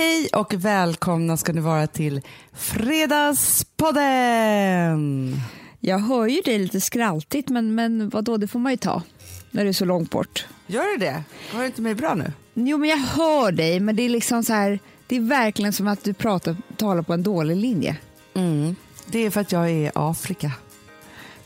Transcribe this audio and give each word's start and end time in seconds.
Hej 0.00 0.28
och 0.32 0.54
välkomna 0.54 1.36
ska 1.36 1.52
ni 1.52 1.60
vara 1.60 1.86
till 1.86 2.20
Fredagspodden! 2.52 5.36
Jag 5.80 5.98
hör 5.98 6.26
ju 6.26 6.40
dig 6.40 6.58
lite 6.58 6.80
skraltigt, 6.80 7.48
men, 7.48 7.74
men 7.74 8.08
vadå, 8.08 8.36
det 8.36 8.48
får 8.48 8.58
man 8.58 8.72
ju 8.72 8.76
ta 8.76 9.02
när 9.50 9.62
du 9.62 9.68
är 9.68 9.72
så 9.72 9.84
långt 9.84 10.10
bort. 10.10 10.46
Gör 10.66 10.92
du 10.92 10.96
det? 10.96 11.22
Har 11.52 11.60
du 11.60 11.66
inte 11.66 11.82
mig 11.82 11.94
bra 11.94 12.14
nu? 12.14 12.32
Jo, 12.54 12.78
men 12.78 12.88
jag 12.88 12.96
hör 12.96 13.52
dig, 13.52 13.80
men 13.80 13.96
det 13.96 14.02
är 14.02 14.08
liksom 14.08 14.44
så 14.44 14.52
här, 14.52 14.78
det 15.06 15.16
är 15.16 15.20
verkligen 15.20 15.72
som 15.72 15.88
att 15.88 16.04
du 16.04 16.14
pratar, 16.14 16.56
talar 16.76 17.02
på 17.02 17.12
en 17.12 17.22
dålig 17.22 17.56
linje. 17.56 17.96
Mm. 18.34 18.76
Det 19.06 19.18
är 19.18 19.30
för 19.30 19.40
att 19.40 19.52
jag 19.52 19.70
är 19.70 19.86
i 19.86 19.90
Afrika. 19.94 20.52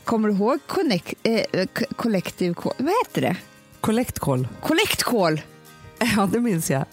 Kommer 0.03 0.29
du 0.29 0.35
ihåg 0.35 0.59
connect, 0.67 1.13
eh, 1.23 1.67
Collective 1.95 2.53
Call? 2.53 2.73
Vad 2.77 2.93
heter 3.05 3.21
det? 3.21 3.35
Collect 4.61 5.03
Call. 5.03 5.41
Ja, 6.17 6.29
det 6.31 6.39
minns 6.39 6.71
jag. 6.71 6.85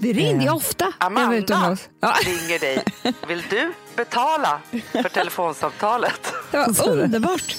Det 0.00 0.12
ringde 0.12 0.44
jag 0.44 0.52
Eh, 0.52 0.56
ofta 0.56 0.84
när 0.84 0.92
jag 0.98 1.10
var 1.10 1.22
Amanda 1.22 1.36
utomlands. 1.36 1.88
Ja, 2.00 2.14
ringer 2.24 2.58
dig. 2.58 2.84
Vill 3.28 3.42
du 3.50 3.72
betala 3.96 4.60
för 4.92 5.08
telefonsamtalet? 5.08 6.32
det 6.50 6.56
var 6.56 6.88
underbart. 6.88 7.56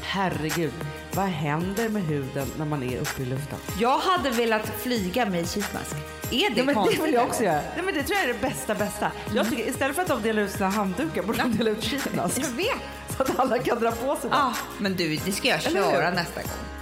Herregud, 0.00 0.72
vad 1.12 1.24
händer 1.26 1.88
med 1.88 2.02
huden 2.02 2.46
när 2.58 2.64
man 2.64 2.82
är 2.82 2.98
uppe 2.98 3.22
i 3.22 3.24
luften? 3.24 3.58
Jag 3.80 3.98
hade 3.98 4.30
velat 4.30 4.72
flyga 4.82 5.26
med 5.26 5.48
sheetmask. 5.48 5.96
Är 6.30 6.50
det 6.50 6.58
Ja, 6.60 6.64
men 6.64 6.74
det 6.84 7.02
vill 7.02 7.14
jag 7.14 7.26
också 7.26 7.42
göra. 7.44 7.60
Nej, 7.74 7.84
men 7.84 7.94
det 7.94 8.02
tror 8.02 8.18
jag 8.18 8.28
är 8.28 8.34
det 8.34 8.40
bästa 8.40 8.74
bästa. 8.74 9.12
Jag 9.34 9.50
tycker 9.50 9.68
istället 9.68 9.96
för 9.96 10.02
att 10.02 10.08
de 10.08 10.22
delar 10.22 10.42
ut 10.42 10.50
sina 10.50 10.68
handdukar 10.68 11.22
borde 11.22 11.38
de 11.42 11.56
dela 11.56 11.70
ut 11.70 11.84
sheetmask. 11.84 12.38
Jag 12.38 12.48
vet. 12.48 13.16
Så 13.16 13.22
att 13.22 13.38
alla 13.38 13.58
kan 13.58 13.80
dra 13.80 13.90
på 13.90 14.16
sig 14.16 14.30
dem. 14.30 14.38
Ja, 14.38 14.54
men 14.78 14.96
du, 14.96 15.16
det 15.16 15.32
ska 15.32 15.48
jag 15.48 15.62
köra 15.62 16.10
nästa 16.10 16.42
gång. 16.42 16.77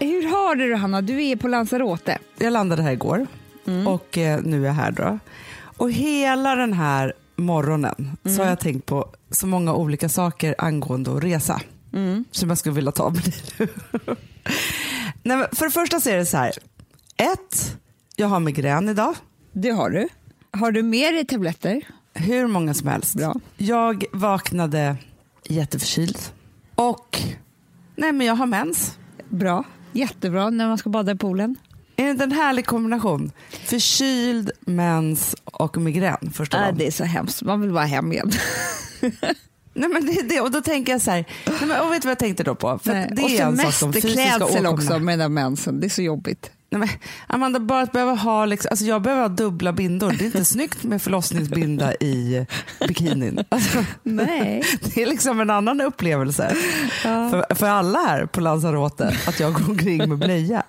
Hur 0.00 0.28
har 0.28 0.54
du 0.54 0.70
det 0.70 0.76
Hanna? 0.76 1.00
Du 1.02 1.24
är 1.26 1.36
på 1.36 1.48
Lanzarote. 1.48 2.18
Jag 2.38 2.52
landade 2.52 2.82
här 2.82 2.92
igår 2.92 3.26
och 3.86 4.18
eh, 4.18 4.40
nu 4.42 4.62
är 4.62 4.66
jag 4.66 4.72
här 4.74 4.90
då. 4.92 5.18
Och 5.76 5.92
hela 5.92 6.54
den 6.54 6.72
här 6.72 7.12
morgonen 7.36 8.16
så 8.24 8.42
har 8.42 8.48
jag 8.48 8.60
tänkt 8.60 8.86
på 8.86 9.08
så 9.30 9.46
många 9.46 9.74
olika 9.74 10.08
saker 10.08 10.54
angående 10.58 11.16
att 11.16 11.24
resa. 11.24 11.60
Som 12.30 12.48
jag 12.48 12.58
skulle 12.58 12.74
vilja 12.74 12.92
ta 12.92 13.10
med 13.10 13.22
dig. 13.22 13.34
Nej, 15.22 15.46
för 15.52 15.64
det 15.64 15.70
första 15.70 16.00
så 16.00 16.10
är 16.10 16.16
det 16.16 16.26
så 16.26 16.36
här. 16.36 16.52
Ett, 17.16 17.76
jag 18.16 18.26
har 18.26 18.40
migrän 18.40 18.88
idag. 18.88 19.14
Det 19.52 19.70
har 19.70 19.90
du. 19.90 20.08
Har 20.50 20.72
du 20.72 20.82
med 20.82 21.14
dig 21.14 21.24
tabletter? 21.24 21.82
Hur 22.14 22.46
många 22.46 22.74
som 22.74 22.88
helst. 22.88 23.14
Bra. 23.14 23.34
Jag 23.56 24.04
vaknade 24.12 24.96
jätteförkyld. 25.48 26.18
Och 26.74 27.18
nej 27.96 28.12
men 28.12 28.26
jag 28.26 28.34
har 28.34 28.46
mens. 28.46 28.98
Bra. 29.28 29.64
Jättebra 29.92 30.50
när 30.50 30.68
man 30.68 30.78
ska 30.78 30.90
bada 30.90 31.12
i 31.12 31.16
poolen. 31.16 31.56
Är 31.96 32.04
det 32.04 32.10
inte 32.10 32.24
en 32.24 32.32
härlig 32.32 32.66
kombination? 32.66 33.32
Förkyld, 33.64 34.50
mens 34.60 35.36
och 35.44 35.76
migrän 35.76 36.30
första 36.34 36.56
Äh, 36.56 36.62
dagen. 36.64 36.74
det 36.78 36.86
är 36.86 36.90
så 36.90 37.04
hemskt. 37.04 37.42
Man 37.42 37.60
vill 37.60 37.72
bara 37.72 37.84
hem 37.84 38.12
igen. 38.12 38.30
Nej, 39.74 39.88
men 39.88 40.06
det 40.06 40.12
är 40.12 40.28
det. 40.28 40.40
Och 40.40 40.50
då 40.50 40.60
tänker 40.60 40.92
jag 40.92 41.00
så 41.02 41.10
här, 41.10 41.24
nej, 41.46 41.56
men, 41.66 41.80
och 41.80 41.92
vet 41.92 42.02
du 42.02 42.06
vad 42.06 42.10
jag 42.10 42.18
tänkte 42.18 42.42
då 42.42 42.54
på? 42.54 42.78
För 42.82 42.94
att 42.96 43.16
det 43.16 43.22
och 43.22 43.30
är 43.30 43.50
fysiska 43.50 43.72
semesterklädsel 43.72 44.66
också 44.66 44.98
med 44.98 45.12
den 45.12 45.18
där 45.18 45.28
mensen. 45.28 45.80
Det 45.80 45.86
är 45.86 45.88
så 45.88 46.02
jobbigt. 46.02 46.50
Nej, 46.72 47.00
Amanda, 47.26 47.60
bara 47.60 47.82
att 47.82 47.92
behöva 47.92 48.14
ha, 48.14 48.44
liksom, 48.44 48.68
alltså 48.70 48.84
jag 48.84 49.02
behöver 49.02 49.22
ha 49.22 49.28
dubbla 49.28 49.72
bindor. 49.72 50.12
Det 50.12 50.24
är 50.24 50.26
inte 50.26 50.44
snyggt 50.44 50.84
med 50.84 51.02
förlossningsbinda 51.02 51.94
i 51.94 52.46
bikinin. 52.88 53.44
Alltså, 53.48 53.84
Nej. 54.02 54.62
det 54.94 55.02
är 55.02 55.06
liksom 55.06 55.40
en 55.40 55.50
annan 55.50 55.80
upplevelse 55.80 56.56
för, 57.02 57.54
för 57.54 57.66
alla 57.66 57.98
här 57.98 58.26
på 58.26 58.40
Lanzarote 58.40 59.16
att 59.26 59.40
jag 59.40 59.52
går 59.52 59.70
omkring 59.70 60.08
med 60.08 60.18
blöja. 60.18 60.62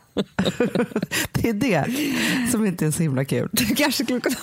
det 1.31 1.49
är 1.49 1.53
det 1.53 1.85
som 2.51 2.65
inte 2.65 2.85
är 2.85 2.91
så 2.91 3.03
himla 3.03 3.25
kul. 3.25 3.49
Du 3.51 3.65
kanske 3.75 4.03
skulle 4.03 4.19
kunna, 4.19 4.35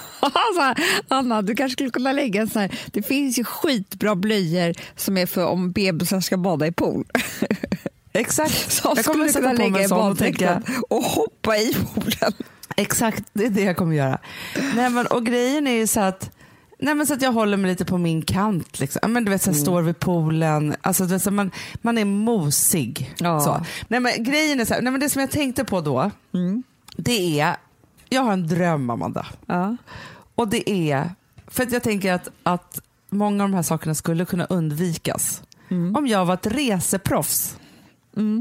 Anna, 1.08 1.42
du 1.42 1.54
kanske 1.54 1.72
skulle 1.72 1.90
kunna 1.90 2.12
lägga 2.12 2.40
en 2.40 2.48
sån 2.48 2.62
här, 2.62 2.78
det 2.92 3.02
finns 3.02 3.38
ju 3.38 3.44
skitbra 3.44 4.14
blöjor 4.14 4.74
som 4.96 5.18
är 5.18 5.26
för 5.26 5.46
om 5.46 5.72
bebisar 5.72 6.20
ska 6.20 6.36
bada 6.36 6.66
i 6.66 6.72
pool. 6.72 7.04
Exakt. 8.12 8.72
Som 8.72 8.92
jag 8.96 9.04
kommer 9.04 9.28
sätta 9.28 9.56
på 9.56 9.68
mig 9.70 9.82
en 9.82 9.88
sån 9.88 10.10
och 10.10 10.18
tänka, 10.18 10.62
och 10.88 11.02
hoppa 11.02 11.56
i 11.56 11.74
poolen. 11.74 12.32
Exakt, 12.76 13.24
det 13.32 13.46
är 13.46 13.50
det 13.50 13.62
jag 13.62 13.76
kommer 13.76 13.96
göra. 13.96 14.18
Nej, 14.74 14.90
men, 14.90 15.06
och 15.06 15.26
grejen 15.26 15.66
är 15.66 15.72
ju 15.72 15.86
så 15.86 16.00
att, 16.00 16.30
nej, 16.78 16.94
men 16.94 17.06
så 17.06 17.14
att 17.14 17.22
jag 17.22 17.32
håller 17.32 17.56
mig 17.56 17.70
lite 17.70 17.84
på 17.84 17.98
min 17.98 18.22
kant. 18.22 18.80
Liksom. 18.80 19.12
Men, 19.12 19.24
du 19.24 19.30
vet, 19.30 19.42
så 19.42 19.50
här, 19.50 19.58
Står 19.58 19.82
vid 19.82 19.98
poolen, 19.98 20.76
alltså, 20.80 21.04
du 21.04 21.10
vet, 21.10 21.22
så 21.22 21.30
man, 21.30 21.50
man 21.82 21.98
är 21.98 22.04
mosig. 22.04 23.14
Ja. 23.18 23.40
Så. 23.40 23.64
Nej, 23.88 24.00
men, 24.00 24.24
grejen 24.24 24.60
är 24.60 24.64
så 24.64 24.74
här, 24.74 24.82
nej, 24.82 24.92
men 24.92 25.00
det 25.00 25.10
som 25.10 25.20
jag 25.20 25.30
tänkte 25.30 25.64
på 25.64 25.80
då, 25.80 26.10
det 26.96 27.40
är, 27.40 27.56
jag 28.08 28.22
har 28.22 28.32
en 28.32 28.46
dröm 28.46 28.90
Amanda. 28.90 29.26
Ja. 29.46 29.76
Och 30.34 30.48
det 30.48 30.70
är, 30.70 31.10
för 31.46 31.62
att 31.62 31.72
jag 31.72 31.82
tänker 31.82 32.12
att, 32.12 32.28
att 32.42 32.80
många 33.10 33.44
av 33.44 33.50
de 33.50 33.54
här 33.54 33.62
sakerna 33.62 33.94
skulle 33.94 34.24
kunna 34.24 34.44
undvikas 34.44 35.42
om 35.96 36.06
jag 36.06 36.24
var 36.24 36.34
ett 36.34 36.46
reseproffs. 36.46 37.56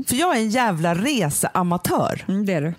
För 0.07 0.15
jag 0.15 0.35
är 0.38 0.39
en 0.41 0.49
jävla 0.49 0.95
reseamatör. 0.95 2.25
Mm, 2.27 2.45
det 2.45 2.53
är 2.53 2.61
du. 2.61 2.73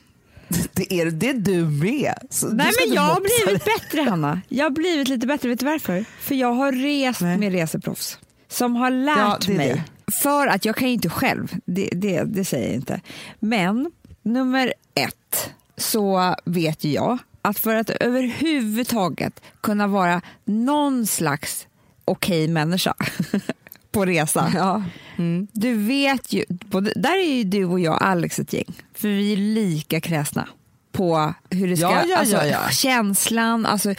Det 0.73 0.93
är, 1.01 1.11
det 1.11 1.29
är 1.29 1.35
du 1.35 1.65
med. 1.65 2.15
Så 2.31 2.49
du 2.49 2.57
Nej 2.57 2.73
ska 2.73 2.85
men 2.87 2.95
jag 2.95 3.03
har 3.03 3.21
blivit 3.45 3.65
bättre 3.65 4.01
Hanna. 4.01 4.41
Jag 4.49 4.65
har 4.65 4.71
blivit 4.71 5.09
lite 5.09 5.27
bättre, 5.27 5.49
vet 5.49 5.61
du 5.61 5.67
varför? 5.67 6.05
För 6.21 6.35
jag 6.35 6.53
har 6.53 6.73
rest 6.73 7.21
Nej. 7.21 7.39
med 7.39 7.53
reseproffs 7.53 8.19
som 8.49 8.77
har 8.77 8.91
Ja, 8.91 9.05
lärt 9.05 9.47
det 9.47 9.53
är 9.53 9.57
mig. 9.57 9.69
det. 10.07 10.13
För 10.13 10.47
att 10.47 10.65
jag 10.65 10.77
kan 10.77 10.89
ju 10.89 10.95
inte 10.95 11.09
själv, 11.09 11.53
det, 11.65 11.89
det, 11.93 12.23
det 12.23 12.45
säger 12.45 12.67
jag 12.67 12.75
inte. 12.75 13.01
Men 13.39 13.91
nummer 14.23 14.73
ett 14.95 15.51
så 15.77 16.35
vet 16.45 16.85
ju 16.85 16.91
jag 16.93 17.19
att 17.43 17.59
för 17.59 17.75
att 17.75 17.91
överhuvudtaget 17.91 19.41
kunna 19.61 19.87
vara 19.87 20.23
någon 20.45 21.07
slags 21.07 21.67
okej 22.05 22.49
människa 22.49 22.95
på 23.93 24.07
resa. 24.07 24.53
Ja. 24.55 24.83
Du 25.53 25.75
vet 25.75 26.33
ju, 26.33 26.45
både, 26.49 26.93
där 26.97 27.19
är 27.19 27.35
ju 27.37 27.45
du 27.45 27.65
och 27.65 27.81
jag 27.81 28.03
Alex 28.03 28.39
ett 28.39 28.53
gäng, 28.53 28.75
för 28.95 29.09
vi 29.09 29.33
är 29.33 29.37
lika 29.37 30.01
kräsna 30.01 30.49
på 30.93 31.35
hur 31.51 31.69
det 31.69 31.77
ska, 31.77 31.87
Ja, 31.87 32.05
ja, 32.09 32.17
alltså, 32.17 32.45
ja, 32.45 32.69
känslan, 32.71 33.67
alltså, 33.67 33.95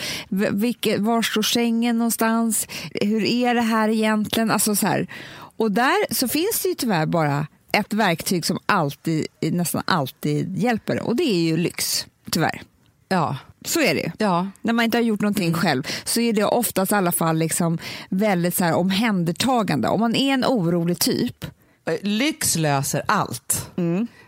vilket, 0.52 1.00
var 1.00 1.22
står 1.22 1.42
sängen 1.42 1.98
någonstans, 1.98 2.68
hur 2.94 3.24
är 3.24 3.56
det 3.56 3.62
här 3.62 3.90
egentligen? 3.90 4.52
Alltså, 4.52 4.76
så 4.76 4.88
här. 4.88 5.08
Och 5.58 5.72
där 5.72 6.14
så 6.14 6.28
finns 6.28 6.60
det 6.64 6.70
ju 6.70 6.76
tyvärr 6.76 7.06
bara 7.06 7.48
ett 7.72 7.94
verktyg 7.94 8.46
som 8.46 8.60
alltid, 8.66 9.28
nästan 9.42 9.84
alltid 9.86 10.58
hjälper 10.58 11.00
och 11.00 11.16
det 11.16 11.24
är 11.24 11.42
ju 11.42 11.58
lyx, 11.58 12.08
tyvärr. 12.32 12.62
Ja. 13.10 13.38
Så 13.66 13.82
är 13.82 13.96
det 13.96 14.12
ja. 14.18 14.48
När 14.62 14.74
man 14.74 14.86
inte 14.86 14.98
har 14.98 15.04
gjort 15.04 15.22
någonting 15.22 15.54
själv 15.54 15.84
så 16.04 16.20
är 16.22 16.34
det 16.34 16.44
oftast 16.46 16.92
i 16.92 16.96
alla 16.96 17.12
fall 17.12 17.38
liksom 17.38 17.78
väldigt 18.10 18.56
så 18.56 18.64
här 18.64 18.74
omhändertagande. 18.74 19.88
Om 19.88 20.00
man 20.00 20.16
är 20.16 20.34
en 20.34 20.46
orolig 20.46 21.00
typ 21.00 21.46
Eh, 21.86 21.96
Lyx 22.02 22.56
löser 22.56 23.02
allt. 23.06 23.70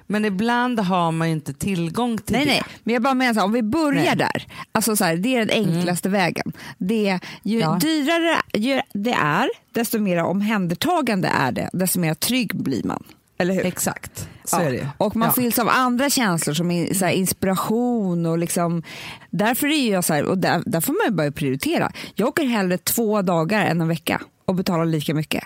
Men 0.08 0.25
ibland 0.25 0.80
har 0.80 1.12
man 1.12 1.28
ju 1.28 1.34
inte 1.34 1.53
tillgång 1.53 2.18
till 2.18 2.36
Nej, 2.36 2.46
det. 2.46 2.52
nej, 2.52 2.64
men 2.84 2.94
jag 2.94 3.03
bara 3.03 3.14
menar 3.14 3.34
så 3.34 3.40
här, 3.40 3.46
om 3.46 3.52
vi 3.52 3.62
börjar 3.64 4.03
Nej. 4.03 4.16
där. 4.16 4.47
Alltså 4.72 4.96
så 4.96 5.03
här, 5.06 5.16
det 5.18 5.36
är 5.36 5.46
den 5.46 5.50
enklaste 5.66 6.09
vägen. 6.09 6.52
Det, 6.78 7.20
ju 7.44 7.59
Ja. 7.59 7.78
dyrare 7.81 8.41
ju 8.53 8.81
det 8.94 9.14
är, 9.14 9.50
desto 9.74 10.00
mer 10.00 10.24
omhändertagande 10.24 11.28
är 11.28 11.52
det, 11.52 11.70
desto 11.74 12.00
mer 12.00 12.14
trygg 12.14 12.56
blir 12.64 12.84
man. 12.84 13.03
Eller 13.38 13.53
hur? 13.53 13.66
Exakt, 13.66 14.30
Ja. 14.52 14.72
Och 14.97 15.16
man 15.16 15.28
ja. 15.28 15.34
fylls 15.34 15.59
av 15.59 15.69
andra 15.69 16.09
känslor 16.09 16.53
som 16.53 16.72
in, 16.72 16.96
så 16.96 17.06
här, 17.06 17.12
inspiration 17.12 18.25
och 18.25 18.38
liksom, 18.38 18.84
därför 19.29 19.68
är 19.68 19.91
jag 19.91 20.03
så 20.03 20.13
här, 20.13 20.24
och 20.24 20.38
där, 20.38 20.63
där 20.66 20.81
får 20.81 20.94
man 20.94 21.06
ju 21.06 21.12
börja 21.12 21.31
prioritera. 21.31 21.91
Jag 22.16 22.28
åker 22.28 22.46
hellre 22.46 22.78
två 22.78 23.22
dagar 23.22 23.66
än 23.66 23.81
en 23.81 23.88
vecka 23.88 24.22
och 24.46 24.56
betalar 24.56 24.85
lika 24.85 25.13
mycket. 25.13 25.44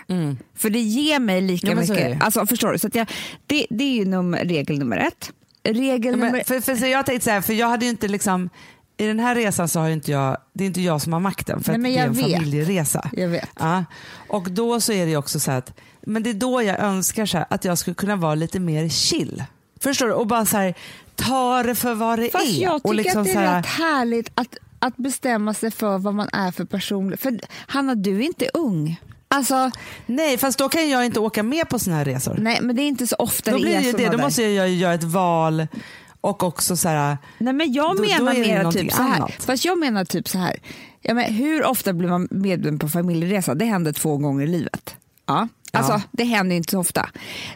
För 0.56 0.70
det 0.70 0.80
ger 0.80 1.20
mig 1.20 1.40
lika 1.40 1.72
Mm. 1.72 1.84
Ja, 1.84 1.94
mycket. 1.94 2.22
Alltså, 2.22 2.46
förstår 2.46 2.72
du? 2.72 2.78
Så 2.78 2.86
att 2.86 2.94
jag, 2.94 3.10
det, 3.46 3.66
det 3.70 3.84
är 3.84 3.94
ju 3.94 4.04
nummer, 4.04 4.44
regel 4.44 4.78
nummer 4.78 4.96
ett. 4.96 5.32
Regel 5.62 6.12
nummer... 6.12 6.32
men, 6.32 6.44
för, 6.44 6.60
för, 6.60 6.76
så 6.76 6.86
jag 6.86 7.06
tänkte 7.06 7.24
så 7.24 7.30
här, 7.30 7.40
för 7.40 7.52
jag 7.52 7.68
hade 7.68 7.84
ju 7.84 7.90
inte 7.90 8.08
liksom, 8.08 8.50
i 8.96 9.06
den 9.06 9.20
här 9.20 9.34
resan 9.34 9.68
så 9.68 9.80
har 9.80 9.88
inte 9.88 10.10
jag, 10.10 10.36
det 10.52 10.64
är 10.64 10.66
inte 10.66 10.80
jag 10.80 11.02
som 11.02 11.12
har 11.12 11.20
makten 11.20 11.62
för 11.62 11.78
Nej, 11.78 11.92
det 11.92 11.98
är 11.98 12.06
en 12.06 12.12
vet. 12.12 12.32
familjeresa. 12.32 13.10
Jag 13.12 13.28
vet. 13.28 13.48
Ja. 13.58 13.84
Och 14.28 14.50
då 14.50 14.80
så 14.80 14.92
är 14.92 15.06
det 15.06 15.16
också 15.16 15.40
så 15.40 15.50
här 15.50 15.58
att, 15.58 15.72
men 16.06 16.22
det 16.22 16.30
är 16.30 16.34
då 16.34 16.62
jag 16.62 16.78
önskar 16.80 17.26
så 17.26 17.38
här, 17.38 17.46
att 17.50 17.64
jag 17.64 17.78
skulle 17.78 17.94
kunna 17.94 18.16
vara 18.16 18.34
lite 18.34 18.60
mer 18.60 18.88
chill. 18.88 19.44
Förstår 19.80 20.06
du? 20.06 20.12
Och 20.12 20.26
bara 20.26 20.46
så 20.46 20.56
här, 20.56 20.74
ta 21.14 21.62
det 21.62 21.74
för 21.74 21.94
vad 21.94 22.18
det 22.18 22.30
Fast 22.30 22.44
är. 22.58 22.62
jag 22.62 22.74
tycker 22.78 22.88
och 22.88 22.94
liksom 22.94 23.20
att 23.22 23.26
det 23.26 23.32
är 23.32 23.46
här, 23.46 23.56
rätt 23.58 23.66
härligt 23.66 24.30
att, 24.34 24.56
att 24.78 24.96
bestämma 24.96 25.54
sig 25.54 25.70
för 25.70 25.98
vad 25.98 26.14
man 26.14 26.28
är 26.32 26.50
för 26.50 26.64
person. 26.64 27.16
För 27.18 27.38
Hanna, 27.66 27.94
du 27.94 28.16
är 28.16 28.20
inte 28.22 28.48
ung. 28.54 29.00
Alltså, 29.28 29.70
Nej, 30.06 30.38
fast 30.38 30.58
då 30.58 30.68
kan 30.68 30.88
jag 30.88 31.06
inte 31.06 31.20
åka 31.20 31.42
med 31.42 31.68
på 31.68 31.78
såna 31.78 31.96
här 31.96 32.04
resor. 32.04 32.36
nej, 32.38 32.58
men 32.62 32.76
det 32.76 32.82
är 32.82 32.88
inte 32.88 33.06
så 33.06 33.16
ofta 33.18 33.50
Då 33.50 33.56
det 33.56 33.62
blir 33.62 33.74
är 33.74 33.92
det 33.98 34.04
då 34.06 34.10
där. 34.12 34.18
måste 34.18 34.42
jag 34.42 34.68
ju 34.68 34.74
göra 34.76 34.94
ett 34.94 35.04
val 35.04 35.66
och 36.20 36.42
också 36.42 36.76
så 36.76 36.88
här, 36.88 37.18
Nej, 37.38 37.52
men 37.52 37.72
jag 37.72 37.96
Då- 37.96 38.02
då 38.02 38.08
menar 38.08 38.34
det 38.34 38.40
mer 38.40 38.72
typ 38.72 38.92
så 38.92 39.02
här. 39.02 39.16
annat. 39.16 39.32
Fast 39.44 39.64
jag 39.64 39.78
menar 39.78 40.04
typ 40.04 40.28
så 40.28 40.38
här. 40.38 40.56
Ja, 41.02 41.14
men 41.14 41.34
hur 41.34 41.64
ofta 41.64 41.92
blir 41.92 42.08
man 42.08 42.28
medlem 42.30 42.78
på 42.78 42.88
familjeresa? 42.88 43.54
Det 43.54 43.64
händer 43.64 43.92
två 43.92 44.16
gånger 44.16 44.44
i 44.44 44.48
livet. 44.48 44.96
Ja. 45.26 45.48
Alltså, 45.72 46.02
det 46.12 46.24
händer 46.24 46.56
inte 46.56 46.70
så 46.70 46.78
ofta. 46.78 47.10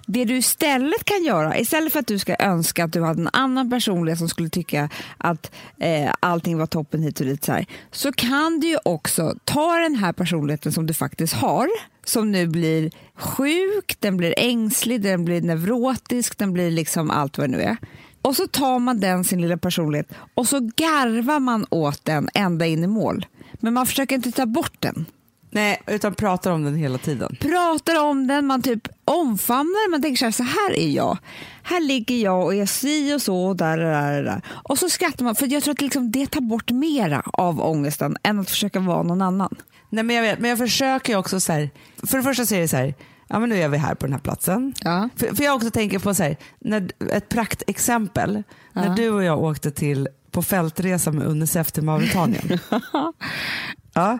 Det 0.07 0.25
du 0.25 0.37
istället 0.37 1.05
kan 1.05 1.25
göra, 1.25 1.59
istället 1.59 1.93
för 1.93 2.01
att 2.01 2.07
du 2.07 2.19
ska 2.19 2.37
önska 2.39 2.85
att 2.85 2.93
du 2.93 3.03
hade 3.03 3.21
en 3.21 3.31
annan 3.33 3.71
personlighet 3.71 4.19
som 4.19 4.29
skulle 4.29 4.49
tycka 4.49 4.89
att 5.19 5.53
eh, 5.79 6.13
allting 6.21 6.59
var 6.59 6.67
toppen 6.67 7.03
hit 7.03 7.21
och 7.21 7.27
dit, 7.27 7.45
så, 7.45 7.53
här, 7.53 7.67
så 7.91 8.13
kan 8.13 8.61
du 8.61 8.67
ju 8.67 8.79
också 8.85 9.35
ta 9.45 9.79
den 9.79 9.95
här 9.95 10.13
personligheten 10.13 10.73
som 10.73 10.87
du 10.87 10.95
faktiskt 10.95 11.35
har, 11.35 11.69
som 12.05 12.33
nu 12.33 12.47
blir 12.47 12.91
sjuk, 13.15 13.97
den 13.99 14.17
blir 14.17 14.35
ängslig, 14.37 15.03
den 15.03 15.25
blir 15.25 15.43
neurotisk, 15.43 16.39
den 16.39 16.53
blir 16.53 16.71
liksom 16.71 17.11
allt 17.11 17.39
vad 17.39 17.51
det 17.51 17.57
nu 17.57 17.63
är. 17.63 17.77
Och 18.23 18.37
så 18.37 18.47
tar 18.47 18.79
man 18.79 19.01
den, 19.01 19.25
sin 19.25 19.41
lilla 19.41 19.57
personlighet, 19.57 20.13
och 20.35 20.49
så 20.49 20.61
garvar 20.77 21.41
man 21.41 21.67
åt 21.71 22.05
den 22.05 22.29
ända 22.35 22.67
in 22.67 22.85
i 22.85 22.87
mål. 22.87 23.27
Men 23.53 23.75
man 23.75 23.87
försöker 23.87 24.15
inte 24.15 24.33
ta 24.33 24.47
bort 24.47 24.77
den. 24.79 25.07
Nej, 25.51 25.83
utan 25.87 26.15
pratar 26.15 26.51
om 26.51 26.65
den 26.65 26.77
hela 26.77 26.99
tiden. 26.99 27.37
pratar 27.41 28.05
om 28.05 28.27
den, 28.27 28.47
man 28.47 28.63
typ 28.63 28.89
omfamnar 29.05 29.85
den, 29.85 29.91
man 29.91 30.03
tänker 30.03 30.17
så 30.19 30.25
här, 30.25 30.33
så 30.33 30.43
här 30.43 30.79
är 30.79 30.89
jag. 30.89 31.19
Här 31.63 31.81
ligger 31.81 32.17
jag 32.17 32.45
och 32.45 32.55
är 32.55 32.67
si 32.67 33.15
och 33.15 33.23
så 33.23 33.45
och 33.45 33.57
där, 33.57 33.79
där, 33.79 34.23
där. 34.23 34.43
Och 34.49 34.79
så 34.79 34.89
skrattar 34.89 35.25
man, 35.25 35.35
för 35.35 35.47
jag 35.47 35.63
tror 35.63 35.73
att 35.73 35.81
liksom 35.81 36.11
det 36.11 36.27
tar 36.27 36.41
bort 36.41 36.71
mera 36.71 37.23
av 37.25 37.61
ångesten 37.61 38.17
än 38.23 38.39
att 38.39 38.51
försöka 38.51 38.81
vara 38.81 39.03
någon 39.03 39.23
annan. 39.23 39.57
Nej, 39.89 40.05
men 40.05 40.17
jag 40.17 40.23
vet, 40.23 40.39
men 40.39 40.51
jag 40.51 40.59
försöker 40.59 41.17
också 41.17 41.41
så 41.41 41.53
här, 41.53 41.71
för 42.07 42.17
det 42.17 42.23
första 42.23 42.47
så 42.47 42.55
är 42.55 42.61
det 42.61 42.69
så 42.69 42.77
här, 42.77 42.95
ja 43.29 43.39
men 43.39 43.49
nu 43.49 43.57
är 43.57 43.69
vi 43.69 43.79
här 43.79 43.95
på 43.95 44.07
den 44.07 44.13
här 44.13 44.21
platsen. 44.21 44.75
Ja. 44.81 45.09
För, 45.17 45.35
för 45.35 45.45
jag 45.45 45.57
också 45.57 45.71
tänker 45.71 45.99
på 45.99 46.15
så 46.15 46.23
här, 46.23 46.37
när, 46.59 46.91
ett 47.13 47.29
praktexempel, 47.29 48.43
när 48.73 48.97
du 48.97 49.11
och 49.11 49.25
jag 49.25 49.43
åkte 49.43 49.71
till 49.71 50.09
på 50.31 50.43
fältresa 50.43 51.13
med 51.13 51.27
Unicef 51.27 51.73
till 51.73 51.83
Mauritanien. 51.83 52.59
ja, 53.95 54.19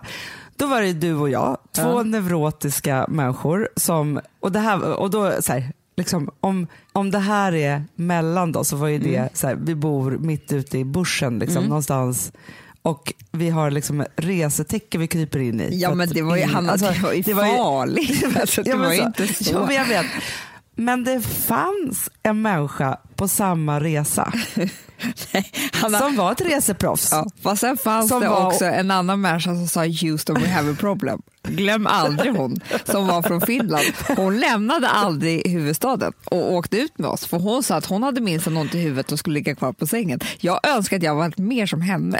då 0.61 0.67
var 0.67 0.81
det 0.81 0.93
du 0.93 1.13
och 1.15 1.29
jag, 1.29 1.57
två 1.75 2.03
neurotiska 2.03 3.05
människor 3.09 3.69
som, 3.75 4.19
och 4.39 4.51
det 4.51 4.59
här, 4.59 4.83
och 4.93 5.09
då 5.09 5.41
så 5.41 5.53
här, 5.53 5.73
liksom, 5.97 6.29
om, 6.39 6.67
om 6.93 7.11
det 7.11 7.19
här 7.19 7.53
är 7.55 7.83
mellan 7.95 8.51
då 8.51 8.63
så 8.63 8.75
var 8.75 8.87
ju 8.87 8.99
det 8.99 9.15
Mm. 9.15 9.29
så 9.33 9.47
här, 9.47 9.55
vi 9.55 9.75
bor 9.75 10.11
mitt 10.11 10.51
ute 10.53 10.77
i 10.77 10.85
bushen 10.85 11.39
liksom, 11.39 11.63
någonstans 11.63 12.31
och 12.81 13.13
vi 13.31 13.49
har 13.49 13.71
liksom 13.71 14.05
resetäcke 14.15 14.97
vi 14.97 15.07
kryper 15.07 15.39
in 15.39 15.61
i. 15.61 15.69
Ja 15.79 15.95
men 15.95 16.09
det 16.09 16.21
var 16.21 16.37
ju, 16.37 16.43
Hanna, 16.43 16.71
alltså, 16.71 16.91
det 17.25 17.33
var 17.33 17.45
ju 17.45 17.57
farligt. 17.57 18.23
alltså, 18.39 18.63
det 18.63 18.69
Ja, 18.69 18.77
var 18.77 18.91
så- 18.93 19.03
inte 19.03 19.27
så. 19.43 19.53
Ja, 19.53 19.65
men 19.65 19.75
jag 19.75 19.85
vet. 19.85 20.05
Men 20.75 21.03
det 21.03 21.21
fanns 21.21 22.09
en 22.23 22.41
människa 22.41 22.97
på 23.15 23.27
samma 23.27 23.79
resa 23.79 24.33
Hanna, 25.73 25.99
som 25.99 26.15
var 26.15 26.31
ett 26.31 26.41
reseproffs. 26.41 27.09
Ja, 27.11 27.25
fast 27.41 27.61
sen 27.61 27.77
fanns 27.77 28.09
Som 28.09 28.21
det 28.21 28.27
var- 28.29 28.45
också 28.47 28.65
en 28.65 28.91
annan 28.91 29.21
människa 29.21 29.49
som 29.55 29.67
sa 29.67 29.85
Houston 29.85 30.35
we 30.41 30.47
have 30.49 30.71
a 30.71 30.75
problem. 30.79 31.21
Glöm 31.43 31.87
aldrig 31.87 32.31
hon 32.35 32.59
som 32.85 33.07
var 33.07 33.21
från 33.21 33.41
Finland. 33.41 33.85
Hon 34.17 34.39
lämnade 34.39 34.87
aldrig 34.89 35.47
huvudstaden 35.51 36.13
och 36.25 36.53
åkte 36.53 36.77
ut 36.77 36.97
med 36.97 37.09
oss 37.09 37.25
för 37.25 37.37
hon 37.39 37.63
sa 37.63 37.75
att 37.75 37.85
hon 37.85 38.03
hade 38.03 38.21
minst 38.21 38.47
något 38.47 38.75
i 38.75 38.79
huvudet 38.79 39.11
och 39.11 39.19
skulle 39.19 39.33
ligga 39.33 39.55
kvar 39.55 39.73
på 39.73 39.87
sängen. 39.87 40.19
Jag 40.39 40.67
önskar 40.67 40.97
att 40.97 41.03
jag 41.03 41.15
varit 41.15 41.37
mer 41.37 41.65
som 41.65 41.81
henne. 41.81 42.19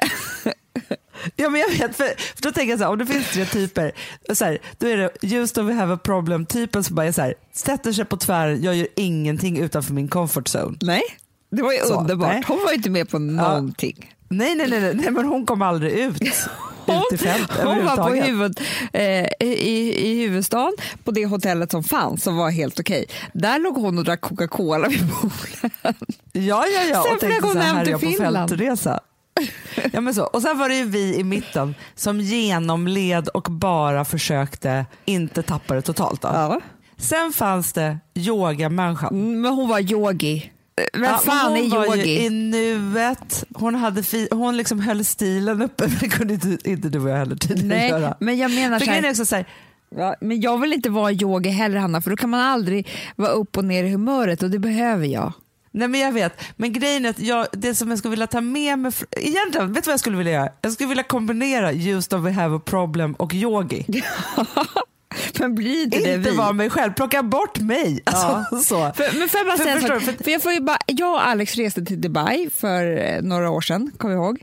Ja, 1.36 1.50
men 1.50 1.62
jag 1.62 1.70
vet, 1.70 1.96
för, 1.96 2.06
för 2.36 2.42
då 2.42 2.52
tänker 2.52 2.70
jag 2.70 2.80
så 2.80 2.86
här, 2.86 2.92
om 2.92 2.98
det 2.98 3.06
finns 3.06 3.28
tre 3.32 3.46
typer, 3.46 3.92
så 4.34 4.46
här, 4.46 4.58
då 4.78 4.88
är 4.88 4.98
det 4.98 5.10
just 5.22 5.56
då 5.56 5.62
we 5.62 5.74
have 5.74 5.94
a 5.94 6.00
problem 6.04 6.46
typen 6.46 6.84
som 6.84 6.96
bara 6.96 7.06
är 7.06 7.12
så 7.12 7.22
här, 7.22 7.34
sätter 7.54 7.92
sig 7.92 8.06
på 8.06 8.18
tvären, 8.18 8.64
jag 8.64 8.76
gör 8.76 8.88
ingenting 8.96 9.60
utanför 9.60 9.94
min 9.94 10.08
comfort 10.08 10.48
zone. 10.56 10.78
Nej, 10.82 11.04
det 11.52 11.62
var 11.62 11.72
ju 11.74 11.80
Så, 11.80 12.00
underbart. 12.00 12.28
nej. 12.28 12.44
Hon 12.48 12.64
var 12.64 12.70
ju 12.72 12.76
inte 12.78 12.90
med 12.90 13.10
på 13.10 13.20
någonting. 13.20 14.14
Nej, 14.30 14.56
nej, 14.56 14.68
nej, 14.70 14.82
nej, 14.82 14.94
nej 14.94 15.12
men 15.12 15.26
hon 15.26 15.46
kom 15.46 15.62
aldrig 15.62 15.94
ut. 15.94 16.18
fält 17.20 17.52
Hon 17.64 17.86
var 17.86 17.96
på 17.96 18.16
huvud, 18.16 18.60
eh, 18.94 19.28
i, 19.40 19.96
i 19.98 20.22
huvudstaden 20.22 20.74
på 21.04 21.12
det 21.12 21.26
hotellet 21.26 21.72
som 21.72 21.84
fanns 21.84 22.24
som 22.24 22.38
var 22.38 22.50
helt 22.50 22.80
okej. 22.80 23.06
Där 23.34 23.60
låg 23.60 23.76
hon 23.76 23.98
och 23.98 24.04
drack 24.04 24.22
Coca-Cola 24.22 24.88
vid 24.88 25.12
poolen. 25.12 25.96
Ja, 26.32 26.66
ja, 26.68 26.84
ja. 26.92 27.06
Sen 27.10 27.20
flög 27.20 27.42
hon 27.42 27.58
hem 27.58 27.86
till 27.86 27.98
Finland. 27.98 28.62
Ja, 29.94 30.02
men 30.02 30.14
så. 30.14 30.24
Och 30.24 30.42
sen 30.42 30.58
var 30.58 30.70
det 30.70 30.76
ju 30.76 30.84
vi 30.86 31.16
i 31.16 31.24
mitten 31.24 31.76
som 31.96 32.20
genomled 32.20 33.28
och 33.28 33.44
bara 33.52 34.06
försökte 34.06 34.86
inte 35.06 35.42
tappa 35.44 35.74
det 35.76 35.82
totalt. 35.82 36.22
Då. 36.22 36.28
Ja. 36.28 36.62
Sen 36.98 37.34
fanns 37.34 37.74
det 37.74 37.98
yogamänniskan. 38.16 39.10
Mm, 39.10 39.42
Men 39.42 39.54
hon 39.54 39.70
var 39.70 39.80
yogi. 39.92 40.52
Vem 40.94 41.04
Ja, 41.04 41.10
men 41.12 41.20
fan 41.20 41.52
hon 41.52 41.58
är 41.58 41.88
yogi? 41.98 42.26
i 42.26 42.30
nuet, 42.30 43.44
hon, 43.54 43.76
hade 43.76 44.04
fi, 44.04 44.28
hon 44.32 44.58
liksom 44.58 44.80
höll 44.80 45.06
stilen 45.06 45.62
uppe, 45.62 45.88
men 45.88 45.98
det 46.00 46.10
kunde 46.10 46.34
inte, 46.34 46.58
inte 46.70 46.90
du 46.90 47.00
och 47.00 47.10
jag 47.10 47.18
heller 47.18 47.36
tydligen 47.36 47.68
Nej, 47.68 47.90
göra. 47.90 48.16
men 48.20 48.38
jag 48.38 48.52
menar 48.52 48.80
För 48.80 48.86
så 48.86 48.92
här, 48.92 49.10
också 49.10 49.26
så 49.26 49.36
här, 49.36 49.46
ja, 49.96 50.16
men 50.22 50.42
jag 50.42 50.58
vill 50.58 50.74
inte 50.74 50.90
vara 50.90 51.12
yogi 51.12 51.50
heller 51.50 51.78
Hanna, 51.78 52.02
för 52.02 52.10
då 52.10 52.16
kan 52.18 52.30
man 52.30 52.40
aldrig 52.40 52.88
vara 53.16 53.30
upp 53.32 53.58
och 53.58 53.66
ner 53.66 53.84
i 53.84 53.90
humöret 53.90 54.44
och 54.44 54.50
det 54.50 54.60
behöver 54.60 55.06
jag. 55.08 55.34
Nej 55.74 55.88
men 55.88 56.00
jag 56.00 56.12
vet, 56.12 56.42
men 56.56 56.74
grejen 56.74 57.06
är 57.06 57.10
att 57.10 57.20
jag, 57.20 57.48
det 57.52 57.76
som 57.76 57.90
jag 57.90 58.00
skulle 58.00 58.10
vilja 58.10 58.28
ta 58.28 58.42
med 58.42 58.80
mig, 58.80 58.92
egentligen, 59.12 59.74
vet 59.74 59.84
du 59.84 59.88
vad 59.88 59.94
jag 59.94 60.00
skulle 60.00 60.18
vilja 60.18 60.34
göra? 60.34 60.50
Jag 60.62 60.72
skulle 60.72 60.90
vilja 60.90 61.04
kombinera 61.04 61.72
just 61.72 62.14
of 62.14 62.22
we 62.22 62.32
have 62.32 62.56
a 62.56 62.62
problem 62.66 63.14
och 63.14 63.34
yogi. 63.34 63.86
Men 65.40 65.56
blir 65.56 65.84
inte 65.84 66.00
det 66.00 66.14
Inte 66.16 66.30
vi? 66.30 66.38
vara 66.38 66.54
mig 66.54 66.70
själv, 66.70 66.94
plocka 66.94 67.24
bort 67.24 67.60
mig. 67.60 68.02
Alltså, 68.06 68.58
så. 68.58 68.92
För, 68.96 69.20
men 69.20 69.30
får 69.30 69.38
jag 69.40 69.48
bara 69.48 69.58
För- 69.58 69.64
säga 69.64 69.76
en 69.76 69.82
förstår 69.82 70.00
sak? 70.00 70.06
du? 70.10 70.14
För- 70.18 70.24
För 70.24 70.32
jag, 70.32 70.44
får 70.44 70.52
ju 70.54 70.60
bara, 70.62 70.78
jag 70.88 71.12
och 71.14 71.28
Alex 71.28 71.56
reste 71.56 71.86
till 71.86 72.02
Dubai 72.02 72.50
för 72.56 72.98
eh, 72.98 73.22
några 73.22 73.50
år 73.50 73.62
sedan, 73.62 73.92
kommer 73.98 74.14
jag 74.16 74.24
ihåg. 74.24 74.42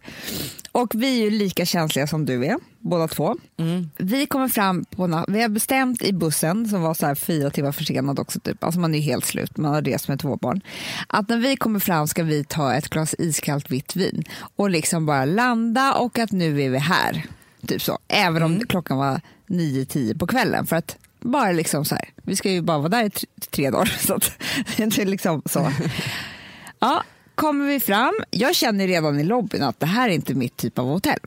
Och 0.73 0.94
vi 0.94 1.20
är 1.20 1.25
ju 1.25 1.31
lika 1.31 1.65
känsliga 1.65 2.06
som 2.06 2.25
du 2.26 2.47
är, 2.47 2.56
båda 2.79 3.09
två. 3.09 3.37
Mm. 3.59 3.91
Vi 3.97 4.26
kommer 4.26 4.49
fram 4.49 4.85
på 4.85 5.25
vi 5.29 5.43
har 5.43 5.49
bestämt 5.49 6.03
i 6.03 6.12
bussen, 6.12 6.69
som 6.69 6.82
var 6.82 6.94
så 6.94 7.06
här 7.06 7.14
fyra 7.14 7.50
timmar 7.50 7.73
försenad 7.73 8.19
också, 8.19 8.41
typ. 8.41 8.64
alltså 8.64 8.81
man 8.81 8.94
är 8.94 8.99
ju 8.99 9.05
helt 9.05 9.25
slut, 9.25 9.56
man 9.56 9.75
har 9.75 9.82
rest 9.82 10.09
med 10.09 10.21
två 10.21 10.37
barn. 10.37 10.61
Att 11.06 11.29
när 11.29 11.37
vi 11.37 11.56
kommer 11.56 11.81
fram 11.81 12.06
ska 12.09 12.23
vi 12.23 12.44
ta 12.44 12.75
ett 12.75 12.88
glas 12.88 13.14
iskallt 13.19 13.71
vitt 13.71 13.97
vin 13.97 14.25
och 14.56 14.71
liksom 14.71 15.06
bara 15.06 15.25
landa 15.25 15.94
och 15.94 16.19
att 16.19 16.32
nu 16.32 16.62
är 16.62 16.71
vi 16.71 16.79
här. 16.79 17.26
Typ 17.67 17.82
så. 17.82 17.99
Även 18.09 18.37
Mm. 18.43 18.53
om 18.55 18.67
klockan 18.67 18.99
var 18.99 19.21
9-10 19.49 20.19
på 20.19 20.27
kvällen. 20.27 20.67
För 20.67 20.77
att 20.77 20.97
bara 21.21 21.53
liksom 21.53 21.85
så 21.85 21.95
här, 21.95 22.09
vi 22.23 22.37
ska 22.37 22.50
ju 22.50 22.62
bara 22.62 22.79
vara 22.79 22.89
där 22.89 23.05
i 23.05 23.11
tre, 23.50 23.71
dagar. 23.71 23.87
Så 24.06 24.15
att, 24.15 24.33
det 24.77 24.99
är 24.99 25.06
liksom 25.06 25.43
så. 25.47 25.73
Ja, 26.81 27.03
kommer 27.35 27.67
vi 27.67 27.81
fram, 27.81 28.15
jag 28.31 28.55
känner 28.55 28.87
redan 28.87 29.21
i 29.21 29.25
lobbyn 29.25 29.62
att 29.62 29.81
det 29.81 29.87
här 29.87 30.09
är 30.09 30.12
inte 30.12 30.35
mitt 30.35 30.56
typ 30.56 30.79
av 30.79 30.87
hotell. 30.87 31.19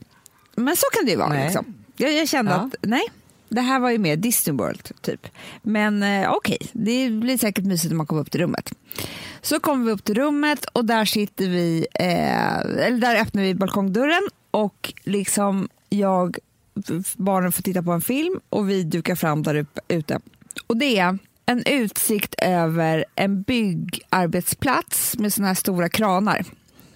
Men 0.56 0.76
så 0.76 0.86
kan 0.92 1.04
det 1.04 1.10
ju 1.10 1.16
vara. 1.16 1.28
Nej. 1.28 1.44
Liksom. 1.44 1.74
Jag, 1.96 2.12
jag 2.12 2.28
kände 2.28 2.50
Ja. 2.52 2.56
att 2.56 2.74
nej, 2.82 3.02
det 3.48 3.60
här 3.60 3.78
var 3.80 3.90
ju 3.90 3.98
mer 3.98 4.16
Disney 4.16 4.56
World 4.56 4.90
typ. 5.00 5.26
Men 5.62 6.02
eh, 6.02 6.30
okej, 6.32 6.58
det 6.72 7.10
blir 7.10 7.38
säkert 7.38 7.64
mysigt 7.64 7.90
när 7.90 7.96
man 7.96 8.06
kommer 8.06 8.22
upp 8.22 8.30
till 8.30 8.40
rummet. 8.40 8.72
Så 9.42 9.60
kommer 9.60 9.84
vi 9.86 9.92
upp 9.92 10.04
till 10.04 10.14
rummet 10.14 10.64
och 10.64 10.84
där 10.84 11.04
sitter 11.04 11.48
vi, 11.48 11.86
eh, 11.94 12.58
eller 12.58 12.98
där 12.98 13.20
öppnar 13.20 13.42
vi 13.42 13.54
balkongdörren 13.54 14.28
och 14.50 14.94
liksom 15.04 15.68
jag, 15.88 16.38
barnen 17.16 17.52
får 17.52 17.62
titta 17.62 17.82
på 17.82 17.92
en 17.92 18.00
film 18.00 18.40
och 18.48 18.70
vi 18.70 18.82
dukar 18.82 19.14
fram 19.14 19.42
där 19.42 19.66
ute. 19.88 20.20
Och 20.66 20.76
det 20.76 20.98
är 20.98 21.18
en 21.46 21.62
utsikt 21.66 22.34
över 22.38 23.04
en 23.14 23.42
byggarbetsplats 23.42 25.18
med 25.18 25.32
såna 25.32 25.48
här 25.48 25.54
stora 25.54 25.88
kranar 25.88 26.44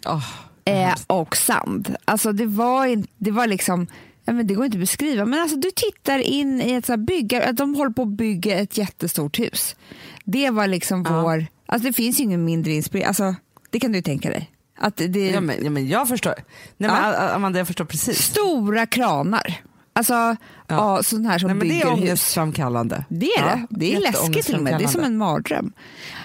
Åh, 0.06 0.24
eh, 0.64 0.94
och 1.06 1.36
sand. 1.36 1.96
Alltså 2.04 2.32
det 2.32 2.46
var, 2.46 2.86
in, 2.86 3.06
det 3.18 3.30
var 3.30 3.46
liksom, 3.46 3.86
ja, 4.24 4.32
men 4.32 4.46
det 4.46 4.54
går 4.54 4.64
inte 4.64 4.76
att 4.76 4.80
beskriva, 4.80 5.24
men 5.24 5.40
alltså 5.40 5.56
du 5.56 5.70
tittar 5.70 6.18
in 6.18 6.60
i 6.60 6.72
ett 6.72 6.86
så 6.86 6.92
här 6.92 6.96
byggar, 6.96 7.52
de 7.52 7.74
håller 7.74 7.90
på 7.92 8.02
att 8.02 8.08
bygga 8.08 8.58
ett 8.58 8.78
jättestort 8.78 9.38
hus. 9.38 9.76
Det 10.24 10.50
var 10.50 10.66
liksom 10.66 11.04
Ja. 11.08 11.22
vår, 11.22 11.46
alltså 11.66 11.88
det 11.88 11.92
finns 11.92 12.20
ju 12.20 12.24
ingen 12.24 12.44
mindre 12.44 12.72
inspiration, 12.72 13.08
alltså 13.08 13.34
det 13.70 13.80
kan 13.80 13.92
du 13.92 14.02
tänka 14.02 14.30
dig. 14.30 14.50
Att 14.78 14.96
det 14.96 15.30
ja, 15.30 15.40
men, 15.40 15.64
ja, 15.64 15.70
men 15.70 15.88
jag 15.88 16.08
förstår. 16.08 16.34
Nej, 16.76 16.90
Ja. 16.90 17.28
Amanda, 17.28 17.58
jag 17.58 17.66
förstår 17.66 17.84
precis. 17.84 18.22
Stora 18.22 18.86
kranar. 18.86 19.60
Alltså 19.92 20.12
ja. 20.14 20.36
Ja. 20.66 21.02
sån 21.02 21.26
här 21.26 21.38
som 21.38 21.46
Nej, 21.46 21.56
men 21.56 21.68
det 21.68 21.74
bygger 21.74 21.86
är 21.86 21.90
hus. 21.90 22.00
ångestframkallande. 22.00 23.04
Det 23.08 23.26
är 23.26 23.42
det. 23.44 23.66
Det 23.70 23.94
är 23.94 24.00
läskigt 24.00 24.46
till 24.46 24.54
och 24.56 24.62
med. 24.62 24.78
Det 24.78 24.84
är 24.84 24.88
som 24.88 25.04
en 25.04 25.16
mardröm. 25.16 25.72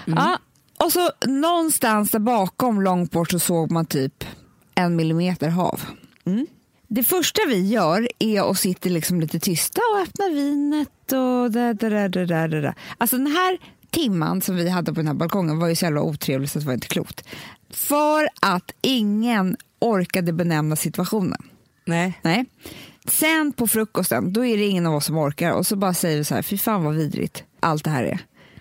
Ja. 0.05 0.37
Och 0.83 0.91
så 0.91 1.09
någonstans 1.27 2.11
där 2.11 2.19
bakom, 2.19 2.81
långt 2.81 3.11
bort, 3.11 3.31
så 3.31 3.39
såg 3.39 3.71
man 3.71 3.85
typ 3.85 4.23
en 4.75 4.95
millimeter 4.95 5.49
hav. 5.49 5.81
Mm. 6.25 6.47
Det 6.87 7.03
första 7.03 7.41
vi 7.47 7.67
gör 7.67 8.07
är 8.19 8.51
att 8.51 8.57
sitta 8.59 8.89
liksom 8.89 9.19
lite 9.21 9.39
tysta 9.39 9.81
och 9.93 10.01
öppna 10.01 10.29
vinet 10.29 10.87
och 11.11 11.51
där, 11.51 11.73
där, 11.73 11.89
där, 11.89 12.09
där, 12.09 12.25
där, 12.47 12.61
där. 12.61 12.73
Alltså 12.97 13.17
den 13.17 13.27
här 13.27 13.57
timman 13.91 14.41
som 14.41 14.55
vi 14.55 14.69
hade 14.69 14.93
på 14.93 14.99
den 14.99 15.07
här 15.07 15.13
balkongen 15.13 15.59
var 15.59 15.67
ju 15.67 15.75
så 15.75 15.85
jävla 15.85 16.01
otrevlig 16.01 16.49
så 16.49 16.59
det 16.59 16.65
var 16.65 16.73
inte 16.73 16.87
klokt. 16.87 17.27
För 17.69 18.29
att 18.41 18.71
ingen 18.81 19.57
orkade 19.79 20.33
benämna 20.33 20.75
situationen. 20.75 21.41
Nej. 21.85 22.19
Nej. 22.21 22.45
Sen 23.05 23.53
på 23.53 23.67
frukosten, 23.67 24.33
då 24.33 24.45
är 24.45 24.57
det 24.57 24.63
ingen 24.63 24.85
av 24.85 24.95
oss 24.95 25.05
som 25.05 25.17
orkar 25.17 25.51
och 25.51 25.67
så 25.67 25.75
bara 25.75 25.93
säger 25.93 26.17
vi 26.17 26.23
så 26.23 26.35
här, 26.35 26.41
fy 26.41 26.57
fan 26.57 26.83
vad 26.83 26.95
vidrigt 26.95 27.43
allt 27.59 27.83
det 27.83 27.89
här 27.89 28.03
är. 28.03 28.19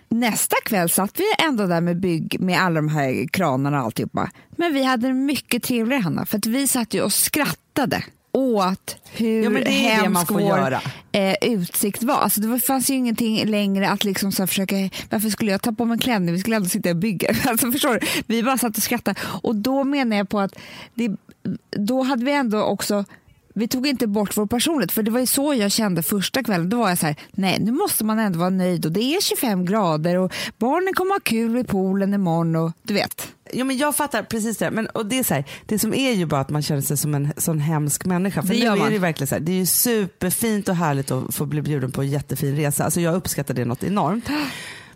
Nästa 0.09 0.57
kväll 0.65 0.91
satt 0.91 1.21
vi 1.21 1.45
ändå 1.47 1.67
där 1.67 1.81
med 1.81 2.01
bygg 2.01 2.41
med 2.41 2.61
alla 2.61 2.75
de 2.75 2.89
här 2.89 3.29
kranarna 3.29 3.79
och 3.79 3.85
alltihopa. 3.85 4.31
Men 4.57 4.75
vi 4.75 4.85
hade 4.85 5.13
mycket 5.13 5.63
trevligare 5.63 6.03
Hanna, 6.03 6.27
för 6.27 6.39
att 6.39 6.47
vi 6.47 6.69
satt 6.69 6.95
ju 6.95 7.03
och 7.03 7.13
skrattade 7.13 8.05
åt 8.33 8.97
hur 9.13 9.61
Ja, 9.65 9.71
hemsk 9.71 10.27
får 10.29 10.35
vår 10.35 10.43
göra. 10.43 10.81
eh, 11.13 11.35
utsikt 11.43 12.03
var. 12.03 12.15
Alltså, 12.15 12.41
det 12.41 12.61
fanns 12.61 12.91
ju 12.91 12.95
ingenting 12.95 13.45
längre 13.47 13.89
att 13.91 14.05
liksom 14.05 14.33
så 14.33 14.47
försöka, 14.47 14.77
varför 15.11 15.29
skulle 15.31 15.51
jag 15.51 15.63
ta 15.63 15.73
på 15.73 15.85
mig 15.85 15.95
en 15.95 15.99
klänning? 15.99 16.35
Vi 16.35 16.41
skulle 16.41 16.57
ändå 16.57 16.69
sitta 16.69 16.91
och 16.91 16.97
bygga. 16.97 17.35
Alltså, 17.49 17.73
förstår 17.73 17.95
du? 17.95 18.07
Vi 18.27 18.43
bara 18.43 18.59
satt 18.59 18.77
och 18.77 18.83
skrattade. 18.83 19.21
Och 19.43 19.57
då 19.57 19.85
menar 19.85 20.17
jag 20.17 20.29
på 20.29 20.41
att 20.41 20.55
det, 20.95 21.11
då 21.77 22.03
hade 22.03 22.25
vi 22.25 22.33
ändå 22.33 22.63
också 22.63 23.05
vi 23.61 23.69
tog 23.69 23.87
inte 23.87 24.07
bort 24.07 24.37
vår 24.37 24.47
personlighet, 24.47 24.93
för 24.93 25.03
det 25.03 25.11
var 25.11 25.21
ju 25.21 25.27
så 25.27 25.55
jag 25.55 25.73
kände 25.73 26.03
första 26.03 26.43
kvällen. 26.43 26.69
Då 26.71 26.79
var 26.79 26.89
jag 26.89 26.99
så 26.99 27.07
här, 27.07 27.17
nej 27.31 27.59
nu 27.61 27.73
måste 27.73 28.05
man 28.05 28.19
ändå 28.19 28.39
vara 28.39 28.51
nöjd 28.51 28.87
och 28.87 28.93
det 28.93 29.01
är 29.03 29.21
25 29.21 29.65
grader 29.65 30.17
och 30.17 30.33
barnen 30.59 30.95
kommer 30.95 31.15
ha 31.15 31.21
kul 31.21 31.57
i 31.59 31.65
poolen 31.65 32.15
imorgon 32.15 32.57
och 32.57 32.73
du 32.83 32.95
vet. 32.95 33.29
Jo, 33.53 33.65
men 33.65 33.79
jag 33.79 33.97
fattar 33.97 34.23
precis 34.23 34.57
det. 34.59 34.71
Men, 34.71 34.87
och 34.87 35.07
det, 35.07 35.19
är 35.19 35.25
så 35.25 35.35
här, 35.35 35.45
det 35.67 35.79
som 35.79 35.95
är 35.95 36.13
ju 36.13 36.27
bara 36.27 36.41
att 36.41 36.51
man 36.51 36.63
känner 36.63 36.81
sig 36.83 36.97
som 36.97 37.15
en 37.15 37.33
sån 37.37 37.61
hemsk 37.61 38.05
människa. 38.05 38.43
För 38.43 38.49
Det 38.49 38.55
nu 38.55 38.65
gör 38.65 38.73
är 38.73 38.79
man. 38.79 38.93
det, 38.93 38.99
verkligen 38.99 39.27
så 39.29 39.35
här, 39.35 39.41
det 39.41 39.53
är 39.53 39.57
ju 39.57 39.67
superfint 39.67 40.69
och 40.69 40.77
härligt 40.77 41.11
att 41.11 41.35
få 41.35 41.47
bli 41.47 41.63
bjuden 41.63 41.93
på 41.93 42.03
en 42.03 42.09
jättefin 42.09 42.57
resa. 42.57 42.85
Alltså 42.85 43.01
jag 43.01 43.15
uppskattar 43.15 43.55
det 43.55 43.65
något 43.65 43.83
enormt. 43.85 44.29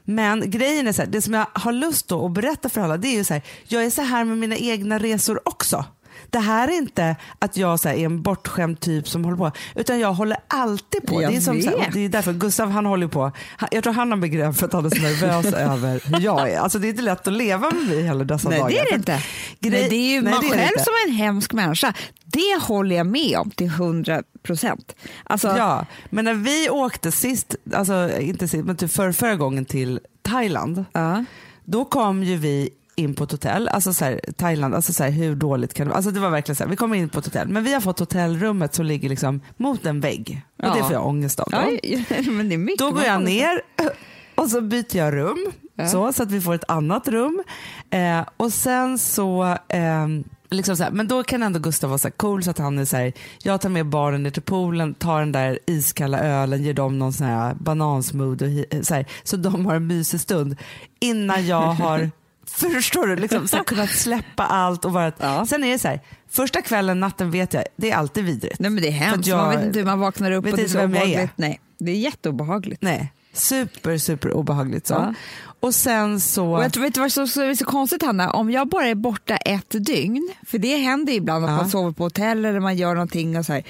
Men 0.04 0.50
grejen 0.50 0.88
är 0.88 0.92
så 0.92 1.02
här, 1.02 1.08
det 1.08 1.22
som 1.22 1.34
jag 1.34 1.46
har 1.52 1.72
lust 1.72 2.12
att 2.12 2.32
berätta 2.32 2.68
för 2.68 2.80
alla 2.80 2.96
det 2.96 3.08
är 3.08 3.16
ju 3.16 3.24
så 3.24 3.34
här, 3.34 3.42
jag 3.66 3.84
är 3.84 3.90
så 3.90 4.02
här 4.02 4.24
med 4.24 4.38
mina 4.38 4.56
egna 4.56 4.98
resor 4.98 5.40
också. 5.48 5.84
Det 6.30 6.38
här 6.38 6.68
är 6.68 6.72
inte 6.76 7.16
att 7.38 7.56
jag 7.56 7.80
så 7.80 7.88
här, 7.88 7.96
är 7.96 8.04
en 8.04 8.22
bortskämd 8.22 8.80
typ 8.80 9.08
som 9.08 9.24
håller 9.24 9.36
på, 9.36 9.50
utan 9.74 9.98
jag 10.00 10.12
håller 10.12 10.36
alltid 10.48 11.06
på. 11.06 11.22
Jag 11.22 11.32
det, 11.32 11.36
är 11.36 11.40
som, 11.40 11.62
så 11.62 11.70
här, 11.80 11.90
det 11.92 12.00
är 12.00 12.08
därför 12.08 12.32
Gustav 12.32 12.70
han 12.70 12.86
håller 12.86 13.06
på, 13.08 13.32
han, 13.56 13.68
jag 13.72 13.82
tror 13.84 13.92
han 13.92 14.10
har 14.10 14.18
begrepp 14.18 14.56
för 14.56 14.66
att 14.66 14.72
han 14.72 14.86
är 14.86 14.90
så 14.90 15.02
nervös 15.02 15.54
över 15.54 16.02
hur 16.04 16.20
jag 16.20 16.50
är. 16.50 16.58
Alltså 16.58 16.78
det 16.78 16.86
är 16.86 16.90
inte 16.90 17.02
lätt 17.02 17.26
att 17.26 17.32
leva 17.32 17.70
med 17.70 17.88
mig 17.88 18.02
heller 18.02 18.24
dessa 18.24 18.48
Nej 18.48 18.58
dagar. 18.58 18.70
det 18.70 18.78
är 18.80 18.84
det 18.90 18.96
inte. 18.96 19.14
att 19.14 19.22
Nej, 19.60 19.70
grej- 19.70 19.86
det 19.90 19.96
är 19.96 20.14
ju 20.14 20.22
nej, 20.22 20.32
man 20.32 20.40
det 20.40 20.46
är 20.46 20.50
själv 20.50 20.62
inte. 20.72 20.84
som 20.84 20.92
är 20.92 21.08
en 21.08 21.14
hemsk 21.14 21.52
människa. 21.52 21.94
Det 22.24 22.60
håller 22.62 22.96
jag 22.96 23.06
med 23.06 23.38
om 23.38 23.50
till 23.50 23.66
100 23.66 24.22
procent. 24.42 24.94
Alltså, 25.24 25.48
Ja, 25.56 25.86
men 26.10 26.24
när 26.24 26.34
vi 26.34 26.70
åkte 26.70 27.12
sist, 27.12 27.54
alltså 27.74 28.10
inte 28.20 28.48
sist, 28.48 28.64
men 28.64 28.76
typ 28.76 28.92
för, 28.92 29.12
förra 29.12 29.36
gången 29.36 29.64
till 29.64 30.00
Thailand, 30.22 30.84
ja. 30.92 31.24
då 31.64 31.84
kom 31.84 32.22
ju 32.24 32.36
vi 32.36 32.70
in 32.96 33.14
på 33.14 33.24
ett 33.24 33.30
hotell, 33.32 33.68
alltså 33.68 33.94
så 33.94 34.04
här, 34.04 34.20
Thailand, 34.36 34.74
alltså 34.74 34.92
så 34.92 35.04
här, 35.04 35.10
hur 35.10 35.34
dåligt 35.36 35.74
kan 35.74 35.86
det 35.86 35.88
vara? 35.90 35.96
Alltså 35.96 36.10
det 36.10 36.20
var 36.20 36.30
verkligen 36.30 36.56
så 36.56 36.62
här, 36.64 36.70
vi 36.70 36.76
kommer 36.76 36.96
in 36.96 37.08
på 37.08 37.18
ett 37.18 37.24
hotell, 37.24 37.48
men 37.48 37.64
vi 37.64 37.72
har 37.74 37.80
fått 37.80 37.98
hotellrummet 37.98 38.74
som 38.74 38.86
ligger 38.86 39.08
liksom 39.08 39.40
mot 39.56 39.86
en 39.86 40.00
vägg 40.00 40.42
och 40.56 40.62
det 40.72 40.78
Ja. 40.78 40.84
får 40.84 40.92
jag 40.92 41.06
ångest 41.06 41.40
av. 41.40 41.48
Då. 41.50 41.56
Ja, 41.82 41.98
men 42.30 42.48
det 42.48 42.54
är 42.54 42.58
mycket 42.58 42.78
Då 42.78 42.90
går 42.90 43.04
jag 43.04 43.22
ner 43.24 43.60
och 44.34 44.48
så 44.48 44.60
byter 44.60 44.96
jag 44.96 45.14
rum 45.14 45.52
Ja. 45.76 45.88
så, 45.88 46.12
så 46.12 46.22
att 46.22 46.30
vi 46.30 46.40
får 46.40 46.54
ett 46.54 46.70
annat 46.70 47.08
rum. 47.08 47.42
Eh, 47.90 48.20
och 48.36 48.52
sen 48.52 48.98
så, 48.98 49.44
eh, 49.68 50.06
liksom 50.50 50.76
här, 50.78 50.90
men 50.90 51.08
då 51.08 51.22
kan 51.22 51.42
ändå 51.42 51.58
Gustav 51.58 51.90
vara 51.90 51.98
så 51.98 52.08
här 52.08 52.12
cool 52.12 52.42
så 52.42 52.50
att 52.50 52.58
han 52.58 52.78
är 52.78 52.84
så 52.84 52.96
här, 52.96 53.12
jag 53.42 53.60
tar 53.60 53.68
med 53.68 53.86
barnen 53.86 54.22
ner 54.22 54.30
till 54.30 54.42
poolen, 54.42 54.94
tar 54.94 55.20
den 55.20 55.32
där 55.32 55.58
iskalla 55.66 56.18
ölen, 56.20 56.62
ger 56.62 56.74
dem 56.74 56.98
någon 56.98 57.12
sån 57.12 57.26
här 57.26 57.54
banansmoothie 57.54 58.48
hi- 58.70 58.82
så, 58.82 58.94
här, 58.94 59.06
så 59.24 59.36
de 59.36 59.66
har 59.66 59.74
en 59.74 59.86
mysig 59.86 60.20
stund 60.20 60.56
innan 61.00 61.46
jag 61.46 61.60
har 61.66 62.10
Förstår 62.56 63.06
du? 63.06 63.16
Liksom, 63.16 63.48
så 63.48 63.56
kunnat 63.64 63.90
släppa 63.90 64.46
allt 64.46 64.84
och 64.84 64.92
vara... 64.92 65.12
Ja. 65.18 65.46
Sen 65.46 65.64
är 65.64 65.70
det 65.72 65.78
så 65.78 65.88
här, 65.88 66.00
första 66.30 66.62
kvällen, 66.62 67.00
natten 67.00 67.30
vet 67.30 67.54
jag, 67.54 67.64
det 67.76 67.90
är 67.90 67.96
alltid 67.96 68.24
vidrigt. 68.24 68.58
Nej 68.58 68.70
men 68.70 68.82
det 68.82 68.88
är 68.88 68.92
hemskt, 68.92 69.28
jag 69.28 69.36
man 69.38 69.50
vet 69.50 69.64
inte 69.64 69.78
hur 69.78 69.86
man 69.86 69.98
vaknar 70.00 70.30
upp 70.30 70.46
och 70.50 70.56
det 70.56 70.62
är 70.62 70.68
så 70.68 70.76
jag 70.78 70.82
är. 70.84 70.88
obehagligt. 70.88 71.30
Nej, 71.36 71.60
det 71.78 71.90
är 71.92 71.96
jätteobehagligt. 71.96 72.82
Nej, 72.82 73.12
super, 73.32 73.98
super 73.98 74.32
obehagligt 74.32 74.86
så. 74.86 74.94
Ja. 74.94 75.14
Och 75.60 75.74
sen 75.74 76.20
så... 76.20 76.46
Och 76.56 76.64
jag 76.64 76.72
tror, 76.72 76.82
vet 76.82 76.94
du 76.94 77.00
vad 77.00 77.12
som 77.12 77.22
är 77.22 77.54
så 77.54 77.64
konstigt 77.64 78.02
Hanna? 78.02 78.30
Om 78.32 78.50
jag 78.50 78.68
bara 78.68 78.86
är 78.86 78.94
borta 78.94 79.36
ett 79.36 79.86
dygn, 79.86 80.32
för 80.46 80.58
det 80.58 80.76
händer 80.76 81.12
ibland 81.12 81.44
att 81.44 81.50
Ja. 81.50 81.56
man 81.56 81.70
sover 81.70 81.92
på 81.92 82.02
hotell 82.04 82.44
eller 82.44 82.60
man 82.60 82.76
gör 82.76 82.94
någonting 82.94 83.38
och 83.38 83.46
så 83.46 83.52
här. 83.52 83.62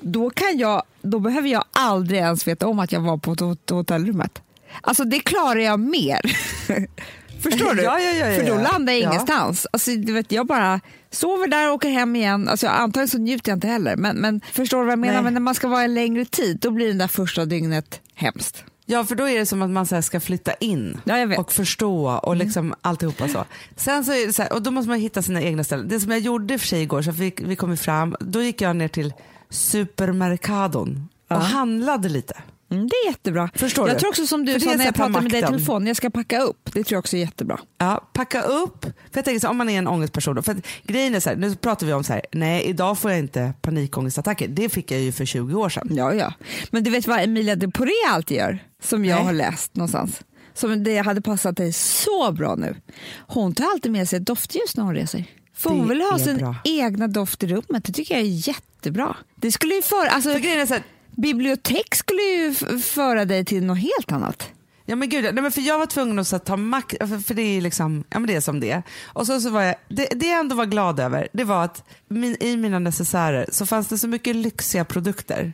Då, 0.00 0.30
kan 0.30 0.58
jag, 0.58 0.82
då 1.02 1.18
behöver 1.18 1.48
jag 1.48 1.64
aldrig 1.72 2.20
ens 2.20 2.46
veta 2.48 2.66
om 2.66 2.78
att 2.78 2.92
jag 2.92 3.00
var 3.00 3.16
på 3.18 3.30
hot- 3.34 3.70
hotellrummet. 3.70 4.42
Alltså 4.80 5.04
det 5.04 5.20
klarar 5.20 5.60
jag 5.60 5.80
mer. 5.80 6.20
Förstår 7.50 7.74
du? 7.74 7.82
Ja, 7.90 8.00
ja, 8.00 8.10
ja, 8.26 8.38
För 8.40 8.46
då 8.46 8.54
landar 8.62 8.92
jag 8.92 9.02
Ja. 9.02 9.08
ingenstans. 9.10 9.66
Alltså, 9.72 9.90
du 9.90 10.12
vet, 10.12 10.32
jag 10.32 10.46
bara 10.46 10.80
sover 11.10 11.46
där 11.48 11.68
och 11.68 11.74
åker 11.74 11.88
hem 11.90 12.16
igen. 12.16 12.48
Alltså, 12.48 12.66
antagligen 12.68 13.08
så 13.08 13.18
njuter 13.18 13.50
jag 13.50 13.56
inte 13.56 13.66
heller. 13.68 13.96
Men, 13.96 14.16
men 14.16 14.40
förstår 14.52 14.78
du 14.78 14.84
vad 14.84 14.92
jag 14.92 14.98
menar? 14.98 15.14
Nej. 15.14 15.22
Men 15.22 15.34
när 15.34 15.40
man 15.40 15.54
ska 15.54 15.68
vara 15.68 15.82
en 15.82 15.94
längre 15.94 16.24
tid, 16.24 16.58
då 16.60 16.70
blir 16.70 16.86
det 16.86 16.92
där 16.98 17.08
första 17.08 17.44
dygnet 17.44 18.00
hemskt. 18.14 18.64
Ja, 18.86 19.04
för 19.04 19.14
då 19.14 19.28
är 19.28 19.38
det 19.38 19.46
som 19.46 19.62
att 19.62 19.70
man 19.70 19.86
så 19.86 20.02
ska 20.02 20.20
flytta 20.20 20.54
in 20.54 21.00
Ja, 21.04 21.38
och 21.38 21.52
förstå 21.52 22.06
och 22.22 22.36
liksom 22.36 22.74
alltihopa 22.82 23.28
så. 23.28 23.44
Sen 23.76 24.04
så 24.04 24.12
så 24.32 24.42
här, 24.42 24.52
och 24.52 24.62
då 24.62 24.70
måste 24.70 24.88
man 24.88 24.98
hitta 24.98 25.22
sina 25.22 25.42
egna 25.42 25.64
ställen. 25.64 25.88
Det 25.88 26.00
som 26.00 26.10
jag 26.10 26.20
gjorde 26.20 26.58
för 26.58 26.66
sig 26.66 26.82
igår, 26.82 27.02
så 27.02 27.10
vi, 27.10 27.34
vi 27.36 27.56
kom 27.56 27.76
fram, 27.76 28.16
då 28.20 28.42
gick 28.42 28.60
jag 28.60 28.76
ner 28.76 28.88
till 28.88 29.12
supermercadon 29.50 31.08
och 31.30 31.36
Ja. 31.36 31.38
handlade 31.38 32.08
lite. 32.08 32.34
Mm, 32.74 32.88
det 32.88 32.96
är 32.96 33.06
jättebra. 33.10 33.50
Förstår 33.54 33.88
jag 33.88 33.96
du? 33.96 34.00
tror 34.00 34.08
också 34.10 34.26
som 34.26 34.44
du 34.44 34.52
För 34.52 34.60
sa 34.60 34.72
är 34.72 34.76
när 34.76 34.84
jag 34.84 34.94
pratade 34.94 35.20
med 35.20 35.30
dig 35.30 35.40
i 35.40 35.46
telefon, 35.46 35.86
jag 35.86 35.96
ska 35.96 36.10
packa 36.10 36.40
upp. 36.40 36.70
Det 36.72 36.84
tror 36.84 36.92
jag 36.96 36.98
också 36.98 37.16
är 37.16 37.20
jättebra. 37.20 37.60
Ja, 37.78 38.10
packa 38.12 38.42
upp. 38.42 38.82
För 38.84 38.90
jag 39.12 39.24
tänker 39.24 39.40
så, 39.40 39.48
om 39.48 39.56
man 39.56 39.68
är 39.68 39.78
en 39.78 39.88
ångestperson. 39.88 40.34
Då, 40.36 40.42
för 40.42 40.52
att 40.52 40.66
grejen 40.82 41.14
är 41.14 41.20
så 41.20 41.28
här, 41.30 41.36
nu 41.36 41.54
pratar 41.56 41.86
vi 41.86 41.92
om 41.92 42.04
så 42.04 42.12
här, 42.12 42.22
nej 42.32 42.62
idag 42.62 42.98
får 42.98 43.10
jag 43.10 43.20
inte 43.20 43.52
panikångestattacker. 43.62 44.48
Det 44.48 44.68
fick 44.68 44.90
jag 44.90 45.00
ju 45.00 45.12
för 45.12 45.24
20 45.24 45.54
år 45.60 45.68
sedan. 45.68 45.88
Ja, 45.90 46.14
ja. 46.14 46.32
Men 46.70 46.84
du 46.84 46.90
vet 46.90 47.06
vad 47.06 47.20
Emilia 47.20 47.56
de 47.56 47.72
Poré 47.72 47.92
alltid 48.10 48.36
gör? 48.36 48.58
Som 48.82 49.04
jag 49.04 49.16
Nej. 49.16 49.24
har 49.24 49.32
läst 49.32 49.76
någonstans. 49.76 50.20
Som 50.54 50.84
det 50.84 50.98
hade 50.98 51.20
passat 51.20 51.56
dig 51.56 51.72
så 51.72 52.32
bra 52.32 52.54
nu. 52.54 52.76
Hon 53.26 53.54
tar 53.54 53.64
alltid 53.64 53.92
med 53.92 54.08
sig 54.08 54.16
ett 54.16 54.26
doftljus 54.26 54.76
när 54.76 54.84
hon 54.84 54.94
reser. 54.94 55.24
För 55.56 55.70
hon 55.70 55.88
vill 55.88 56.00
ha 56.00 56.18
sin 56.18 56.36
bra. 56.38 56.56
egna 56.64 57.08
doft 57.08 57.42
i 57.42 57.46
rummet. 57.46 57.84
Det 57.84 57.92
tycker 57.92 58.14
jag 58.14 58.22
är 58.22 58.48
jättebra. 58.48 59.16
Det 59.36 59.52
skulle 59.52 59.74
ju 59.74 59.82
föra, 59.82 60.10
alltså, 60.10 60.32
För 60.32 60.38
grejen 60.38 60.60
är 60.60 60.66
så 60.66 60.74
här, 60.74 60.82
bibliotek 61.16 61.94
skulle 61.94 62.22
ju 62.22 62.54
föra 62.78 63.24
dig 63.24 63.44
till 63.44 63.64
något 63.64 63.78
helt 63.78 64.12
annat. 64.12 64.48
Ja 64.86 64.96
men 64.96 65.08
gud, 65.08 65.24
nej, 65.24 65.42
men 65.42 65.52
för 65.52 65.60
jag 65.60 65.78
var 65.78 65.86
tvungen 65.86 66.18
att 66.18 66.26
så, 66.26 66.38
ta 66.38 66.56
makt, 66.56 66.98
för, 66.98 67.18
för 67.18 67.34
det 67.34 67.42
är 67.42 67.60
liksom, 67.60 68.04
ja 68.10 68.18
men 68.18 68.26
det 68.26 68.34
är 68.34 68.40
som 68.40 68.60
det 68.60 68.70
är. 68.70 68.82
Och 69.04 69.26
så, 69.26 69.40
så 69.40 69.50
var 69.50 69.62
jag, 69.62 69.74
det, 69.88 70.06
det 70.06 70.26
jag 70.26 70.40
ändå 70.40 70.56
var 70.56 70.66
glad 70.66 71.00
över, 71.00 71.28
det 71.32 71.44
var 71.44 71.64
att 71.64 71.84
min, 72.08 72.36
i 72.40 72.56
mina 72.56 72.78
necessärer 72.78 73.46
så 73.52 73.66
fanns 73.66 73.88
det 73.88 73.98
så 73.98 74.08
mycket 74.08 74.36
lyxiga 74.36 74.84
produkter. 74.84 75.52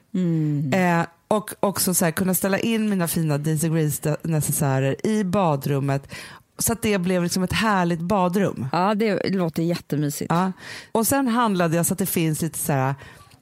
Eh, 0.72 1.06
och 1.28 1.50
också 1.60 1.94
så 1.94 2.04
här, 2.04 2.12
kunna 2.12 2.34
ställa 2.34 2.58
in 2.58 2.90
mina 2.90 3.08
fina 3.08 3.38
Daisy 3.38 3.68
Grace 3.68 4.16
necessärer 4.22 5.06
i 5.06 5.24
badrummet 5.24 6.08
så 6.58 6.72
att 6.72 6.82
det 6.82 6.98
blev 6.98 7.22
liksom 7.22 7.42
ett 7.42 7.52
härligt 7.52 8.00
badrum. 8.00 8.66
Ja, 8.72 8.94
det 8.94 9.30
låter 9.30 9.62
jättemysigt. 9.62 10.30
Ja. 10.30 10.52
Och 10.92 11.06
sen 11.06 11.28
handlade 11.28 11.76
jag 11.76 11.86
så 11.86 11.92
att 11.92 11.98
det 11.98 12.06
finns 12.06 12.42
lite 12.42 12.58
så 12.58 12.72
här 12.72 12.94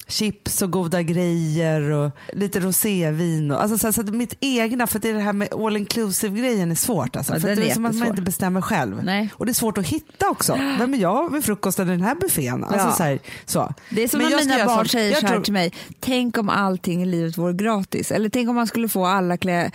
chips 0.08 0.62
och 0.62 0.70
goda 0.70 1.02
grejer 1.02 1.80
och 1.90 2.10
lite 2.32 2.60
rosévin. 2.60 3.50
Och, 3.50 3.62
alltså 3.62 3.78
så, 3.78 3.92
så 3.92 4.00
att 4.00 4.14
mitt 4.14 4.34
egna, 4.40 4.86
för 4.86 4.98
det 4.98 5.08
är 5.08 5.14
det 5.14 5.20
här 5.20 5.32
med 5.32 5.48
all 5.54 5.76
inclusive 5.76 6.38
grejen 6.40 6.70
är 6.70 6.74
svårt. 6.74 7.16
Alltså, 7.16 7.32
Ja, 7.34 7.40
för 7.40 7.56
det 7.56 7.62
är 7.62 7.70
är 7.70 7.74
som 7.74 7.84
att 7.86 7.94
man 7.94 8.08
inte 8.08 8.22
bestämmer 8.22 8.60
själv. 8.60 9.04
Nej. 9.04 9.28
Och 9.34 9.46
det 9.46 9.52
är 9.52 9.54
svårt 9.54 9.78
att 9.78 9.86
hitta 9.86 10.28
också. 10.28 10.58
Vem 10.78 10.94
är 10.94 10.98
jag 10.98 11.32
vid 11.32 11.44
frukosten 11.44 11.88
i 11.88 11.90
den 11.90 12.00
här 12.02 12.14
buffén? 12.14 12.64
Alltså, 12.64 12.78
Ja. 12.88 12.92
så 12.92 13.02
här, 13.02 13.18
så. 13.46 13.74
Det 13.90 14.02
är 14.02 14.08
som 14.08 14.20
Men 14.20 14.30
när 14.30 14.38
mina 14.44 14.64
barn 14.66 14.76
sånt. 14.76 14.90
säger 14.90 15.14
så 15.14 15.26
här 15.26 15.32
tror- 15.34 15.42
till 15.44 15.52
mig, 15.52 15.72
tänk 16.00 16.38
om 16.38 16.48
allting 16.48 17.02
i 17.02 17.06
livet 17.06 17.38
vore 17.38 17.52
gratis. 17.52 18.10
Eller 18.12 18.28
tänk 18.28 18.48
om 18.48 18.54
man 18.54 18.66
skulle 18.66 18.88
få 18.88 19.06
alla 19.06 19.36
klä, 19.36 19.70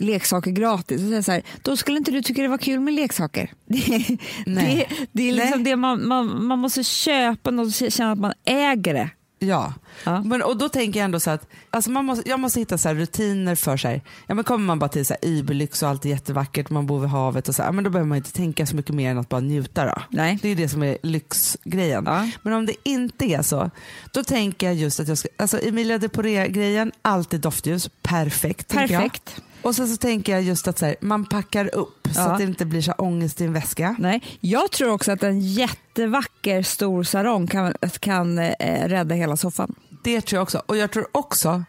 leksaker 0.00 0.50
gratis. 0.50 1.02
Och 1.02 1.08
så 1.08 1.22
så 1.22 1.32
här, 1.32 1.42
då 1.62 1.76
skulle 1.76 1.98
inte 1.98 2.10
du 2.10 2.22
tycka 2.22 2.42
det 2.42 2.48
var 2.48 2.58
kul 2.58 2.80
med 2.80 2.94
leksaker. 2.94 3.50
Det, 3.66 4.16
Nej. 4.46 4.86
det, 4.90 5.06
det 5.12 5.28
är 5.28 5.32
liksom 5.32 5.62
Nej. 5.62 5.64
det 5.70 5.76
man, 5.76 6.08
man, 6.08 6.44
man 6.46 6.58
måste 6.58 6.84
köpa 6.84 7.50
något 7.50 7.82
och 7.82 7.92
känna 7.92 8.12
att 8.12 8.18
man 8.18 8.32
äger 8.44 8.94
det. 8.94 9.10
Ja. 9.38 9.74
Ja. 10.04 10.22
Men, 10.22 10.42
och 10.42 10.56
då 10.56 10.68
tänker 10.68 11.00
jag 11.00 11.04
ändå 11.04 11.20
så 11.20 11.30
att 11.30 11.48
alltså 11.70 11.90
man 11.90 12.04
måste, 12.04 12.28
jag 12.28 12.40
måste 12.40 12.60
hitta 12.60 12.78
så 12.78 12.88
här 12.88 12.94
rutiner 12.94 13.54
för 13.54 13.76
sig. 13.76 14.02
Ja, 14.26 14.34
men 14.34 14.44
kommer 14.44 14.66
man 14.66 14.78
bara 14.78 14.88
till 14.88 15.06
så 15.06 15.14
här 15.14 15.30
Iberlyx 15.30 15.82
och 15.82 15.88
allt 15.88 16.04
är 16.04 16.08
jättevackert, 16.08 16.70
man 16.70 16.86
bor 16.86 17.00
vid 17.00 17.10
havet 17.10 17.48
och 17.48 17.54
så 17.54 17.62
här, 17.62 17.72
men 17.72 17.84
då 17.84 17.90
behöver 17.90 18.08
man 18.08 18.18
inte 18.18 18.32
tänka 18.32 18.66
så 18.66 18.76
mycket 18.76 18.94
mer 18.94 19.10
än 19.10 19.18
att 19.18 19.28
bara 19.28 19.40
njuta. 19.40 19.84
Då. 19.84 20.02
Nej. 20.10 20.38
Det 20.42 20.48
är 20.48 20.56
det 20.56 20.68
som 20.68 20.82
är 20.82 20.98
lyxgrejen. 21.02 22.04
Ja. 22.06 22.30
Men 22.42 22.52
om 22.52 22.66
det 22.66 22.74
inte 22.82 23.24
är 23.24 23.42
så, 23.42 23.70
då 24.12 24.24
tänker 24.24 24.66
jag 24.66 24.76
just 24.76 25.00
att 25.00 25.08
jag 25.08 25.18
ska, 25.18 25.28
alltså 25.36 25.60
Emilia 25.62 25.98
de 25.98 26.08
Poré-grejen, 26.08 26.92
alltid 27.02 27.40
doftljus, 27.40 27.90
perfekt. 28.02 28.68
Perfekt. 28.68 29.42
Och 29.66 29.74
sen 29.76 29.88
så 29.88 29.96
tänker 29.96 30.32
jag 30.32 30.42
just 30.42 30.68
att 30.68 30.78
så 30.78 30.86
här, 30.86 30.96
man 31.00 31.24
packar 31.24 31.74
upp 31.74 32.08
så 32.14 32.20
Ja. 32.20 32.26
att 32.26 32.38
det 32.38 32.44
inte 32.44 32.64
blir 32.66 32.80
så 32.82 32.92
ångest 32.92 33.40
i 33.40 33.44
en 33.44 33.52
väska. 33.52 33.96
Nej, 33.98 34.22
jag 34.40 34.70
tror 34.72 34.90
också 34.90 35.12
att 35.12 35.22
en 35.22 35.40
jättevacker 35.40 36.62
stor 36.62 37.02
sarong 37.02 37.46
kan, 37.46 37.74
kan 38.00 38.38
eh, 38.38 38.88
rädda 38.88 39.14
hela 39.14 39.36
soffan. 39.36 39.74
Det 40.04 40.20
tror 40.20 40.36
jag 40.36 40.42
också. 40.42 40.62
Och 40.66 40.76
jag 40.76 40.90
tror 40.90 41.06
också, 41.12 41.64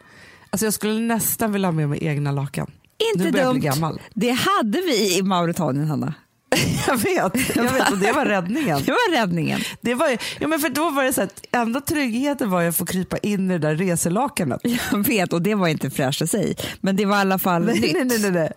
alltså 0.49 0.65
jag 0.65 0.73
skulle 0.73 0.99
nästan 0.99 1.51
vilja 1.51 1.67
ha 1.67 1.71
med 1.73 1.89
mig 1.89 1.99
egna 2.05 2.31
lakan. 2.31 2.71
Inte 3.13 3.25
nu 3.25 3.31
börjar 3.31 3.45
jag 3.45 3.53
dumt. 3.55 3.59
bli 3.59 3.69
gammal. 3.69 4.01
Det 4.13 4.31
hade 4.31 4.81
vi 4.81 5.17
i 5.17 5.21
Mauritanien, 5.23 5.87
Hanna. 5.87 6.13
Jag 6.87 6.97
vet, 6.97 7.55
jag 7.55 7.63
vet 7.63 7.91
och 7.91 7.97
det 7.97 8.11
var 8.11 8.25
räddningen. 8.25 8.81
Det 8.85 8.91
var 8.91 9.11
räddningen. 9.11 9.59
Det 9.81 9.93
var, 9.95 10.17
ja, 10.39 10.47
men 10.47 10.59
för 10.59 10.69
då 10.69 10.89
var 10.89 11.03
det 11.03 11.13
så 11.13 11.21
att 11.21 11.45
enda 11.51 11.81
tryggheten 11.81 12.49
var 12.49 12.63
att 12.63 12.77
få 12.77 12.85
krypa 12.85 13.17
in 13.17 13.51
i 13.51 13.53
det 13.53 13.59
där 13.67 13.75
reselakanet. 13.75 14.61
Jag 14.91 15.07
vet, 15.07 15.33
och 15.33 15.41
det 15.41 15.55
var 15.55 15.67
inte 15.67 15.89
fräscht 15.89 16.21
att 16.21 16.29
säga, 16.29 16.55
men 16.81 16.95
det 16.95 17.05
var 17.05 17.17
i 17.17 17.19
alla 17.19 17.39
fall 17.39 17.65
Nej, 17.65 17.79
nytt. 17.81 17.93
nej, 17.93 18.05
nej, 18.05 18.19
nej, 18.19 18.31
nej. 18.31 18.51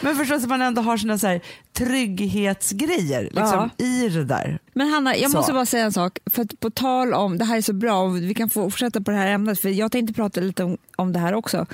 Men 0.00 0.16
förstås 0.16 0.42
att 0.42 0.48
man 0.48 0.62
ändå 0.62 0.82
har 0.82 0.96
sina 0.96 1.18
så 1.18 1.26
här 1.26 1.40
trygghetsgrejer 1.72 3.22
liksom, 3.22 3.70
i 3.78 4.08
det 4.08 4.24
där. 4.24 4.58
Men 4.74 4.88
Hanna, 4.88 5.16
jag 5.16 5.30
Så. 5.30 5.36
måste 5.36 5.52
bara 5.52 5.66
säga 5.66 5.84
en 5.84 5.92
sak. 5.92 6.18
För 6.30 6.42
att 6.42 6.60
på 6.60 6.70
tal 6.70 7.14
om, 7.14 7.38
det 7.38 7.44
här 7.44 7.56
är 7.56 7.62
så 7.62 7.72
bra 7.72 8.00
och 8.02 8.16
vi 8.16 8.34
kan 8.34 8.50
fortsätta 8.50 9.00
på 9.00 9.10
det 9.10 9.16
här 9.16 9.26
ämnet. 9.26 9.60
För 9.60 9.68
jag 9.68 9.92
tänkte 9.92 10.14
prata 10.14 10.40
lite 10.40 10.64
om, 10.64 10.76
om 10.96 11.12
det 11.12 11.18
här 11.18 11.34
också 11.34 11.66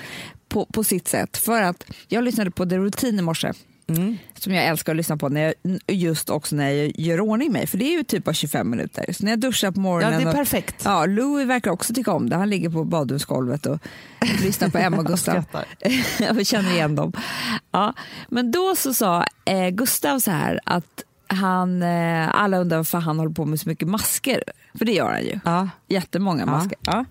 på, 0.48 0.66
på 0.66 0.84
sitt 0.84 1.08
sätt. 1.08 1.36
För 1.36 1.62
att 1.62 1.84
jag 2.08 2.24
lyssnade 2.24 2.50
på 2.50 2.66
The 2.66 2.76
Routine 2.76 3.18
i 3.18 3.22
morse. 3.22 3.52
Som 4.38 4.54
jag 4.54 4.64
älskar 4.64 4.92
att 4.92 4.96
lyssna 4.96 5.16
på 5.16 5.28
när 5.28 5.40
jag, 5.40 5.54
just 5.96 6.30
också 6.30 6.56
när 6.56 6.70
jag 6.70 6.92
gör 7.00 7.20
ordning 7.20 7.52
mig. 7.52 7.66
För 7.66 7.78
det 7.78 7.84
är 7.84 7.92
ju 7.98 8.02
typ 8.04 8.28
av 8.28 8.32
25 8.32 8.70
minuter. 8.70 9.12
Så 9.12 9.24
när 9.24 9.32
jag 9.32 9.38
duschar 9.40 9.70
på 9.70 9.78
Ja, 9.78 9.82
morgonen. 9.82 10.18
det 10.18 10.24
är 10.24 10.28
och- 10.28 10.34
perfekt. 10.34 10.82
Ja, 10.84 11.06
Louis 11.06 11.46
verkar 11.48 11.70
också 11.70 11.94
tycka 11.94 12.12
om 12.12 12.28
det. 12.28 12.36
Han 12.36 12.50
ligger 12.50 12.70
på 12.70 12.84
badrumsgolvet 12.84 13.66
och 13.66 13.78
lyssnar 14.42 14.68
på 14.68 14.78
Emma 14.78 14.96
och 14.96 15.06
Gustav. 15.06 15.44
Jag 16.18 16.46
känner 16.46 16.70
igen 16.72 16.94
dem. 16.94 17.12
Ja. 17.70 17.94
Men 18.28 18.50
då 18.50 18.74
så 18.76 18.94
sa 18.94 19.26
eh, 19.44 19.68
Gustav 19.68 20.18
så 20.18 20.30
här 20.30 20.60
att 20.64 21.02
han, 21.26 21.82
eh, 21.82 22.40
alla 22.42 22.58
undrar 22.58 22.76
varför 22.76 22.98
han 22.98 23.18
håller 23.18 23.32
på 23.34 23.44
med 23.44 23.60
så 23.60 23.68
mycket 23.68 23.88
masker. 23.88 24.42
För 24.78 24.84
det 24.84 24.92
gör 24.92 25.10
han 25.10 25.22
ju. 25.24 25.40
Ja. 25.44 25.68
Jättemånga 25.88 26.40
Ja. 26.42 26.46
masker. 26.46 26.78
Ja. 26.86 27.04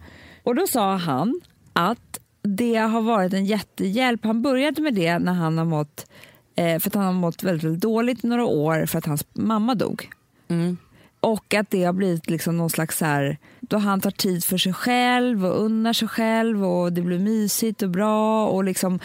Och 0.43 0.55
då 0.55 0.67
sa 0.67 0.95
han 0.97 1.41
att 1.73 2.19
det 2.43 2.75
har 2.75 3.01
varit 3.01 3.33
en 3.33 3.45
jättehjälp. 3.45 4.23
Han 4.25 4.41
började 4.41 4.81
med 4.81 4.93
det 4.93 5.19
när 5.19 5.33
han 5.33 5.57
har 5.57 5.65
mått, 5.65 6.05
eh, 6.55 6.79
för 6.79 6.89
att 6.89 6.95
han 6.95 7.05
har 7.05 7.13
mått 7.13 7.43
väldigt, 7.43 7.63
väldigt 7.63 7.81
dåligt 7.81 8.23
i 8.23 8.27
några 8.27 8.45
år 8.45 8.85
för 8.85 8.97
att 8.97 9.05
hans 9.05 9.25
mamma 9.33 9.75
dog. 9.75 10.09
Mm. 10.47 10.77
Och 11.19 11.53
att 11.53 11.69
det 11.69 11.83
har 11.83 11.93
blivit 11.93 12.29
liksom 12.29 12.57
någon 12.57 12.69
slags 12.69 12.97
så 12.97 13.05
här, 13.05 13.37
då 13.61 13.77
han 13.77 14.01
tar 14.01 14.11
tid 14.11 14.43
för 14.43 14.57
sig 14.57 14.73
själv 14.73 15.45
och 15.45 15.65
unnar 15.65 15.93
sig 15.93 16.07
själv 16.07 16.65
och 16.65 16.93
det 16.93 17.01
blir 17.01 17.19
mysigt 17.19 17.81
och 17.81 17.89
bra. 17.89 18.47
Och 18.47 18.63
liksom, 18.63 18.99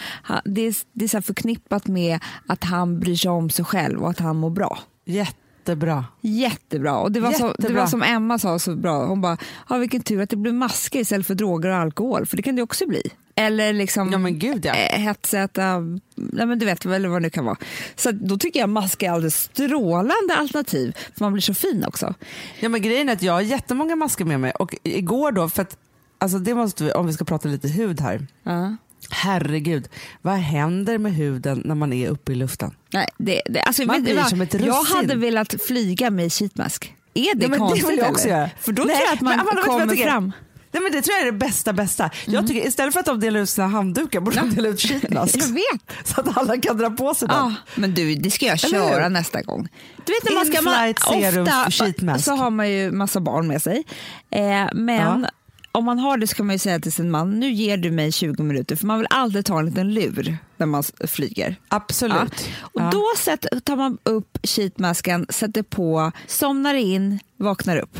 det 0.45 0.61
är, 0.61 0.75
det 0.93 1.05
är 1.05 1.09
så 1.09 1.21
förknippat 1.21 1.87
med 1.87 2.19
att 2.47 2.63
han 2.63 2.99
bryr 2.99 3.15
sig 3.15 3.31
om 3.31 3.49
sig 3.49 3.65
själv 3.65 4.03
och 4.03 4.09
att 4.09 4.19
han 4.19 4.35
mår 4.35 4.49
bra. 4.49 4.79
Jättebra. 5.05 6.05
Jättebra. 6.21 6.97
Och 6.97 7.11
det 7.11 7.19
var, 7.19 7.31
så, 7.31 7.43
det 7.43 7.53
Jättebra. 7.59 7.81
var 7.81 7.87
som 7.87 8.03
Emma 8.03 8.39
sa 8.39 8.59
så 8.59 8.75
bra. 8.75 9.05
Hon 9.05 9.21
bara, 9.21 9.37
ja, 9.69 9.77
vilken 9.77 10.01
tur 10.01 10.21
att 10.21 10.29
det 10.29 10.37
blir 10.37 10.53
masker 10.53 10.99
istället 10.99 11.27
för 11.27 11.35
droger 11.35 11.69
och 11.69 11.75
alkohol. 11.75 12.25
För 12.25 12.37
det 12.37 12.43
kan 12.43 12.55
det 12.55 12.61
också 12.61 12.87
bli. 12.87 13.01
Eller 13.39 13.73
liksom 13.73 14.11
Ja 14.11 14.17
men 14.17 14.39
gud 14.39 14.65
ja. 14.65 14.73
eh, 14.75 14.99
hetsäta, 14.99 15.79
nej 16.15 16.45
men 16.45 16.59
du 16.59 16.65
vet 16.65 16.85
väl 16.85 17.07
vad 17.07 17.21
det 17.21 17.25
nu 17.25 17.29
kan 17.29 17.45
vara. 17.45 17.57
Så 17.95 18.11
då 18.11 18.37
tycker 18.37 18.59
jag 18.59 18.69
mask 18.69 19.03
är 19.03 19.11
alldeles 19.11 19.43
strålande 19.43 20.35
alternativ. 20.37 20.97
För 21.17 21.25
man 21.25 21.33
blir 21.33 21.41
så 21.41 21.53
fin 21.53 21.85
också. 21.87 22.13
Ja 22.59 22.69
men 22.69 22.81
grejen 22.81 23.09
är 23.09 23.13
att 23.13 23.21
jag 23.21 23.33
har 23.33 23.41
jättemånga 23.41 23.95
masker 23.95 24.25
med 24.25 24.39
mig 24.39 24.51
och 24.51 24.75
igår 24.83 25.31
då, 25.31 25.49
för 25.49 25.61
att 25.61 25.77
alltså 26.17 26.39
det 26.39 26.55
måste 26.55 26.83
vi, 26.83 26.91
om 26.91 27.07
vi 27.07 27.13
ska 27.13 27.25
prata 27.25 27.47
lite 27.47 27.67
hud 27.67 28.01
här. 28.01 28.27
Ja. 28.43 28.75
Herregud, 29.09 29.89
vad 30.21 30.33
händer 30.33 30.97
med 30.97 31.13
huden 31.15 31.61
när 31.65 31.75
man 31.75 31.93
är 31.93 32.09
uppe 32.09 32.31
i 32.31 32.35
luften? 32.35 32.71
Nej, 32.93 33.07
det, 33.17 33.41
det, 33.45 33.61
alltså, 33.61 33.85
Man 33.85 34.03
blir 34.03 34.23
som 34.23 34.41
ett 34.41 34.53
jag 34.53 34.61
russin. 34.61 34.95
hade 34.95 35.15
velat 35.15 35.55
flyga 35.67 36.09
med 36.09 36.33
sheetmask. 36.33 36.95
Är 37.13 37.35
det 37.35 37.43
Ja, 37.43 37.49
men 37.49 37.51
det 37.51 37.57
konstigt 37.57 37.89
vill 37.89 37.97
jag 37.97 38.09
också 38.11 38.27
göra. 38.27 38.49
För 38.59 38.71
då 38.71 38.83
Nej, 38.83 38.95
tror 38.95 39.05
jag 39.07 39.13
att 39.13 39.21
man 39.21 39.37
men 39.37 39.55
jag 39.55 39.65
kommer 39.65 39.95
fram. 39.95 40.31
Nej, 40.71 40.83
men 40.83 40.91
det 40.91 41.01
tror 41.01 41.13
jag 41.17 41.27
är 41.27 41.31
det 41.31 41.37
bästa 41.37 41.73
bästa. 41.73 42.09
Jag 42.25 42.47
tycker, 42.47 42.67
istället 42.67 42.93
för 42.93 42.99
att 42.99 43.05
de 43.05 43.19
delar 43.19 43.39
ut 43.39 43.49
sina 43.49 43.67
handdukar 43.67 44.19
borde 44.19 44.35
de 44.37 44.49
dela 44.55 44.67
ut 44.67 44.81
sheetmask. 44.81 45.35
Jag 45.41 45.47
vet. 45.47 46.07
Så 46.07 46.21
att 46.21 46.37
alla 46.37 46.57
kan 46.57 46.77
dra 46.77 46.89
på 46.89 47.13
sig 47.13 47.27
den. 47.27 47.37
Ja, 47.37 47.53
men 47.75 47.93
du, 47.93 48.15
det 48.15 48.31
ska 48.31 48.45
jag 48.45 48.59
köra 48.59 49.09
nästa 49.09 49.41
gång. 49.41 49.67
Du 50.05 50.13
vet 50.13 50.23
när 50.23 50.33
man 50.33 50.45
ska, 50.45 50.61
man, 50.61 50.93
serum 51.31 51.43
ofta 51.43 51.71
sheetmask. 51.71 52.25
så 52.25 52.35
har 52.35 52.49
man 52.49 52.69
ju 52.71 52.91
massa 52.91 53.19
barn 53.19 53.47
med 53.47 53.61
sig. 53.61 53.83
Eh, 54.31 54.67
men 54.73 55.21
Ja. 55.21 55.29
om 55.71 55.85
man 55.85 55.99
har 55.99 56.17
det 56.17 56.27
så 56.27 56.35
kan 56.35 56.45
man 56.45 56.55
ju 56.55 56.59
säga 56.59 56.79
till 56.79 56.91
sin 56.91 57.11
man, 57.11 57.39
nu 57.39 57.51
ger 57.51 57.77
du 57.77 57.91
mig 57.91 58.11
20 58.11 58.43
minuter, 58.43 58.75
för 58.75 58.85
man 58.85 58.97
vill 58.99 59.07
alltid 59.09 59.45
ta 59.45 59.59
en 59.59 59.65
liten 59.65 59.93
lur 59.93 60.37
när 60.57 60.65
man 60.65 60.83
flyger. 61.07 61.55
Absolut. 61.67 62.13
Ja. 62.15 62.45
Och 62.61 62.81
Ja. 62.81 62.89
Då 62.91 63.05
sätter, 63.17 63.59
tar 63.59 63.75
man 63.75 63.97
upp 64.03 64.37
sheetmasken, 64.43 65.25
sätter 65.29 65.63
på, 65.63 66.11
somnar 66.27 66.73
in, 66.73 67.19
vaknar 67.37 67.77
upp. 67.77 67.97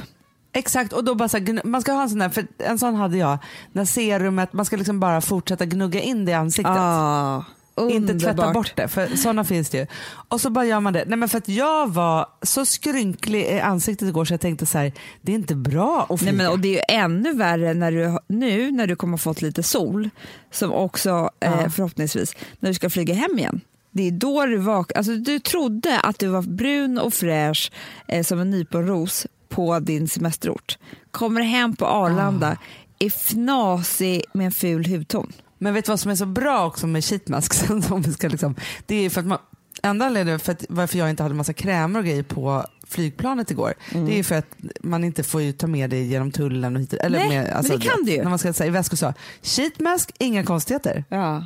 Exakt, 0.54 0.94
och 0.94 1.04
då 1.04 1.16
bara 1.16 1.30
så 1.30 1.38
här, 1.38 1.62
man 1.68 1.82
ska 1.82 1.92
ha 1.92 2.02
en 2.04 2.10
sån 2.10 2.22
här, 2.22 2.30
för 2.30 2.48
en 2.58 2.80
sån 2.80 2.96
hade 2.96 3.18
jag, 3.18 3.38
när 3.72 3.86
serumet, 3.86 4.54
man 4.54 4.66
ska 4.66 4.76
liksom 4.78 5.00
bara 5.00 5.22
fortsätta 5.22 5.66
gnugga 5.66 6.02
in 6.02 6.26
det 6.26 6.32
i 6.32 6.36
ansiktet. 6.36 6.76
Ah, 6.78 7.44
Inte 7.90 8.20
tvätta 8.20 8.52
bort 8.54 8.74
det, 8.76 8.88
för 8.88 9.08
sådana 9.16 9.44
finns 9.44 9.70
det 9.70 9.78
ju. 9.78 9.88
Och 10.30 10.42
så 10.42 10.50
bara 10.50 10.66
gör 10.66 10.80
man 10.80 10.94
det. 10.94 11.04
Nej, 11.08 11.18
men 11.18 11.30
för 11.30 11.38
att 11.38 11.50
jag 11.50 11.88
var 11.94 12.26
så 12.42 12.66
skrynklig 12.66 13.46
i 13.46 13.60
ansiktet 13.60 14.08
igår 14.08 14.26
så 14.26 14.34
jag 14.34 14.42
tänkte 14.42 14.66
så 14.66 14.78
här, 14.78 14.94
det 15.22 15.32
är 15.32 15.36
inte 15.36 15.56
bra 15.56 16.02
att 16.04 16.10
Nej, 16.10 16.18
flyga. 16.18 16.34
men, 16.34 16.48
och 16.52 16.60
det 16.60 16.68
är 16.68 16.74
ju 16.74 16.98
ännu 17.04 17.34
värre 17.34 17.74
när 17.74 17.92
du, 17.92 18.18
nu 18.28 18.72
när 18.72 18.88
du 18.88 18.96
kommer 18.96 19.14
ha 19.14 19.18
fått 19.18 19.42
lite 19.42 19.64
sol, 19.64 20.10
som 20.52 20.72
också 20.74 21.30
eh, 21.40 21.52
Ja. 21.64 21.70
förhoppningsvis, 21.70 22.36
när 22.60 22.70
du 22.70 22.74
ska 22.74 22.90
flyga 22.90 23.14
hem 23.14 23.40
igen. 23.40 23.62
Det 23.92 24.08
är 24.08 24.12
då 24.12 24.46
du 24.46 24.58
vaknar. 24.58 24.98
Alltså, 24.98 25.14
du 25.16 25.40
trodde 25.40 26.00
att 26.00 26.20
du 26.20 26.28
var 26.28 26.42
brun 26.42 27.00
och 27.00 27.14
fräsch 27.14 27.72
eh, 28.08 28.24
som 28.24 28.40
en 28.40 28.50
nyponros 28.50 29.28
på 29.50 29.80
din 29.80 30.08
semesterort. 30.08 30.78
Kommer 31.12 31.42
hem 31.42 31.76
på 31.76 31.86
Arlanda, 31.86 32.58
är 33.00 33.10
fnasig 33.10 34.24
med 34.34 34.46
en 34.46 34.52
ful 34.52 34.86
hudton. 34.86 35.34
Men 35.58 35.74
vet 35.74 35.86
du 35.86 35.92
vad 35.92 36.00
som 36.00 36.12
är 36.12 36.16
så 36.16 36.26
bra 36.26 36.66
också 36.68 36.88
med? 36.88 37.04
Som 37.04 38.02
vi 38.06 38.14
ska 38.14 38.28
liksom, 38.28 38.56
det 38.86 38.96
är 38.96 39.10
för 39.10 39.22
att 39.22 39.28
man, 39.28 39.38
enda 39.84 40.06
anledningen 40.06 40.40
för 40.40 40.52
att, 40.52 40.66
varför 40.70 40.98
jag 40.98 41.10
inte 41.10 41.24
hade 41.24 41.36
massa 41.36 41.54
krämer 41.54 42.00
och 42.00 42.06
grejer 42.06 42.24
på 42.24 42.66
flygplanet 42.88 43.52
igår, 43.52 43.74
Mm. 43.92 44.06
det 44.06 44.20
är 44.20 44.24
för 44.24 44.36
att 44.36 44.56
man 44.82 45.04
inte 45.04 45.24
får 45.24 45.52
ta 45.52 45.68
med 45.68 45.90
det 45.90 46.04
genom 46.04 46.32
tullen 46.32 46.76
och 46.76 46.82
hit, 46.82 46.94
eller 46.94 47.20
Nej, 47.20 47.30
med, 47.30 47.44
men 47.44 47.54
alltså, 47.54 47.78
det 47.78 47.86
kan 47.86 48.06
du 48.06 48.12
ju. 48.12 48.24
När 48.24 48.30
man 48.30 48.40
ska 48.40 48.54
säga 48.54 48.68
i 48.68 48.72
väskor 48.72 48.98
så. 48.98 49.14
Sheetmask, 49.42 50.12
inga 50.20 50.44
konstigheter. 50.44 51.04
Ja. 51.10 51.46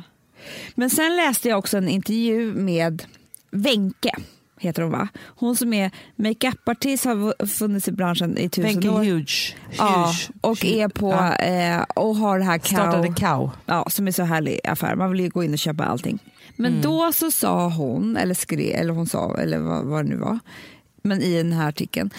Men 0.74 0.90
sen 0.90 1.16
läste 1.16 1.48
jag 1.48 1.58
också 1.58 1.76
en 1.76 1.88
intervju 1.88 2.54
med 2.54 3.02
Wenke, 3.50 4.14
heter 4.64 4.82
hon 4.82 4.92
va? 4.92 5.08
Hon 5.24 5.56
som 5.56 5.72
är 5.72 5.90
makeupartist, 6.16 7.04
har 7.04 7.46
funnits 7.46 7.88
i 7.88 7.92
branschen 7.92 8.38
i 8.38 8.48
tusen 8.48 8.80
Wenche 8.80 8.88
år. 8.88 9.04
Huge. 9.04 9.56
Ja, 9.78 10.06
Huge. 10.06 10.30
och 10.40 10.64
är 10.64 10.88
på 10.88 11.10
Ja. 11.10 11.36
eh, 11.36 11.82
och 11.82 12.16
har 12.16 12.38
det 12.38 12.44
här 12.44 12.58
Startade 12.58 13.06
Cow, 13.08 13.14
Cow. 13.14 13.50
ja, 13.66 13.86
som 13.90 14.06
är 14.08 14.12
så 14.12 14.22
härlig 14.22 14.60
affär. 14.64 14.94
Man 14.96 15.10
vill 15.10 15.20
ju 15.20 15.28
gå 15.28 15.44
in 15.44 15.52
och 15.52 15.58
köpa 15.58 15.84
allting. 15.84 16.18
Men 16.56 16.70
Mm. 16.72 16.82
då 16.82 17.12
så 17.12 17.30
sa 17.30 17.68
hon, 17.68 18.16
eller 18.16 18.34
skrev, 18.34 18.74
eller 18.80 18.92
hon 18.94 19.06
sa, 19.06 19.36
eller 19.38 19.58
vad, 19.58 19.84
vad 19.84 20.04
det 20.04 20.08
nu 20.08 20.16
var, 20.16 20.38
men 21.02 21.22
i 21.22 21.36
den 21.36 21.52
här 21.52 21.68
artikeln, 21.68 22.10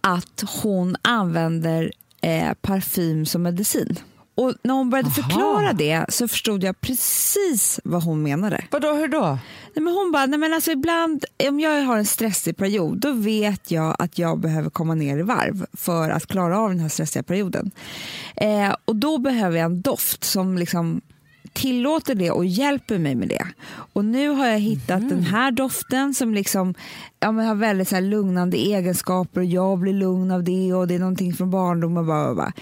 att 0.00 0.44
hon 0.62 0.96
använder 1.02 1.92
eh, 2.20 2.52
parfym 2.60 3.26
som 3.26 3.42
medicin. 3.42 3.98
Och 4.34 4.54
när 4.62 4.74
hon 4.74 4.90
började 4.90 5.08
Aha. 5.08 5.22
förklara 5.22 5.72
det 5.72 6.04
så 6.08 6.28
förstod 6.28 6.64
jag 6.64 6.80
precis 6.80 7.80
vad 7.84 8.02
hon 8.02 8.22
menade. 8.22 8.64
Vadå, 8.70 8.92
hur 8.92 9.08
då? 9.08 9.38
Nej, 9.74 9.84
men 9.84 9.94
hon 9.94 10.12
bara, 10.12 10.26
nej, 10.26 10.38
men 10.38 10.54
alltså 10.54 10.70
ibland 10.70 11.24
om 11.48 11.60
jag 11.60 11.82
har 11.82 11.96
en 11.96 12.06
stressig 12.06 12.56
period 12.56 13.00
då 13.00 13.12
vet 13.12 13.70
jag 13.70 13.96
att 13.98 14.18
jag 14.18 14.40
behöver 14.40 14.70
komma 14.70 14.94
ner 14.94 15.18
i 15.18 15.22
varv 15.22 15.66
för 15.72 16.10
att 16.10 16.26
klara 16.26 16.58
av 16.58 16.68
den 16.70 16.80
här 16.80 16.88
stressiga 16.88 17.22
perioden. 17.22 17.70
Eh, 18.36 18.74
och 18.84 18.96
då 18.96 19.18
behöver 19.18 19.58
jag 19.58 19.64
en 19.64 19.80
doft 19.80 20.24
som 20.24 20.58
liksom 20.58 21.00
tillåter 21.52 22.14
det 22.14 22.30
och 22.30 22.44
hjälper 22.44 22.98
mig 22.98 23.14
med 23.14 23.28
det. 23.28 23.46
Och 23.92 24.04
nu 24.04 24.28
har 24.28 24.46
jag 24.46 24.58
hittat 24.58 25.08
den 25.08 25.22
här 25.22 25.50
doften 25.50 26.14
som 26.14 26.34
liksom 26.34 26.74
ja, 27.20 27.32
men 27.32 27.46
har 27.46 27.54
väldigt 27.54 27.88
så 27.88 28.00
lugnande 28.00 28.56
egenskaper 28.56 29.40
och 29.40 29.46
jag 29.46 29.78
blir 29.78 29.92
lugn 29.92 30.30
av 30.30 30.44
det 30.44 30.74
och 30.74 30.88
det 30.88 30.94
är 30.94 30.98
någonting 30.98 31.34
från 31.34 31.50
barndomen. 31.50 32.06
bara, 32.06 32.34
bara. 32.34 32.52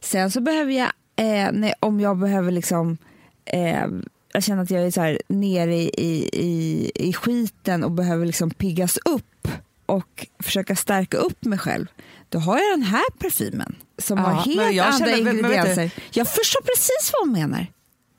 Sen 0.00 0.30
så 0.30 0.40
behöver 0.40 0.72
jag, 0.72 0.88
eh, 1.18 1.48
nej, 1.52 1.74
om 1.80 2.00
jag 2.00 2.16
behöver 2.18 2.50
liksom 2.52 2.98
eh, 3.44 3.86
jag 4.32 4.42
känner 4.42 4.62
att 4.62 4.70
jag 4.70 4.82
är 4.86 4.90
så 4.90 5.00
här 5.00 5.20
nere 5.28 5.74
i, 5.76 5.90
i, 5.96 6.28
i, 6.32 6.90
i 6.94 7.12
skiten 7.12 7.84
och 7.84 7.90
behöver 7.90 8.26
liksom 8.26 8.50
piggas 8.50 8.96
upp 9.04 9.48
och 9.86 10.26
försöka 10.42 10.76
stärka 10.76 11.16
upp 11.16 11.44
mig 11.44 11.58
själv. 11.58 11.86
Då 12.28 12.38
har 12.38 12.58
jag 12.58 12.78
den 12.78 12.82
här 12.86 13.04
parfymen 13.18 13.74
som 13.98 14.18
Ja, 14.18 14.24
har 14.24 14.42
helt 14.42 14.80
andra 14.94 15.06
vet 15.06 15.24
du- 15.24 15.30
ingredienser. 15.30 15.90
Jag 16.10 16.28
förstår 16.28 16.60
precis 16.62 17.12
vad 17.12 17.28
hon 17.28 17.32
menar. 17.32 17.66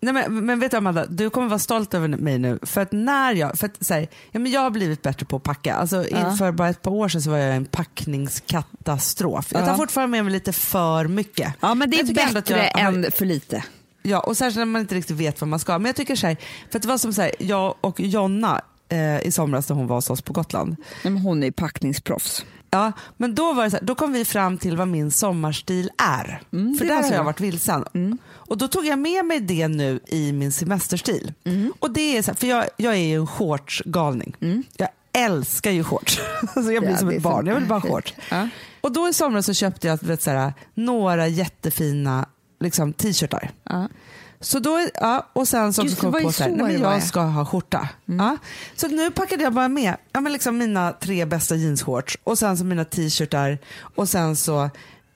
Nej, 0.02 0.14
men, 0.14 0.46
men 0.46 0.60
vet 0.60 0.72
du 0.72 0.78
Amanda, 0.78 1.06
du 1.06 1.30
kommer 1.30 1.48
vara 1.48 1.60
stolt 1.60 1.94
över 1.94 2.08
mig 2.08 2.38
nu. 2.38 2.60
För 2.62 2.82
att 2.82 2.92
när 2.92 3.34
jag, 3.34 3.58
för 3.60 3.66
att, 3.66 3.86
så 3.86 3.94
här, 3.94 4.08
ja, 4.32 4.40
men 4.40 4.52
jag 4.52 4.62
har 4.62 4.70
blivit 4.70 5.02
bättre 5.02 5.26
på 5.26 5.36
att 5.36 5.44
packa. 5.44 5.76
Alltså, 5.76 6.06
Ja. 6.12 6.36
För 6.36 6.52
bara 6.52 6.70
ett 6.70 6.82
par 6.82 6.92
år 6.92 7.10
sedan 7.10 7.22
så 7.22 7.30
var 7.30 7.38
jag 7.38 7.56
en 7.56 7.66
packningskatastrof. 7.66 9.48
Jag 9.52 9.62
tar 9.62 9.68
Ja. 9.72 9.78
fortfarande 9.78 10.12
med 10.18 10.24
mig 10.26 10.34
lite 10.34 10.54
för 10.54 11.08
mycket. 11.08 11.54
Ja, 11.60 11.74
men 11.76 11.90
det 11.90 12.00
är 12.00 12.34
bättre 12.34 12.72
jag 12.76 12.80
än 12.80 13.12
för 13.12 13.26
lite. 13.26 13.64
Ja, 14.02 14.20
och 14.20 14.38
särskilt 14.38 14.58
när 14.58 14.66
man 14.66 14.82
inte 14.82 14.96
riktigt 14.96 15.16
vet 15.18 15.42
vad 15.42 15.48
man 15.48 15.60
ska. 15.60 15.80
Men 15.80 15.86
jag 15.86 15.96
tycker 15.96 16.16
så 16.16 16.28
här, 16.28 16.38
för 16.72 16.78
att 16.80 16.82
det 16.82 16.88
var 16.88 16.98
som 16.98 17.14
så 17.14 17.22
här, 17.22 17.32
jag 17.40 17.76
och 17.82 18.00
Jonna 18.00 18.62
eh, 18.90 19.20
i 19.28 19.32
somras 19.32 19.70
när 19.70 19.76
hon 19.76 19.88
var 19.88 19.96
hos 19.96 20.10
oss 20.10 20.22
på 20.22 20.34
Gotland. 20.34 20.76
Men 21.04 21.18
hon 21.18 21.44
är 21.44 21.52
packningsproffs. 21.52 22.46
Ja, 22.72 22.92
men 23.18 23.36
då 23.36 23.54
var 23.54 23.64
det 23.64 23.70
så 23.72 23.78
här, 23.78 23.86
då 23.86 23.96
kom 23.96 24.12
vi 24.14 24.26
fram 24.26 24.58
till 24.58 24.78
vad 24.78 24.88
min 24.88 25.12
sommarstil 25.12 25.90
är. 25.98 26.42
Mm, 26.54 26.76
för 26.78 26.86
där 26.86 27.04
har 27.04 27.12
jag 27.12 27.24
varit 27.24 27.40
vilsen. 27.42 28.18
Och 28.50 28.58
då 28.58 28.68
tog 28.68 28.86
jag 28.86 29.00
med 29.00 29.26
mig 29.26 29.40
det 29.40 29.68
nu 29.68 30.00
i 30.08 30.32
min 30.32 30.52
semesterstil. 30.52 31.34
Mm. 31.44 31.74
Och 31.80 31.92
det 31.92 32.18
är 32.18 32.22
så 32.22 32.32
här, 32.32 32.36
för 32.36 32.48
jag, 32.48 32.66
jag 32.78 32.94
är 32.94 33.08
ju 33.08 33.16
en 33.16 33.28
shortsgalning. 33.28 34.36
Jag 34.78 34.90
älskar 35.14 35.72
ju 35.72 35.84
shorts. 35.84 36.20
Alltså 36.42 36.72
jag 36.72 36.84
blir 36.84 36.92
Ja, 36.92 36.98
som 36.98 37.10
ett 37.10 37.16
så 37.16 37.22
barn, 37.22 37.48
jag 37.48 37.56
vill 37.56 37.66
bara 37.66 37.80
ha 37.80 37.90
shorts. 37.90 38.14
Ja. 38.30 38.48
Och 38.82 38.92
då 38.92 39.08
i 39.08 39.14
somras 39.14 39.46
så 39.46 39.54
köpte 39.54 39.88
jag 39.88 40.04
vet, 40.04 40.22
så 40.22 40.32
här, 40.32 40.54
några 40.74 41.28
jättefina 41.28 42.26
liksom, 42.60 42.94
t-shirtar. 42.94 43.52
Ja. 43.64 43.88
Så 44.42 44.60
då, 44.60 44.88
ja, 44.94 45.30
och 45.34 45.48
sen 45.48 45.74
så 45.74 45.84
Just 45.84 45.96
det, 45.96 46.02
kom 46.02 46.14
jag 46.14 46.24
på 46.24 46.32
så 46.32 46.44
här, 46.44 46.50
så 46.50 46.56
nej, 46.56 46.66
men 46.66 46.82
jag 46.82 46.96
ja. 46.96 47.02
ska 47.02 47.22
ha 47.22 47.46
skjorta. 47.46 47.90
Ja. 48.06 48.38
Så 48.76 48.88
nu 48.88 49.12
packade 49.12 49.44
jag 49.44 49.54
bara 49.54 49.68
med 49.68 49.96
ja, 50.12 50.22
men 50.22 50.34
liksom 50.34 50.58
mina 50.58 50.92
tre 50.92 51.26
bästa 51.26 51.56
jeansshorts 51.56 52.18
och 52.24 52.40
sen 52.40 52.58
så 52.58 52.64
mina 52.64 52.86
t-shirtar 52.86 53.58
och 53.96 54.10
sen 54.10 54.36
så 54.36 54.70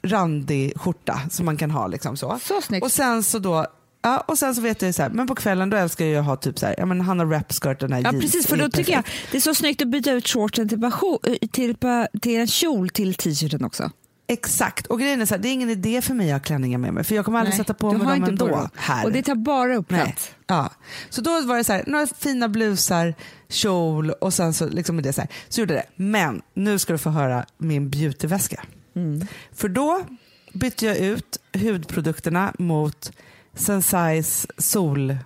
randig 0.04 0.74
skjorta 0.80 1.22
som 1.32 1.46
man 1.46 1.58
kan 1.58 1.72
ha. 1.72 1.88
Liksom 1.88 2.18
så. 2.18 2.40
Så 2.42 2.62
snyggt. 2.62 2.84
Och 2.86 2.92
sen 2.92 3.24
så 3.24 3.40
då 3.40 3.66
Ja, 4.06 4.20
och 4.28 4.38
sen 4.38 4.56
så 4.56 4.62
vet 4.62 4.82
jag 4.82 4.90
ju 4.90 4.94
så 4.94 5.02
här, 5.02 5.10
men 5.10 5.28
på 5.28 5.36
kvällen 5.36 5.70
då 5.70 5.78
älskar 5.78 6.06
jag 6.06 6.20
att 6.20 6.26
ha 6.26 6.36
typ 6.36 6.60
så 6.60 6.66
här, 6.66 6.76
ja 6.78 6.86
men 6.86 7.02
Hanna 7.02 7.24
Rapskirt, 7.26 7.80
den 7.80 7.94
här 7.94 8.00
Ja, 8.02 8.12
jeans. 8.12 8.22
precis, 8.24 8.48
för 8.48 8.58
då 8.58 8.70
tycker 8.70 8.92
jag 8.94 9.04
perfekt. 9.06 9.32
det 9.32 9.38
är 9.38 9.42
så 9.42 9.56
snyggt 9.56 9.82
att 9.82 9.88
byta 9.88 10.12
ut 10.12 10.28
shortsen 10.28 10.70
till, 10.70 10.78
passion- 10.78 11.48
till, 11.52 11.76
till 12.22 12.40
en 12.40 12.48
kjol 12.48 12.90
till 12.90 13.16
t-shirten 13.16 13.66
också. 13.66 13.92
Exakt, 14.28 14.88
och 14.88 15.00
grejen 15.00 15.22
är 15.22 15.26
så 15.26 15.34
här, 15.36 15.42
det 15.42 15.48
är 15.48 15.54
ingen 15.54 15.70
idé 15.70 16.02
för 16.02 16.14
mig 16.14 16.32
att 16.32 16.42
ha 16.42 16.46
klänningar 16.46 16.78
med 16.78 16.94
mig 16.94 17.04
för 17.04 17.16
jag 17.16 17.26
kommer 17.26 17.40
aldrig 17.40 17.56
sätta 17.58 17.74
på 17.74 17.92
mig 17.92 18.20
dem 18.20 18.24
ändå 18.24 18.70
här. 18.76 19.06
Och 19.06 19.12
det 19.12 19.24
tar 19.24 19.36
bara 19.36 19.76
upp 19.76 19.90
Nej. 19.90 20.04
plats. 20.06 20.32
Ja. 20.48 20.70
Så 21.10 21.22
då 21.22 21.42
var 21.42 21.58
det 21.58 21.64
så 21.64 21.74
här, 21.74 21.84
några 21.88 22.08
fina 22.08 22.50
blusar, 22.50 23.16
kjol 23.50 24.10
och 24.12 24.34
sen 24.34 24.54
så 24.54 24.66
liksom 24.70 25.02
det 25.02 25.14
så 25.14 25.22
här. 25.22 25.30
Så 25.50 25.62
gjorde 25.62 25.74
det. 25.74 25.84
Men 25.96 26.42
nu 26.54 26.80
ska 26.80 26.94
du 26.94 27.00
få 27.00 27.10
höra 27.10 27.46
min 27.58 27.90
beautyväska. 27.90 28.64
Mm. 28.96 29.28
För 29.52 29.70
då 29.70 30.06
bytte 30.54 30.86
jag 30.86 30.98
ut 30.98 31.40
hudprodukterna 31.54 32.54
mot 32.60 33.12
Sensais 33.54 34.48
sol, 34.58 35.18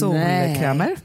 solkrämer. 0.00 0.96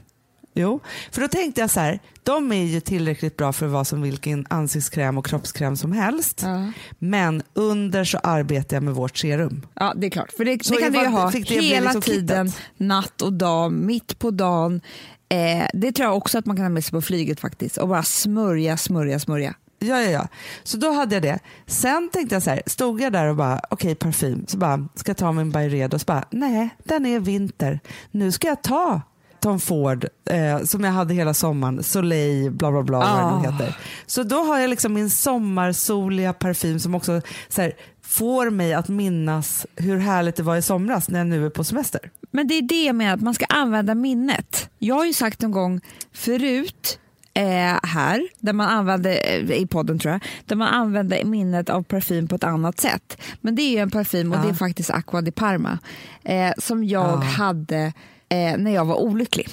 Jo, 0.54 0.80
för 1.10 1.20
då 1.20 1.28
tänkte 1.28 1.60
jag 1.60 1.70
så 1.70 1.80
här, 1.80 2.00
de 2.22 2.52
är 2.52 2.64
ju 2.64 2.80
tillräckligt 2.80 3.36
bra 3.36 3.52
för 3.52 3.66
att 3.66 3.72
vara 3.72 3.84
som 3.84 4.02
vilken 4.02 4.46
ansiktskräm 4.50 5.18
och 5.18 5.26
kroppskräm 5.26 5.76
som 5.76 5.92
helst. 5.92 6.40
Ja. 6.44 6.72
Men 6.98 7.42
under 7.54 8.04
så 8.04 8.18
arbetar 8.18 8.76
jag 8.76 8.82
med 8.82 8.94
vårt 8.94 9.16
serum. 9.16 9.66
Ja, 9.74 9.94
det 9.96 10.06
är 10.06 10.10
klart. 10.10 10.32
För 10.36 10.44
det, 10.44 10.56
det 10.56 10.76
kan 10.76 10.92
du 10.92 10.98
ju 11.00 11.06
ha 11.06 11.30
hela 11.30 11.80
liksom 11.80 12.02
tiden, 12.02 12.50
kittet? 12.50 12.62
natt 12.76 13.22
och 13.22 13.32
dag, 13.32 13.72
mitt 13.72 14.18
på 14.18 14.30
dagen. 14.30 14.80
Eh, 15.28 15.66
det 15.74 15.92
tror 15.92 16.08
jag 16.08 16.16
också 16.16 16.38
att 16.38 16.46
man 16.46 16.56
kan 16.56 16.64
ha 16.64 16.70
med 16.70 16.84
sig 16.84 16.92
på 16.92 17.02
flyget 17.02 17.40
faktiskt. 17.40 17.76
Och 17.76 17.88
bara 17.88 18.02
smörja, 18.02 18.76
smörja, 18.76 19.18
smörja. 19.18 19.54
Ja, 19.82 20.00
ja, 20.02 20.10
ja. 20.10 20.28
Så 20.62 20.76
då 20.76 20.92
hade 20.92 21.14
jag 21.14 21.22
det. 21.22 21.38
Sen 21.66 22.10
tänkte 22.12 22.34
jag 22.34 22.42
så 22.42 22.50
här, 22.50 22.62
stod 22.66 23.00
jag 23.00 23.12
där 23.12 23.26
och 23.26 23.36
bara, 23.36 23.60
okej 23.70 23.94
parfym, 23.94 24.44
så 24.48 24.56
bara, 24.56 24.88
ska 24.94 25.10
jag 25.10 25.16
ta 25.16 25.32
min 25.32 25.50
Byredo? 25.50 25.94
Och 25.94 26.00
så 26.00 26.04
bara, 26.04 26.24
nej, 26.30 26.68
den 26.84 27.06
är 27.06 27.20
vinter. 27.20 27.80
Nu 28.10 28.32
ska 28.32 28.48
jag 28.48 28.62
ta 28.62 29.00
Tom 29.40 29.60
Ford, 29.60 30.06
eh, 30.30 30.62
som 30.64 30.84
jag 30.84 30.92
hade 30.92 31.14
hela 31.14 31.34
sommaren, 31.34 31.82
Soleil, 31.82 32.50
bla 32.50 32.70
bla 32.70 32.82
bla, 32.82 32.98
vad 32.98 33.42
det 33.42 33.48
Ah. 33.48 33.52
heter. 33.52 33.76
Så 34.06 34.22
då 34.22 34.36
har 34.36 34.58
jag 34.58 34.70
liksom 34.70 34.92
min 34.92 35.10
sommarsoliga 35.10 36.32
parfym 36.32 36.80
som 36.80 36.94
också 36.94 37.20
så 37.48 37.62
här, 37.62 37.72
får 38.02 38.50
mig 38.50 38.74
att 38.74 38.88
minnas 38.88 39.66
hur 39.76 39.98
härligt 39.98 40.36
det 40.36 40.42
var 40.42 40.56
i 40.56 40.62
somras 40.62 41.08
när 41.08 41.18
jag 41.20 41.26
nu 41.26 41.46
är 41.46 41.50
på 41.50 41.64
semester. 41.64 42.00
Men 42.30 42.48
det 42.48 42.54
är 42.54 42.62
det 42.62 42.84
jag 42.84 42.96
menar, 42.96 43.14
att 43.14 43.20
man 43.20 43.34
ska 43.34 43.44
använda 43.44 43.94
minnet. 43.94 44.68
Jag 44.78 44.94
har 44.94 45.04
ju 45.06 45.12
sagt 45.12 45.42
en 45.42 45.50
gång 45.50 45.80
förut 46.12 46.98
eh, 47.40 47.78
här, 47.82 48.28
där 48.38 48.52
man 48.52 48.68
använder, 48.68 49.10
eh, 49.10 49.52
i 49.56 49.66
podden 49.66 49.98
tror 49.98 50.12
jag, 50.12 50.20
där 50.46 50.56
man 50.56 50.68
använder 50.68 51.24
minnet 51.24 51.70
av 51.70 51.82
parfym 51.82 52.28
på 52.28 52.34
ett 52.34 52.44
annat 52.44 52.80
sätt. 52.80 53.16
Men 53.40 53.54
det 53.54 53.62
är 53.62 53.70
ju 53.70 53.78
en 53.78 53.90
parfym 53.90 54.32
och 54.32 54.38
Ja. 54.38 54.42
det 54.42 54.48
är 54.48 54.54
faktiskt 54.54 54.90
Aqua 54.90 55.20
di 55.22 55.30
Parma 55.30 55.78
eh, 56.24 56.52
som 56.58 56.84
jag 56.84 57.08
Ja. 57.10 57.16
hade 57.24 57.92
eh, 58.28 58.56
när 58.58 58.70
jag 58.70 58.84
var 58.84 58.96
olycklig. 59.00 59.48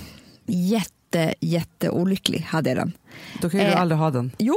Jätte, 0.46 1.34
jätte 1.40 1.90
olycklig 1.90 2.40
hade 2.40 2.70
jag 2.70 2.78
den. 2.78 2.92
Då 3.42 3.50
kan 3.50 3.60
ju 3.60 3.66
du 3.66 3.72
Eh, 3.72 3.82
aldrig 3.82 4.00
ha 4.00 4.12
den. 4.12 4.32
Jo, 4.38 4.56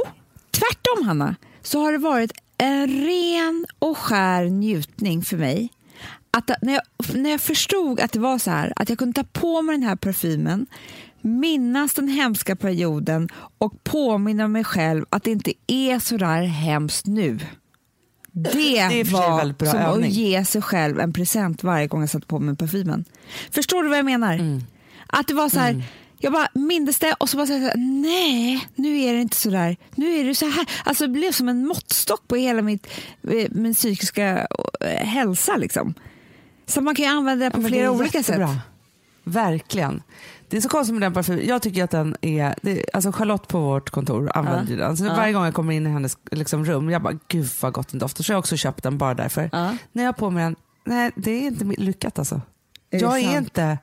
tvärtom 0.51 1.07
Hanna, 1.07 1.35
så 1.61 1.79
har 1.83 1.91
det 1.91 1.97
varit 1.97 2.31
en 2.57 2.87
ren 2.87 3.65
och 3.79 3.97
skär 3.97 4.45
njutning 4.45 5.21
för 5.23 5.37
mig. 5.37 5.69
Att 6.31 6.51
när, 6.61 6.73
jag, 6.73 6.81
när 7.15 7.29
jag 7.29 7.41
förstod 7.41 7.99
att 7.99 8.11
det 8.11 8.19
var 8.19 8.37
så 8.37 8.51
här, 8.51 8.73
att 8.75 8.89
jag 8.89 8.97
kunde 8.97 9.23
ta 9.23 9.39
på 9.39 9.61
mig 9.61 9.75
den 9.77 9.83
här 9.87 9.95
parfymen, 9.95 10.65
minnas 11.23 11.93
den 11.93 12.07
hemska 12.07 12.55
perioden 12.55 13.29
och 13.57 13.83
påminna 13.83 14.47
mig 14.47 14.63
själv 14.63 15.05
att 15.09 15.23
det 15.23 15.31
inte 15.31 15.53
är 15.67 15.99
så 15.99 16.17
där 16.17 16.43
hemskt 16.43 17.05
nu. 17.05 17.39
Det, 18.31 18.89
sig 18.89 19.03
var 19.03 19.65
som 19.65 19.79
att 19.79 19.95
övning. 19.95 20.11
ge 20.11 20.45
sig 20.45 20.61
själv 20.61 20.99
en 20.99 21.13
present 21.13 21.63
varje 21.63 21.87
gång 21.87 21.99
jag 22.01 22.09
satte 22.09 22.27
på 22.27 22.39
mig 22.39 22.55
parfymen. 22.55 23.05
Förstår 23.51 23.83
du 23.83 23.89
vad 23.89 23.97
jag 23.97 24.05
menar? 24.05 24.33
Mm. 24.33 24.63
Att 25.07 25.27
det 25.27 25.33
var 25.33 25.49
så 25.49 25.59
här, 25.59 25.83
jag 26.17 26.33
bara 26.33 26.47
mindes 26.53 26.99
det 26.99 27.13
och 27.13 27.29
så 27.29 27.37
bara 27.37 27.47
så 27.47 27.53
här, 27.57 27.73
nej, 27.77 28.67
nu 28.75 28.99
är 29.01 29.13
det 29.13 29.21
inte 29.21 29.37
så 29.37 29.49
där. 29.49 29.77
Nu 29.95 30.15
är 30.19 30.25
det 30.25 30.35
så 30.35 30.45
här. 30.45 30.65
Alltså 30.85 31.07
det 31.07 31.13
blev 31.13 31.31
som 31.31 31.49
en 31.49 31.65
måttstock 31.67 32.27
på 32.27 32.35
hela 32.35 32.61
mitt, 32.61 32.87
eh, 33.29 33.47
min 33.51 33.73
psykiska 33.73 34.47
eh, 34.81 35.05
hälsa 35.07 35.57
liksom. 35.57 35.93
Så 36.65 36.81
man 36.81 36.95
kan 36.95 37.05
ju 37.05 37.11
använda 37.11 37.45
det 37.45 37.51
på 37.51 37.61
Ja, 37.61 37.67
flera 37.67 37.83
det 37.83 37.89
olika 37.89 38.17
jättebra. 38.17 38.47
sätt. 38.47 38.57
Verkligen. 39.23 40.01
Det 40.51 40.57
är 40.57 40.61
så 40.61 40.69
konstigt 40.69 40.93
med 40.93 41.01
den 41.01 41.13
parfymen. 41.13 41.47
Jag 41.47 41.61
tycker 41.61 41.83
att 41.83 41.91
den 41.91 42.15
är, 42.21 42.55
det, 42.61 42.85
alltså 42.93 43.11
Charlotte 43.11 43.47
på 43.47 43.59
vårt 43.59 43.89
kontor 43.89 44.31
använder 44.35 44.71
ju 44.71 44.77
den. 44.77 44.97
Så 44.97 45.05
Ja. 45.05 45.13
varje 45.15 45.33
gång 45.33 45.45
jag 45.45 45.53
kommer 45.53 45.73
in 45.73 45.87
i 45.87 45.89
hennes 45.89 46.17
liksom, 46.31 46.65
rum, 46.65 46.89
jag 46.89 47.01
bara 47.01 47.13
gud 47.27 47.49
vad 47.61 47.73
gott 47.73 47.87
den 47.89 47.99
doftar. 47.99 48.23
Så 48.23 48.31
jag 48.31 48.35
har 48.35 48.39
också 48.39 48.57
köpt 48.57 48.83
den 48.83 48.97
bara 48.97 49.13
därför. 49.13 49.49
Ja. 49.51 49.75
När 49.91 50.03
jag 50.03 50.07
har 50.07 50.13
på 50.13 50.29
mig 50.29 50.43
den, 50.43 50.55
nej 50.85 51.11
det 51.15 51.31
är 51.31 51.47
inte 51.47 51.63
lyckat 51.65 52.19
alltså. 52.19 52.41
Är 52.91 53.01
jag 53.01 53.19
är 53.19 53.23
sant? 53.23 53.37
inte, 53.37 53.77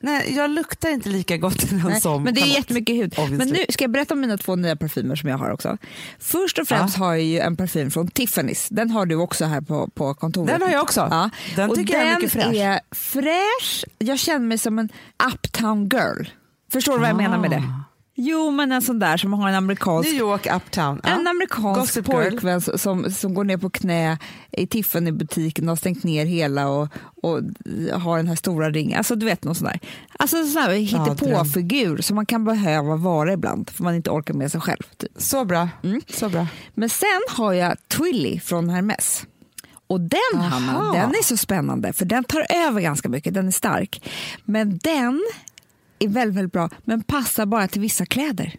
nej 0.00 0.34
jag 0.36 0.50
luktar 0.50 0.88
inte 0.90 1.08
lika 1.08 1.36
gott 1.36 1.58
den 1.70 1.82
Nej, 1.84 2.00
som 2.00 2.22
men 2.22 2.34
det 2.34 2.40
är 2.40 2.46
jättemycket 2.46 2.96
hud. 2.96 3.14
obviously. 3.18 3.36
Men 3.36 3.48
nu 3.48 3.64
ska 3.68 3.84
jag 3.84 3.90
berätta 3.90 4.14
om 4.14 4.20
mina 4.20 4.36
två 4.38 4.56
nya 4.56 4.76
parfymer 4.76 5.16
som 5.16 5.28
jag 5.28 5.38
har 5.38 5.50
också. 5.50 5.78
Först 6.18 6.58
och 6.58 6.68
främst 6.68 6.96
har 6.96 7.14
jag 7.14 7.22
ju 7.24 7.38
en 7.38 7.56
parfym 7.56 7.90
från 7.90 8.08
Tiffany's. 8.08 8.66
Den 8.70 8.90
har 8.90 9.06
du 9.06 9.14
också 9.14 9.44
här 9.44 9.60
på, 9.60 9.88
på 9.94 10.14
kontoret. 10.14 10.48
Den 10.48 10.62
har 10.62 10.70
jag 10.70 10.82
också. 10.82 11.08
Ja. 11.10 11.30
Den 11.56 11.70
och 11.70 11.76
tycker 11.76 11.94
jag 11.94 12.02
är 12.02 12.06
den 12.06 12.14
mycket 12.14 12.32
fräsch. 12.32 12.54
är 12.54 12.80
fräsch. 12.90 13.84
Jag 13.98 14.18
känner 14.18 14.46
mig 14.46 14.58
som 14.58 14.78
en 14.78 14.88
uptown 15.32 15.88
girl. 15.88 16.24
Förstår 16.72 16.92
du 16.92 16.98
vad 16.98 17.08
jag 17.08 17.16
menar 17.16 17.38
med 17.38 17.50
det? 17.50 17.62
Jo, 18.22 18.50
men 18.50 18.72
en 18.72 18.82
sån 18.82 18.98
där 18.98 19.16
som 19.16 19.32
har 19.32 19.48
en 19.48 19.54
amerikansk 19.54 20.08
New 20.10 20.18
York 20.18 20.46
Uptown. 20.56 21.00
Ja. 21.04 21.10
En 21.10 21.26
amerikansk 21.26 22.04
pojkvän 22.04 22.60
som, 22.60 23.10
som 23.10 23.34
går 23.34 23.44
ner 23.44 23.56
på 23.56 23.70
knä 23.70 24.18
i 24.52 24.66
Tiffany-butiken 24.66 25.64
och 25.64 25.70
har 25.70 25.76
stängt 25.76 26.04
ner 26.04 26.26
hela 26.26 26.68
och, 26.68 26.88
och 27.22 27.40
har 28.00 28.16
den 28.16 28.28
här 28.28 28.36
stora 28.36 28.70
ringen. 28.70 28.98
Alltså 28.98 29.14
du 29.14 29.26
vet 29.26 29.44
någon 29.44 29.54
sån 29.54 29.66
där. 29.66 29.80
Alltså 30.18 30.36
en 30.36 30.46
sån 30.46 30.62
här 30.62 30.72
hittepåfigur 30.72 31.98
som 31.98 32.16
man 32.16 32.26
kan 32.26 32.44
behöva 32.44 32.96
vara 32.96 33.32
ibland 33.32 33.70
för 33.70 33.84
man 33.84 33.94
inte 33.94 34.10
orkar 34.10 34.34
med 34.34 34.52
sig 34.52 34.60
själv. 34.60 34.82
Typ. 34.96 35.10
Så 35.16 35.44
bra. 35.44 35.68
Mm. 35.82 36.00
Så 36.08 36.28
bra. 36.28 36.46
Men 36.74 36.88
sen 36.88 37.22
har 37.28 37.52
jag 37.52 37.88
Twilly 37.88 38.40
från 38.40 38.68
Hermes. 38.68 39.26
Och 39.86 40.00
den. 40.00 40.40
Hanna, 40.40 40.92
den 40.92 41.10
är 41.10 41.24
så 41.24 41.36
spännande 41.36 41.92
för 41.92 42.04
den 42.04 42.24
tar 42.24 42.46
över 42.50 42.80
ganska 42.80 43.08
mycket, 43.08 43.34
den 43.34 43.46
är 43.46 43.52
stark. 43.52 44.10
Men 44.44 44.78
den 44.78 45.22
är 46.00 46.08
väldigt, 46.08 46.36
väldigt 46.36 46.52
bra 46.52 46.70
men 46.84 47.02
passar 47.02 47.46
bara 47.46 47.68
till 47.68 47.80
vissa 47.80 48.06
kläder. 48.06 48.54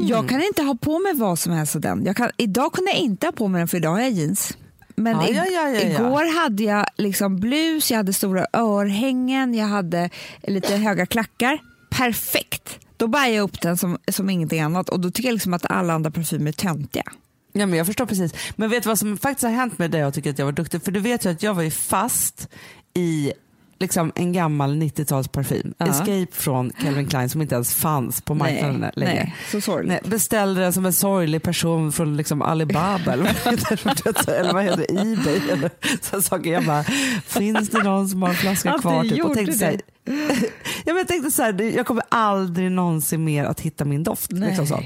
Jag 0.00 0.28
kan 0.28 0.42
inte 0.42 0.62
ha 0.62 0.74
på 0.74 0.98
mig 0.98 1.14
vad 1.14 1.38
som 1.38 1.52
helst 1.52 1.74
av 1.74 1.80
den. 1.80 2.04
Jag 2.04 2.16
kan, 2.16 2.30
idag 2.36 2.72
kunde 2.72 2.90
jag 2.90 3.00
inte 3.00 3.26
ha 3.26 3.32
på 3.32 3.48
mig 3.48 3.58
den 3.58 3.68
för 3.68 3.76
idag 3.76 3.90
har 3.90 4.00
jag 4.00 4.10
jeans. 4.10 4.56
Men 4.94 5.12
Ja, 5.16 5.28
i, 5.28 5.34
ja, 5.34 5.44
ja, 5.46 5.68
ja. 5.68 5.80
igår 5.80 6.42
hade 6.42 6.62
jag 6.62 6.86
liksom 6.98 7.40
blus, 7.40 7.90
jag 7.90 7.96
hade 7.96 8.12
stora 8.12 8.46
örhängen, 8.52 9.54
jag 9.54 9.66
hade 9.66 10.10
lite 10.42 10.76
höga 10.76 11.06
klackar. 11.06 11.58
Perfekt! 11.90 12.78
Då 12.96 13.06
bär 13.06 13.26
jag 13.26 13.42
upp 13.42 13.60
den 13.60 13.76
som, 13.76 13.98
som 14.08 14.30
ingenting 14.30 14.60
annat 14.60 14.88
och 14.88 15.00
då 15.00 15.10
tycker 15.10 15.28
jag 15.28 15.32
liksom 15.34 15.54
att 15.54 15.66
alla 15.70 15.92
andra 15.92 16.10
parfymer 16.10 16.48
är 16.48 16.52
töntiga. 16.52 17.04
Ja, 17.52 17.66
men 17.66 17.78
jag 17.78 17.86
förstår 17.86 18.06
precis. 18.06 18.34
Men 18.56 18.70
vet 18.70 18.82
du 18.82 18.88
vad 18.88 18.98
som 18.98 19.18
faktiskt 19.18 19.42
har 19.44 19.50
hänt 19.50 19.78
med 19.78 19.90
det 19.90 19.98
jag 19.98 20.14
tycker 20.14 20.30
att 20.30 20.38
jag 20.38 20.46
var 20.46 20.52
duktig? 20.52 20.82
För 20.82 20.92
du 20.92 21.00
vet 21.00 21.24
ju 21.26 21.30
att 21.30 21.42
jag 21.42 21.54
var 21.54 21.62
ju 21.62 21.70
fast 21.70 22.48
i 22.94 23.32
liksom 23.80 24.12
en 24.14 24.32
gammal 24.32 24.74
90-talsparfym. 24.74 25.74
Ja. 25.78 25.86
Escape 25.86 26.26
från 26.30 26.70
Calvin 26.70 27.06
Klein 27.06 27.28
som 27.28 27.42
inte 27.42 27.54
ens 27.54 27.74
fanns 27.74 28.20
på 28.20 28.34
marknaden 28.34 28.80
nej, 28.80 28.92
längre. 28.96 29.14
nej, 29.14 29.34
så 29.50 29.60
sorgligt. 29.60 29.88
Nej, 29.88 30.10
beställde 30.10 30.60
den 30.60 30.72
som 30.72 30.86
en 30.86 30.92
sorglig 30.92 31.42
person 31.42 31.92
från 31.92 32.16
liksom 32.16 32.42
Alibaba 32.42 33.12
eller 33.12 33.24
vad 33.24 33.32
heter 33.54 34.26
det? 34.26 34.36
eller 34.36 34.52
vad 34.52 34.64
heter 34.64 34.86
det? 34.88 35.00
Ebay 35.00 35.50
eller 35.50 35.70
så 36.02 36.22
saker. 36.22 36.52
Jag 36.52 36.64
bara, 36.64 36.82
finns 37.26 37.70
det 37.70 37.82
någon 37.82 38.08
som 38.08 38.22
har 38.22 38.28
en 38.28 38.34
flaska 38.34 38.78
kvar? 38.78 39.02
Typ? 39.04 39.24
Och 39.24 39.34
tänkte 39.34 39.58
så 39.58 39.64
här, 39.64 39.80
ja, 40.84 40.92
jag 40.98 41.08
tänkte 41.08 41.30
så 41.30 41.42
här, 41.42 41.76
jag 41.76 41.86
kommer 41.86 42.04
aldrig 42.08 42.70
någonsin 42.70 43.24
mer 43.24 43.44
att 43.44 43.60
hitta 43.60 43.84
min 43.84 44.02
doft. 44.02 44.32
Liksom 44.32 44.66
så. 44.66 44.82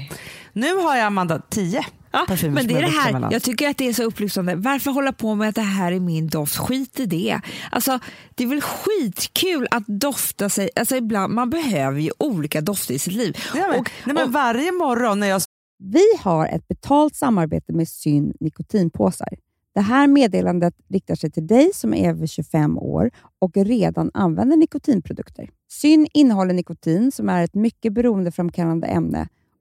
Nu 0.53 0.75
har 0.75 0.95
jag 0.95 1.05
Amanda 1.05 1.41
10 1.49 1.85
Ja, 2.15 2.25
parfymer 2.27 2.53
men 2.53 2.63
som 2.63 2.67
det 2.73 2.79
är 2.79 2.81
jag 2.81 2.91
det 2.91 3.19
här, 3.19 3.31
jag 3.31 3.43
tycker 3.43 3.69
att 3.69 3.77
det 3.77 3.87
är 3.87 3.93
så 3.93 4.03
upplyftande. 4.03 4.55
Varför 4.55 4.91
hålla 4.91 5.11
på 5.13 5.35
med 5.35 5.49
att 5.49 5.55
det 5.55 5.61
här 5.61 5.91
är 5.91 5.99
min 5.99 6.27
doft? 6.27 6.57
Skit 6.57 6.99
i 6.99 7.05
det. 7.05 7.41
Alltså, 7.71 7.99
det 8.35 8.43
är 8.43 8.47
väl 8.47 8.61
skitkul 8.61 9.67
att 9.71 9.83
dofta 9.87 10.49
sig. 10.49 10.69
Alltså, 10.75 10.95
ibland, 10.95 11.33
man 11.33 11.49
behöver 11.49 11.99
ju 11.99 12.11
olika 12.19 12.61
dofter 12.61 12.93
i 12.93 12.99
sitt 12.99 13.13
liv. 13.13 13.37
Ja, 13.55 13.67
men, 13.71 13.79
Och- 13.79 13.91
nej, 14.05 14.15
men 14.15 14.23
och- 14.27 14.33
varje 14.33 14.71
morgon 14.71 15.19
när 15.19 15.27
jag 15.27 15.41
Vi 15.83 16.03
har 16.19 16.47
ett 16.47 16.67
betalt 16.67 17.15
samarbete 17.15 17.73
med 17.73 17.87
Syn 17.89 18.33
nikotinpåsar. 18.39 19.27
Det 19.75 19.81
här 19.81 20.07
meddelandet 20.07 20.73
riktar 20.89 21.15
sig 21.15 21.31
till 21.31 21.47
dig 21.47 21.71
som 21.73 21.93
är 21.93 22.09
över 22.09 22.27
25 22.27 22.77
år 22.77 23.11
och 23.39 23.51
redan 23.57 24.11
använder 24.13 24.57
nikotinprodukter. 24.57 25.49
Syn 25.71 26.07
innehåller 26.13 26.53
nikotin 26.53 27.11
som 27.11 27.29
är 27.29 27.43
ett 27.43 27.53
mycket 27.55 27.93
beroendeframkallande 27.93 28.87
ämne 28.87 29.27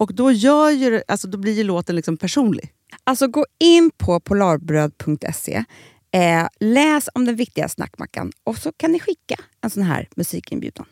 Och 0.00 0.14
då, 0.14 0.32
gör 0.32 0.70
ju, 0.70 1.02
alltså, 1.08 1.28
då 1.28 1.38
blir 1.38 1.52
ju 1.52 1.64
låten 1.64 1.96
liksom 1.96 2.16
personlig. 2.16 2.72
Alltså 3.04 3.26
gå 3.26 3.46
in 3.58 3.90
på 3.96 4.20
polarbröd.se, 4.20 5.64
eh, 6.10 6.48
läs 6.60 7.08
om 7.14 7.24
den 7.24 7.36
viktiga 7.36 7.68
snackmackan 7.68 8.32
och 8.44 8.58
så 8.58 8.72
kan 8.72 8.92
ni 8.92 9.00
skicka 9.00 9.36
en 9.60 9.70
sån 9.70 9.82
här 9.82 10.08
musikinbjudan. 10.16 10.86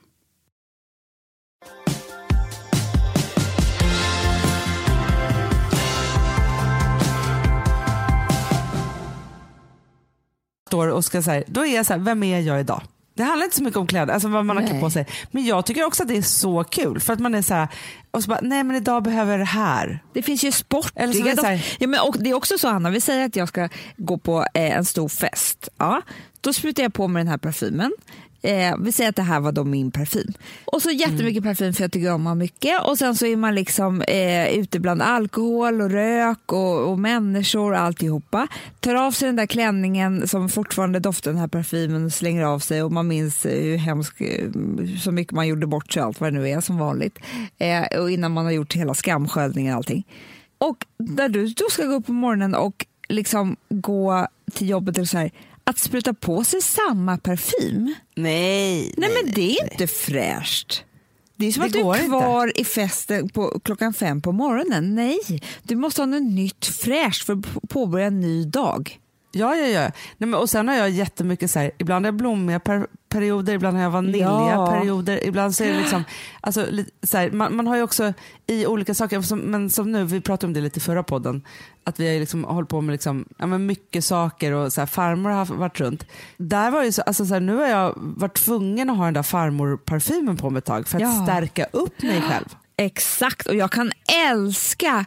Står 10.67 10.89
och 10.89 11.05
ska 11.05 11.23
säga, 11.23 11.45
då 11.47 11.67
är 11.67 11.75
jag 11.75 11.87
så 11.87 11.93
här, 11.93 12.01
vem 12.01 12.23
är 12.23 12.41
jag 12.41 12.61
idag? 12.61 12.83
Det 13.19 13.25
handlar 13.25 13.45
inte 13.45 13.57
så 13.57 13.63
mycket 13.63 13.77
om 13.79 13.87
kläder, 13.87 14.13
alltså 14.15 14.29
vad 14.29 14.45
man 14.45 14.57
har 14.57 14.63
Nej. 14.63 14.71
klätt 14.71 14.83
på 14.83 14.91
sig. 14.91 15.07
Men 15.31 15.45
jag 15.47 15.67
tycker 15.67 15.85
också 15.85 16.03
att 16.03 16.09
det 16.09 16.17
är 16.17 16.23
så 16.23 16.65
kul. 16.65 17.01
För 17.01 17.13
att 17.13 17.19
man 17.19 17.35
är 17.35 17.43
så 17.43 17.55
här, 17.55 17.69
och 18.11 18.23
så 18.23 18.29
bara, 18.31 18.39
nej 18.43 18.65
men 18.65 18.77
idag 18.77 19.03
behöver 19.03 19.31
jag 19.33 19.41
det 19.41 19.45
här. 19.45 20.03
Det 20.15 20.23
finns 20.23 20.45
ju 20.45 20.53
sportiga 20.53 21.03
Eller 21.03 21.13
så 21.13 21.27
är 21.27 21.31
det 21.31 21.37
så 21.37 21.47
här- 21.47 21.57
doft- 21.57 21.77
ja, 21.81 21.87
men 21.87 22.01
och 22.01 22.17
Det 22.19 22.31
är 22.31 22.35
också 22.35 22.59
så 22.59 22.69
Hanna, 22.69 22.91
vi 22.91 23.01
säger 23.01 23.25
att 23.27 23.37
jag 23.37 23.49
ska 23.49 23.69
gå 23.97 24.19
på 24.19 24.41
eh, 24.55 24.77
en 24.77 24.85
stor 24.85 25.09
fest. 25.09 25.69
Ja, 25.79 26.03
då 26.41 26.53
sprutar 26.53 26.83
jag 26.83 26.95
på 26.95 27.09
mig 27.09 27.21
den 27.21 27.29
här 27.31 27.39
parfymen. 27.39 27.93
Eh, 28.43 28.77
vi 28.79 28.93
säger 28.93 29.11
att 29.11 29.17
det 29.17 29.23
här 29.23 29.41
var 29.41 29.53
då 29.53 29.65
min 29.65 29.91
parfym. 29.91 30.33
Och 30.65 30.83
så 30.83 30.91
jättemycket 30.91 31.45
parfym 31.45 31.73
för 31.73 31.85
jag 31.85 31.93
tycker 31.93 32.13
om 32.13 32.27
att 32.27 32.31
ha 32.31 32.35
mycket. 32.35 32.83
Och 32.83 32.99
sen 32.99 33.15
så 33.15 33.27
är 33.27 33.37
man 33.37 33.55
liksom 33.55 34.03
eh, 34.03 34.49
ute 34.49 34.81
bland 34.81 35.03
alkohol 35.03 35.81
och 35.81 35.91
rök 35.91 36.53
och, 36.53 36.91
och 36.91 36.99
människor 36.99 37.73
och 37.73 37.79
alltihopa. 37.79 38.49
Tar 38.81 38.95
av 38.95 39.11
sig 39.11 39.27
den 39.27 39.37
där 39.37 39.47
klänningen 39.47 40.29
som 40.29 40.49
fortfarande 40.49 41.01
doftar 41.01 41.31
den 41.31 41.41
här 41.41 41.49
parfymen 41.49 42.05
och 42.05 42.13
slänger 42.13 42.45
av 42.45 42.59
sig 42.59 42.83
och 42.83 42.93
man 42.93 43.09
minns 43.09 43.47
eh, 43.47 43.63
hur 43.63 43.77
hemskt, 43.77 44.21
eh, 44.21 44.49
så 45.01 45.13
mycket 45.13 45.33
man 45.33 45.49
gjorde 45.49 45.67
bort 45.67 45.93
sig 45.93 46.03
allt 46.03 46.21
vad 46.21 46.33
det 46.33 46.39
nu 46.39 46.49
är 46.49 46.61
som 46.61 46.79
vanligt. 46.79 47.19
Eh, 47.59 48.01
och 48.01 48.11
innan 48.11 48.33
man 48.33 48.45
har 48.45 48.53
gjort 48.53 48.75
hela 48.75 48.95
skamsköljningen 48.95 49.73
och 49.73 49.77
allting. 49.77 50.07
Och 50.59 50.87
där 50.99 51.29
du 51.29 51.47
då 51.47 51.65
ska 51.71 51.85
gå 51.85 51.93
upp 51.93 52.07
på 52.07 52.13
morgonen 52.13 52.55
och 52.55 52.87
liksom 53.09 53.57
gå 53.69 54.27
till 54.53 54.69
jobbet 54.69 54.99
och 54.99 55.09
så 55.09 55.19
här, 55.19 55.31
att 55.69 55.79
spruta 55.79 56.15
på 56.15 56.45
sig 56.45 56.63
samma 56.63 57.19
parfym. 57.19 57.95
Nej, 58.17 58.95
Nej, 58.97 59.11
men 59.23 59.33
det 59.35 59.57
är 59.59 59.73
inte 59.73 59.87
fräscht. 59.87 60.85
Det 61.37 61.47
är 61.47 61.53
som 61.53 61.61
Det 61.61 61.67
att 61.67 61.73
du 61.73 61.79
är 61.81 61.95
inte. 61.95 62.07
kvar 62.07 62.53
i 62.61 62.65
festen 62.65 63.29
på 63.29 63.61
klockan 63.65 63.93
fem 63.95 64.23
på 64.23 64.33
morgonen. 64.33 64.95
Nej, 64.95 65.19
du 65.63 65.77
måste 65.77 66.01
ha 66.01 66.07
något 66.07 66.23
nytt 66.33 66.67
fräscht 66.67 67.25
för 67.27 67.33
att 67.33 67.69
påbörja 67.69 68.07
en 68.07 68.21
ny 68.21 68.45
dag. 68.45 68.99
Ja, 69.33 69.55
ja, 69.57 69.67
ja. 69.67 69.81
Nej, 70.19 70.29
men, 70.29 70.35
och 70.35 70.51
sen 70.51 70.69
har 70.69 70.75
jag 70.75 70.91
jättemycket 70.91 71.51
så 71.51 71.59
här, 71.59 71.71
ibland 71.79 72.05
har 72.05 72.09
jag 72.09 72.17
blommiga 72.17 72.61
per, 72.61 72.87
perioder, 73.09 73.53
ibland 73.55 73.77
har 73.77 73.85
jag 73.85 73.91
vaniljiga 73.91 74.27
Ja. 74.29 74.67
perioder, 74.67 75.27
ibland 75.27 75.55
så 75.55 75.65
är 75.65 75.73
det 75.73 75.79
liksom, 75.79 76.05
alltså, 76.41 76.67
så 77.03 77.17
här, 77.19 77.31
man, 77.31 77.57
man 77.57 77.67
har 77.67 77.77
ju 77.77 77.83
också 77.83 78.13
i 78.47 78.67
olika 78.67 78.95
saker, 78.95 79.21
som, 79.21 79.39
men 79.39 79.71
som 79.71 79.93
nu, 79.93 80.05
vi 80.05 80.21
pratade 80.21 80.47
om 80.47 80.53
det 80.53 80.61
lite 80.61 80.79
i 80.79 80.81
förra 80.81 81.03
podden, 81.03 81.43
att 81.85 82.01
vi 82.01 82.13
har 82.13 82.21
liksom 82.21 82.45
hållit 82.45 82.69
på 82.71 82.81
med 82.81 82.93
liksom, 82.93 83.25
ja, 83.39 83.47
men 83.47 83.67
mycket 83.67 84.05
saker 84.05 84.53
och 84.53 84.73
så 84.73 84.81
här, 84.81 84.87
farmor 84.87 85.31
har 85.31 85.45
varit 85.47 85.81
runt. 85.81 86.05
Där 86.37 86.71
var 86.71 86.85
ju 86.85 86.93
så, 86.93 87.03
alltså, 87.03 87.27
så 87.27 87.35
här, 87.35 87.41
nu 87.41 87.57
har 87.57 87.67
jag 87.67 87.93
varit 87.97 88.35
tvungen 88.37 88.91
att 88.91 88.97
ha 88.97 89.05
den 89.05 89.15
där 89.15 89.23
farmorparfymen 89.23 90.37
på 90.37 90.51
mig 90.51 90.59
ett 90.59 90.65
tag 90.65 90.89
för 90.89 90.97
att 90.97 91.03
Ja. 91.03 91.23
stärka 91.25 91.67
upp 91.73 92.03
mig 92.03 92.23
själv. 92.23 92.57
Exakt, 92.77 93.47
och 93.47 93.55
jag 93.55 93.71
kan 93.73 93.93
älska 94.31 95.05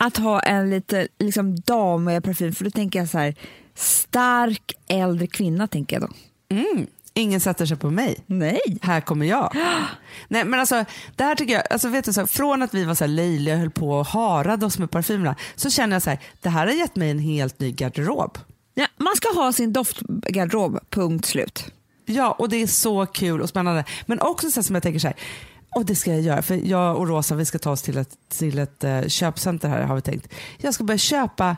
att 0.00 0.16
ha 0.16 0.40
en 0.40 0.70
lite 0.70 1.08
liksom, 1.18 1.60
damig 1.60 2.22
parfym 2.22 2.52
för 2.52 2.64
då 2.64 2.70
tänker 2.70 2.98
jag 2.98 3.08
så 3.08 3.18
här, 3.18 3.34
stark 3.74 4.72
äldre 4.88 5.26
kvinna 5.26 5.66
tänker 5.66 5.96
jag 6.00 6.08
då. 6.08 6.14
Mm. 6.56 6.86
Ingen 7.14 7.40
sätter 7.40 7.66
sig 7.66 7.76
på 7.76 7.90
mig. 7.90 8.18
Nej. 8.26 8.60
här 8.82 9.00
kommer 9.00 9.26
jag. 9.26 9.56
Nej 10.28 10.44
men 10.44 10.60
alltså 10.60 10.84
det 11.16 11.24
här 11.24 11.34
tycker 11.34 11.54
jag, 11.54 11.62
alltså 11.70 11.88
vet 11.88 12.04
du 12.04 12.12
så, 12.12 12.20
här, 12.20 12.26
från 12.26 12.62
att 12.62 12.74
vi 12.74 12.84
var 12.84 12.94
så 12.94 13.04
här 13.04 13.08
löjliga 13.08 13.54
och 13.54 13.60
höll 13.60 13.70
på 13.70 13.90
och 13.90 14.06
harade 14.06 14.66
oss 14.66 14.78
med 14.78 14.90
parfymerna 14.90 15.36
så 15.54 15.70
känner 15.70 15.96
jag 15.96 16.02
så 16.02 16.10
här, 16.10 16.20
det 16.40 16.48
här 16.48 16.66
har 16.66 16.74
gett 16.74 16.96
mig 16.96 17.10
en 17.10 17.18
helt 17.18 17.60
ny 17.60 17.72
garderob. 17.72 18.38
Ja, 18.74 18.86
man 18.96 19.16
ska 19.16 19.28
ha 19.28 19.52
sin 19.52 19.72
doftgarderob, 19.72 20.78
punkt 20.90 21.26
slut. 21.26 21.72
Ja 22.06 22.32
och 22.32 22.48
det 22.48 22.62
är 22.62 22.66
så 22.66 23.06
kul 23.06 23.40
och 23.40 23.48
spännande. 23.48 23.84
Men 24.06 24.20
också 24.20 24.50
så 24.50 24.60
här, 24.60 24.62
som 24.62 24.74
jag 24.74 24.82
tänker 24.82 25.00
så 25.00 25.06
här, 25.06 25.16
och 25.70 25.84
det 25.84 25.94
ska 25.94 26.10
jag 26.10 26.20
göra 26.20 26.42
för 26.42 26.54
jag 26.54 26.96
och 26.96 27.08
Rosa 27.08 27.34
vi 27.34 27.44
ska 27.44 27.58
ta 27.58 27.70
oss 27.70 27.82
till 27.82 27.98
ett, 27.98 28.10
till 28.28 28.58
ett 28.58 28.84
eh, 28.84 29.02
köpcenter 29.02 29.68
här 29.68 29.82
har 29.82 29.94
vi 29.94 30.00
tänkt. 30.02 30.28
Jag 30.58 30.74
ska 30.74 30.84
börja 30.84 30.98
köpa 30.98 31.56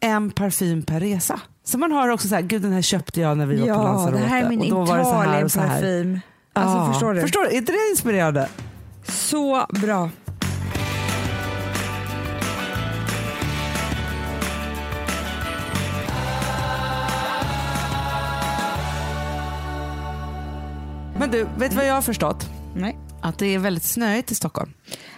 en 0.00 0.30
parfym 0.30 0.82
per 0.82 1.00
resa. 1.00 1.40
Så 1.64 1.78
man 1.78 1.92
har 1.92 2.08
också 2.08 2.28
så 2.28 2.34
här, 2.34 2.42
gud 2.42 2.62
den 2.62 2.72
här 2.72 2.82
köpte 2.82 3.20
jag 3.20 3.36
när 3.38 3.46
vi 3.46 3.56
var 3.56 3.66
på 3.66 3.68
Ja, 3.72 3.82
Lanzarote. 3.82 4.20
det 4.22 4.26
här 4.28 4.42
är 4.42 4.48
min. 4.48 4.62
Italienparfym. 4.64 6.20
Alltså 6.52 6.76
Ja, 6.78 6.92
förstår 6.92 7.14
du? 7.14 7.20
Förstår 7.20 7.40
du? 7.42 7.48
Är 7.48 7.56
inte 7.56 7.72
det 7.72 7.90
inspirerande? 7.90 8.48
Så 9.08 9.66
bra. 9.68 10.10
Men 21.18 21.30
du, 21.30 21.46
vet 21.58 21.70
du 21.70 21.76
vad 21.76 21.86
jag 21.86 21.94
har 21.94 22.02
förstått? 22.02 22.48
Nej. 22.76 22.98
Att 23.20 23.38
det 23.38 23.54
är 23.54 23.58
väldigt 23.58 23.82
snöigt 23.82 24.30
i 24.30 24.34
Stockholm. 24.34 24.72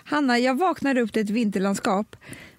Hanna, 0.04 0.38
jag 0.38 0.58
vaknade 0.58 1.00
upp 1.00 1.12
till 1.12 1.22
ett 1.22 1.30
vinterlandskap 1.30 2.16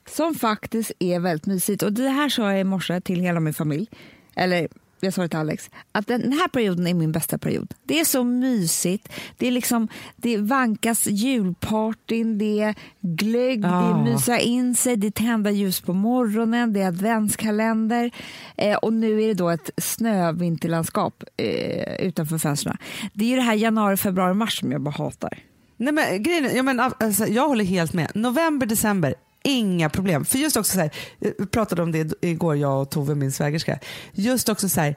som 0.09 0.35
faktiskt 0.35 0.91
är 0.99 1.19
väldigt 1.19 1.45
mysigt. 1.45 1.83
Och 1.83 1.93
det 1.93 2.09
här 2.09 2.29
sa 2.29 2.51
jag 2.51 2.61
i 2.61 2.63
morse 2.63 3.01
till 3.01 3.19
hela 3.19 3.39
min 3.39 3.53
familj. 3.53 3.87
Eller 4.35 4.67
jag 5.01 5.13
sa 5.13 5.21
det 5.21 5.27
till 5.27 5.39
Alex. 5.39 5.69
Att 5.91 6.07
den 6.07 6.31
här 6.33 6.47
perioden 6.47 6.87
är 6.87 6.93
min 6.93 7.11
bästa 7.11 7.37
period. 7.37 7.73
Det 7.83 7.99
är 7.99 8.05
så 8.05 8.23
mysigt. 8.23 9.09
Det 9.37 9.47
är 9.47 9.51
liksom, 9.51 9.87
det 10.15 10.37
vankas 10.37 11.07
julpartyn, 11.07 12.37
det 12.37 12.59
är 12.61 12.75
glögg, 13.01 13.61
det 13.61 13.67
är 13.67 13.71
Ah. 13.93 14.03
mysa 14.03 14.39
in 14.39 14.75
sig, 14.75 14.95
det 14.95 15.07
är 15.07 15.11
tända 15.11 15.51
ljus 15.51 15.81
på 15.81 15.93
morgonen, 15.93 16.73
det 16.73 16.81
är 16.81 16.87
adventskalender. 16.87 18.11
Eh, 18.57 18.77
och 18.77 18.93
nu 18.93 19.23
är 19.23 19.27
det 19.27 19.33
då 19.33 19.49
ett 19.49 19.69
snövinterlandskap 19.77 21.23
eh, 21.37 21.95
utanför 22.07 22.37
fönstren. 22.37 22.77
Det 23.13 23.25
är 23.25 23.29
ju 23.29 23.35
det 23.35 23.41
här 23.41 23.55
januari, 23.55 23.97
februari, 23.97 24.33
mars 24.33 24.59
som 24.59 24.71
jag 24.71 24.81
bara 24.81 24.95
hatar. 24.95 25.39
Nej, 25.77 25.93
men, 25.93 26.23
grejen, 26.23 26.55
ja, 26.55 26.63
men, 26.63 26.79
alltså, 26.79 27.25
jag 27.27 27.47
håller 27.47 27.65
helt 27.65 27.93
med. 27.93 28.11
November, 28.15 28.65
december, 28.67 29.15
inga 29.43 29.89
problem. 29.89 30.25
För 30.25 30.37
just 30.37 30.57
också 30.57 30.73
så 30.73 30.79
här, 30.79 30.91
vi 31.19 31.45
pratade 31.45 31.81
om 31.81 31.91
det 31.91 32.13
igår 32.21 32.55
jag 32.55 32.81
och 32.81 32.89
Tove, 32.89 33.15
min 33.15 33.31
svägerska. 33.31 33.79
Just 34.11 34.49
också 34.49 34.69
så 34.69 34.81
här, 34.81 34.95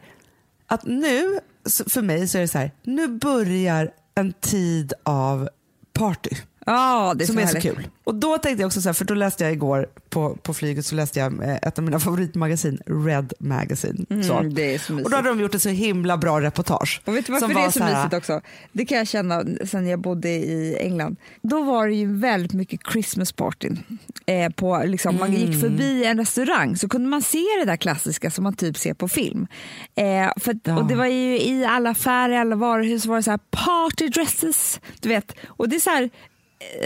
att 0.66 0.85
nu, 0.85 1.40
för 1.88 2.02
mig 2.02 2.28
så 2.28 2.38
är 2.38 2.42
det 2.42 2.48
så 2.48 2.59
här, 2.59 2.70
nu 2.83 3.09
börjar 3.09 3.90
en 4.14 4.33
tid 4.33 4.92
av 5.02 5.48
party. 5.92 6.37
Ja, 6.66 7.14
det 7.16 7.24
är 7.24 7.27
som 7.27 7.35
så 7.35 7.40
är 7.40 7.46
så 7.46 7.61
kul. 7.61 7.88
Och 8.05 8.14
då 8.14 8.38
tänkte 8.38 8.62
jag 8.62 8.66
också 8.66 8.81
så 8.83 8.88
här, 8.88 8.94
för 8.94 9.05
då 9.05 9.14
läste 9.14 9.44
jag 9.44 9.53
igår 9.53 9.87
på, 10.11 10.37
på 10.42 10.55
flyget 10.55 10.87
så 10.87 10.94
läste 10.94 11.18
jag 11.20 11.42
eh, 11.42 11.55
ett 11.55 11.79
av 11.79 11.85
mina 11.85 12.00
favoritmagasin, 12.00 12.79
Red 12.87 13.33
Magazine. 13.38 14.22
så. 14.24 14.38
Mm, 14.38 14.55
det 14.55 14.74
är 14.74 14.79
så 14.79 14.92
mysigt. 14.92 15.05
Och 15.07 15.11
då 15.11 15.16
hade 15.16 15.29
de 15.29 15.40
gjort 15.40 15.55
ett 15.55 15.62
så 15.62 15.68
himla 15.68 16.16
bra 16.16 16.40
reportage. 16.40 17.03
Och 17.05 17.16
vet 17.16 17.27
du 17.27 17.33
varför 17.33 17.48
det 17.48 17.55
är 17.55 17.59
var 17.64 17.70
så 17.70 17.83
här- 17.83 17.94
mysigt 17.96 18.14
också? 18.14 18.40
Det 18.72 18.85
kan 18.85 18.98
jag 18.98 19.09
känna 19.09 19.44
sen 19.66 19.87
jag 19.87 20.00
bodde 20.00 20.29
i 20.29 20.77
England. 20.81 21.16
Då 21.42 21.62
var 21.62 21.88
det 21.88 21.94
ju 21.94 22.16
väldigt 22.16 22.53
mycket 22.53 22.81
Christmas 22.92 23.33
partyn. 23.33 23.79
Eh, 24.27 24.53
på, 24.53 24.83
liksom, 24.87 25.16
Man 25.18 25.33
gick 25.33 25.61
förbi 25.61 26.05
en 26.05 26.18
restaurang 26.18 26.77
så 26.77 26.88
kunde 26.88 27.09
man 27.09 27.22
se 27.22 27.42
det 27.61 27.64
där 27.64 27.77
klassiska 27.77 28.31
som 28.31 28.44
man 28.44 28.57
typ 28.57 28.77
ser 28.79 28.94
på 28.94 29.09
film. 29.09 29.46
Eh, 29.94 30.33
för 30.37 30.57
Ja. 30.64 30.77
och 30.79 30.87
det 30.88 30.94
var 30.94 31.07
ju 31.07 31.40
i 31.40 31.64
alla 31.64 31.90
affärer, 31.90 32.35
alla 32.40 32.57
varuhus 32.57 33.07
var 33.07 33.16
det 33.16 33.22
så 33.22 33.31
här 33.31 33.40
party 33.50 34.09
dresses. 34.09 34.81
Du 35.00 35.09
vet. 35.09 35.37
Och 35.46 35.68
det 35.68 35.77
är 35.77 35.81
så 35.81 35.90
här, 35.90 36.11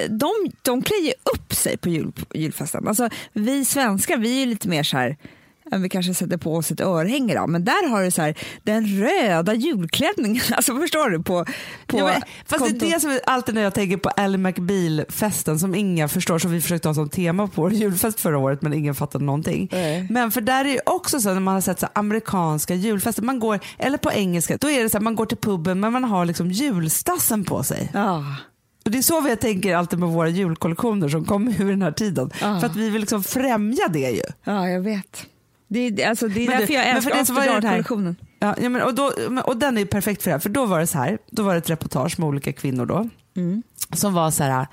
de, 0.09 0.31
de 0.63 0.83
klär 0.83 1.07
ju 1.07 1.13
upp 1.35 1.55
sig 1.55 1.77
på 1.77 1.89
jul, 1.89 2.13
julfesten. 2.35 2.89
Alltså, 2.89 3.09
vi 3.33 3.65
svenskar 3.65 4.17
vi 4.17 4.37
är 4.37 4.41
ju 4.41 4.47
lite 4.47 4.69
mer 4.69 4.83
så 4.83 4.97
här 4.97 5.17
Vi 5.77 5.89
kanske 5.89 6.15
sätter 6.15 6.37
på 6.37 6.55
oss 6.57 6.71
ett 6.71 6.81
örhänge 6.81 7.35
då, 7.35 7.47
men 7.47 7.65
där 7.65 7.89
har 7.89 8.03
du 8.03 8.11
så 8.11 8.23
här, 8.23 8.35
den 8.63 8.87
röda 8.87 9.55
julklänningen. 9.55 10.43
Alltså 10.53 10.77
förstår 10.77 11.11
du? 11.11 11.23
På, 11.23 11.45
på 11.87 11.99
Ja, 11.99 12.05
men, 12.05 12.23
fast 12.47 12.59
kontot. 12.59 12.81
det 12.81 12.87
är 12.87 12.95
det 12.95 13.01
som 13.01 13.11
är 13.11 13.21
alltid 13.27 13.55
när 13.55 13.63
jag 13.63 13.75
tänker 13.75 13.97
på 13.97 14.09
Ally 14.09 14.39
McBeal-festen 14.39 15.59
som 15.59 15.75
ingen 15.75 16.09
förstår, 16.09 16.39
som 16.39 16.51
vi 16.51 16.61
försökte 16.61 16.89
ha 16.89 16.95
som 16.95 17.09
tema 17.09 17.47
på 17.49 17.63
vår 17.63 17.73
julfest 17.73 18.21
förra 18.21 18.39
året 18.39 18.63
men 18.63 18.75
ingen 18.75 18.95
fattade 18.95 19.25
någonting. 19.25 19.69
Nej. 19.73 20.07
Men 20.11 20.31
för 20.31 20.41
där 20.41 20.65
är 20.65 20.73
det 20.75 20.81
också 20.87 21.21
så 21.21 21.35
när 21.35 21.41
man 21.41 21.55
har 21.55 21.61
sett 21.61 21.81
så 21.81 21.89
amerikanska 21.93 22.75
julfester, 22.75 23.23
man 23.23 23.39
går, 23.41 23.61
eller 23.79 23.99
på 23.99 24.13
engelska, 24.13 24.57
då 24.57 24.71
är 24.71 24.83
det 24.83 24.91
så 24.91 24.99
här, 24.99 25.03
man 25.03 25.15
går 25.17 25.27
till 25.27 25.39
puben 25.39 25.81
men 25.81 25.93
man 25.93 26.05
har 26.05 26.25
liksom 26.25 26.51
julstassen 26.51 27.45
på 27.45 27.63
sig. 27.63 27.91
Ja. 27.95 28.25
Och 28.89 28.93
det 28.93 28.99
är 28.99 29.03
så 29.03 29.21
vi 29.21 29.37
tänker 29.37 29.77
alltid 29.77 29.99
med 29.99 30.09
våra 30.09 30.29
julkollektioner 30.29 31.09
som 31.09 31.25
kommer 31.25 31.63
ur 31.63 31.71
den 31.71 31.83
här 31.83 31.93
tiden. 31.93 32.31
Ja. 32.41 32.61
För 32.61 32.67
att 32.67 32.77
vi 32.77 32.91
vill 32.91 33.01
liksom 33.01 33.23
främja 33.23 33.89
det 33.89 34.11
ju. 34.11 34.23
ja, 34.45 34.69
jag 34.69 34.81
vet. 34.81 35.27
Det 35.69 35.79
är, 36.03 36.09
alltså, 36.09 36.29
det 36.29 36.41
är 36.45 36.47
Men 36.49 36.55
du, 36.57 36.61
därför 36.61 36.75
jag 36.75 36.87
älskar 36.89 37.21
After 37.21 37.35
den 37.35 37.43
här- 37.45 37.61
Dark-kollektionen. 37.61 38.17
Ja, 38.39 38.55
ja, 38.61 38.69
men, 38.69 38.83
och, 38.83 38.95
då, 38.95 39.13
och 39.45 39.57
den 39.57 39.77
är 39.77 39.81
ju 39.81 39.87
perfekt 39.87 40.23
för 40.23 40.31
det 40.31 40.35
här, 40.35 40.41
för 40.41 40.49
då 40.49 40.67
var 40.67 40.81
det 40.81 40.87
så 40.87 40.99
här, 40.99 41.19
då 41.31 41.43
var 41.43 41.53
det 41.53 41.59
ett 41.59 41.71
reportage 41.71 42.19
med 42.19 42.29
olika 42.29 42.53
kvinnor 42.53 42.87
då, 42.87 43.09
Mm. 43.37 43.63
som 43.93 44.15
var 44.15 44.31
så 44.31 44.43
här, 44.45 44.67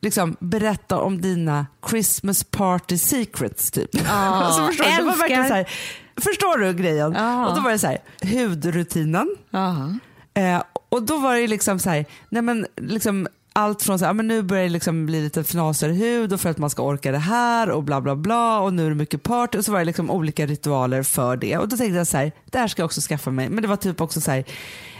liksom 0.00 0.36
berätta 0.40 0.98
om 1.00 1.20
dina 1.20 1.66
Christmas 1.90 2.44
party 2.44 2.98
secrets 2.98 3.70
typ. 3.70 3.90
alltså, 4.08 4.66
förstår, 4.66 4.84
du? 4.84 4.90
det 4.90 5.02
var 5.02 5.08
älskar. 5.10 5.18
verkligen 5.28 5.48
så 5.48 5.54
här, 5.54 5.68
förstår 6.16 6.58
du 6.58 6.72
grejen? 6.74 7.12
Ja. 7.12 7.48
Och 7.48 7.56
då 7.56 7.60
var 7.62 7.70
det 7.70 7.78
så 7.78 7.86
här, 7.86 7.98
hudrutinen, 8.22 9.36
Ja. 9.50 9.90
eh, 10.34 10.62
och 10.88 11.02
då 11.02 11.18
var 11.18 11.36
det 11.36 11.46
liksom 11.46 11.78
så 11.78 11.90
här, 11.90 12.04
nej 12.28 12.42
men 12.42 12.66
liksom 12.76 13.28
allt 13.56 13.82
från 13.82 13.98
så 13.98 14.04
här, 14.04 14.12
men 14.12 14.28
nu 14.28 14.42
börjar 14.42 14.62
det 14.62 14.68
liksom 14.68 15.06
bli 15.06 15.22
lite 15.22 15.44
fnasigare 15.44 15.92
hud 15.94 16.32
och 16.32 16.40
för 16.40 16.50
att 16.50 16.58
man 16.58 16.70
ska 16.70 16.82
orka 16.82 17.12
det 17.12 17.18
här 17.18 17.70
och 17.70 17.82
bla 17.82 18.00
bla 18.00 18.16
bla 18.16 18.60
och 18.60 18.74
nu 18.74 18.86
är 18.86 18.88
det 18.88 18.94
mycket 18.94 19.22
party 19.22 19.58
och 19.58 19.64
så 19.64 19.72
var 19.72 19.78
det 19.78 19.84
liksom 19.84 20.10
olika 20.10 20.46
ritualer 20.46 21.02
för 21.02 21.36
det 21.36 21.58
och 21.58 21.68
då 21.68 21.76
tänkte 21.76 21.96
jag 21.96 22.06
så 22.06 22.16
här, 22.16 22.32
det 22.44 22.58
här 22.58 22.68
ska 22.68 22.82
jag 22.82 22.86
också 22.86 23.00
skaffa 23.00 23.30
mig 23.30 23.48
men 23.48 23.62
det 23.62 23.68
var 23.68 23.76
typ 23.76 24.00
också 24.00 24.20
så 24.20 24.30
här, 24.30 24.44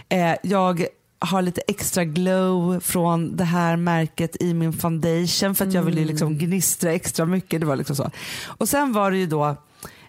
eh, 0.09 0.35
jag 0.43 0.85
har 1.19 1.41
lite 1.41 1.61
extra 1.67 2.05
glow 2.05 2.79
från 2.79 3.35
det 3.35 3.43
här 3.43 3.77
märket 3.77 4.41
i 4.41 4.53
min 4.53 4.73
foundation 4.73 5.55
för 5.55 5.67
att 5.67 5.73
jag 5.73 5.83
ville 5.83 6.01
ju 6.01 6.07
liksom 6.07 6.37
gnistra 6.37 6.91
extra 6.91 7.25
mycket. 7.25 7.59
Det 7.59 7.65
var 7.67 7.75
liksom 7.75 7.95
så. 7.95 8.11
Och 8.47 8.69
sen 8.69 8.93
var 8.93 9.11
det 9.11 9.17
ju 9.17 9.27
då 9.27 9.55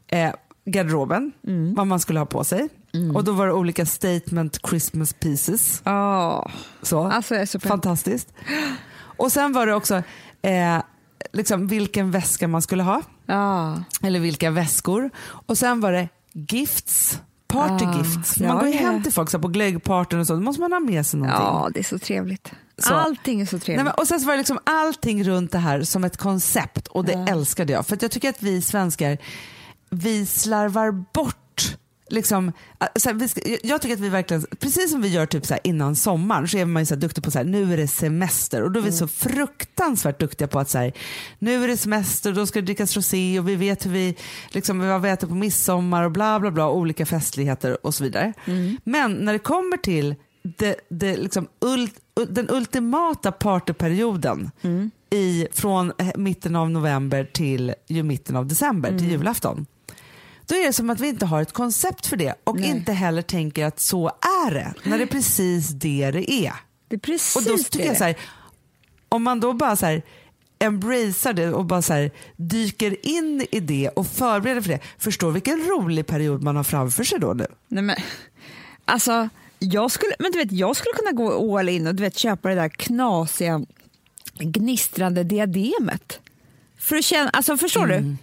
eh, 0.06 0.32
garderoben, 0.64 1.32
vad 1.76 1.87
man 1.87 2.00
skulle 2.00 2.18
ha 2.18 2.26
på 2.26 2.44
sig. 2.44 2.68
Och 3.14 3.24
då 3.24 3.32
var 3.32 3.46
det 3.46 3.52
olika 3.52 3.87
statement 3.87 4.58
Christmas 4.68 5.12
pieces. 5.12 5.82
Ja. 5.84 6.50
Så. 6.82 7.06
Alltså 7.06 7.34
jag 7.34 7.42
är 7.42 7.46
så. 7.46 7.61
Fantastiskt. 7.61 8.32
Och 9.00 9.32
sen 9.32 9.52
var 9.52 9.66
det 9.66 9.74
också 9.74 10.02
eh, 10.42 10.82
liksom 11.32 11.66
vilken 11.66 12.11
väska 12.11 12.48
man 12.48 12.62
skulle 12.62 12.82
ha. 12.82 13.02
Ja. 13.26 13.82
Eller 14.02 14.20
vilka 14.20 14.50
väskor. 14.50 15.11
Och 15.46 15.58
sen 15.58 15.80
var 15.80 15.92
det 15.92 16.08
gifts 16.32 17.20
partygifts. 17.48 18.40
Ah, 18.40 18.44
man 18.44 18.56
ja, 18.56 18.61
går 18.61 18.68
ju 18.68 18.74
ja. 18.74 18.80
hem 18.80 19.02
till 19.02 19.12
folk 19.12 19.30
så 19.30 19.38
på 19.38 19.48
glöggpartyn 19.48 20.20
och 20.20 20.26
så, 20.26 20.34
då 20.34 20.40
måste 20.40 20.61
man 20.61 20.72
ha 20.72 20.80
med 20.80 21.07
sig 21.07 21.20
någonting. 21.20 21.44
Ja, 21.44 21.70
det 21.74 21.80
är 21.80 21.84
så 21.84 21.99
trevligt. 21.99 22.53
Så. 22.78 22.94
Allting 22.94 23.40
är 23.40 23.46
så 23.46 23.59
trevligt. 23.59 23.76
Nej, 23.76 23.84
men, 23.84 23.94
och 23.94 24.09
sen 24.09 24.20
så 24.20 24.26
var 24.26 24.32
det 24.32 24.38
liksom 24.38 24.59
allting 24.64 25.24
runt 25.24 25.53
det 25.53 25.59
här 25.59 25.82
som 25.82 26.05
ett 26.05 26.16
koncept 26.16 26.88
och 26.88 27.05
det 27.05 27.12
älskade 27.12 27.72
jag. 27.72 27.86
För 27.86 27.99
jag 28.01 28.11
tycker 28.11 28.28
att 28.28 28.42
vi 28.42 28.62
svenskar, 28.62 29.18
vi 29.90 30.26
slarvar 30.26 30.90
bort 30.90 31.36
Liksom, 32.11 32.52
äh, 32.80 32.86
så 32.96 33.09
här, 33.09 33.16
vi 33.16 33.28
ska, 33.28 33.40
jag 33.62 33.82
tycker 33.82 33.94
att 33.94 34.00
vi 34.00 34.09
verkligen, 34.09 34.44
precis 34.61 34.90
som 34.90 35.02
vi 35.02 35.09
gör 35.09 35.26
typ 35.26 35.46
så 35.46 35.54
här, 35.54 35.61
innan 35.64 35.96
sommaren 35.96 36.48
så 36.48 36.59
är 36.59 36.64
man 36.64 36.82
ju 36.82 36.86
så 36.86 36.94
här 36.94 37.00
duktig 37.00 37.24
på 37.24 37.30
så 37.30 37.38
här, 37.38 37.44
nu 37.44 37.72
är 37.72 37.76
det 37.76 37.88
semester. 37.88 38.62
Och 38.62 38.70
då 38.70 38.80
är 38.80 38.84
vi 38.84 38.92
så 38.92 39.09
fruktansvärt 39.09 40.20
duktiga 40.20 40.48
på 40.48 40.59
att 40.59 40.70
så 40.70 40.78
här, 40.78 40.92
nu 41.38 41.64
är 41.64 41.68
det 41.68 41.76
semester 41.76 42.30
och 42.30 42.36
då 42.36 42.46
ska 42.46 42.61
det 42.61 42.66
drickas 42.66 42.96
rosé 42.96 43.38
och 43.38 43.48
vi 43.48 43.56
vet 43.56 43.86
hur 43.86 43.90
vi, 43.90 44.16
liksom, 44.48 44.78
vad 44.88 45.02
vi 45.02 45.09
äter 45.09 45.28
på 45.28 45.34
midsommar 45.34 46.02
och 46.02 46.12
bla 46.12 46.40
bla 46.40 46.50
bla, 46.50 46.70
olika 46.70 47.06
festligheter 47.06 47.86
och 47.86 47.94
så 47.94 48.04
vidare. 48.04 48.32
Men 48.84 49.12
när 49.12 49.32
det 49.32 49.38
kommer 49.38 49.76
till 49.76 50.14
det, 50.42 50.76
det 50.90 51.16
liksom 51.16 51.48
ult, 51.61 51.94
den 52.28 52.50
ultimata 52.50 53.32
partyperioden 53.32 54.50
i, 55.11 55.46
från 55.52 55.92
mitten 56.16 56.56
av 56.56 56.70
november 56.70 57.24
till 57.32 57.74
ju 57.86 58.02
mitten 58.02 58.36
av 58.36 58.46
december, 58.46 58.88
till 58.98 59.11
julafton. 59.11 59.66
Då 60.49 60.55
är 60.55 60.66
det 60.66 60.72
som 60.72 60.90
att 60.90 61.01
vi 61.01 61.09
inte 61.09 61.26
har 61.26 61.42
ett 61.42 61.53
koncept 61.53 62.07
för 62.07 62.16
det 62.16 62.34
och 62.44 62.61
Nej. 62.61 62.70
inte 62.70 62.92
heller 62.92 63.22
tänker 63.22 63.64
att 63.64 63.80
så 63.80 64.09
är 64.09 64.51
det, 64.55 64.74
när 64.84 64.99
det 64.99 65.05
är 65.05 65.07
precis 65.07 65.68
det 65.68 66.11
det 66.11 66.30
är. 66.32 66.53
det 66.88 66.96
är 66.96 67.01
precis 67.01 67.36
Och 67.36 67.42
då 67.42 67.59
tycker 67.59 67.78
det. 67.78 67.84
jag 67.84 67.96
så 67.96 68.05
här, 68.05 68.16
om 69.09 69.22
man 69.22 69.40
då 69.40 69.53
bara 69.53 69.76
så 69.76 69.86
här 69.86 70.03
embracear 70.59 71.32
det 71.32 71.53
och 71.53 71.64
bara 71.64 71.82
så 71.82 71.92
här, 71.92 72.11
dyker 72.36 73.07
in 73.07 73.46
i 73.51 73.61
det 73.61 73.88
och 73.88 74.07
förbereder 74.07 74.61
för 74.61 74.68
det, 74.68 74.80
förstår 74.99 75.30
vilken 75.30 75.59
rolig 75.61 76.07
period 76.07 76.42
man 76.42 76.57
har 76.57 76.64
framför 76.64 77.05
sig 77.05 77.18
då 77.20 77.32
nu. 77.32 77.46
Nej, 77.68 77.82
men, 77.82 77.96
alltså, 78.84 79.28
jag 79.59 79.90
skulle, 79.90 80.12
men 80.18 80.32
du 80.32 80.38
vet, 80.38 80.53
jag 80.53 80.76
skulle 80.76 80.92
kunna 80.94 81.12
gå 81.12 81.59
all 81.59 81.68
in 81.68 81.86
och 81.86 81.94
du 81.94 82.03
vet, 82.03 82.18
köpa 82.18 82.49
det 82.49 82.55
där 82.55 82.68
knasiga 82.68 83.61
gnistrande 84.38 85.24
diademet. 85.24 86.20
För 86.78 86.96
att 86.96 87.05
känna, 87.05 87.30
alltså 87.30 87.57
förstår 87.57 87.86
du? 87.86 88.16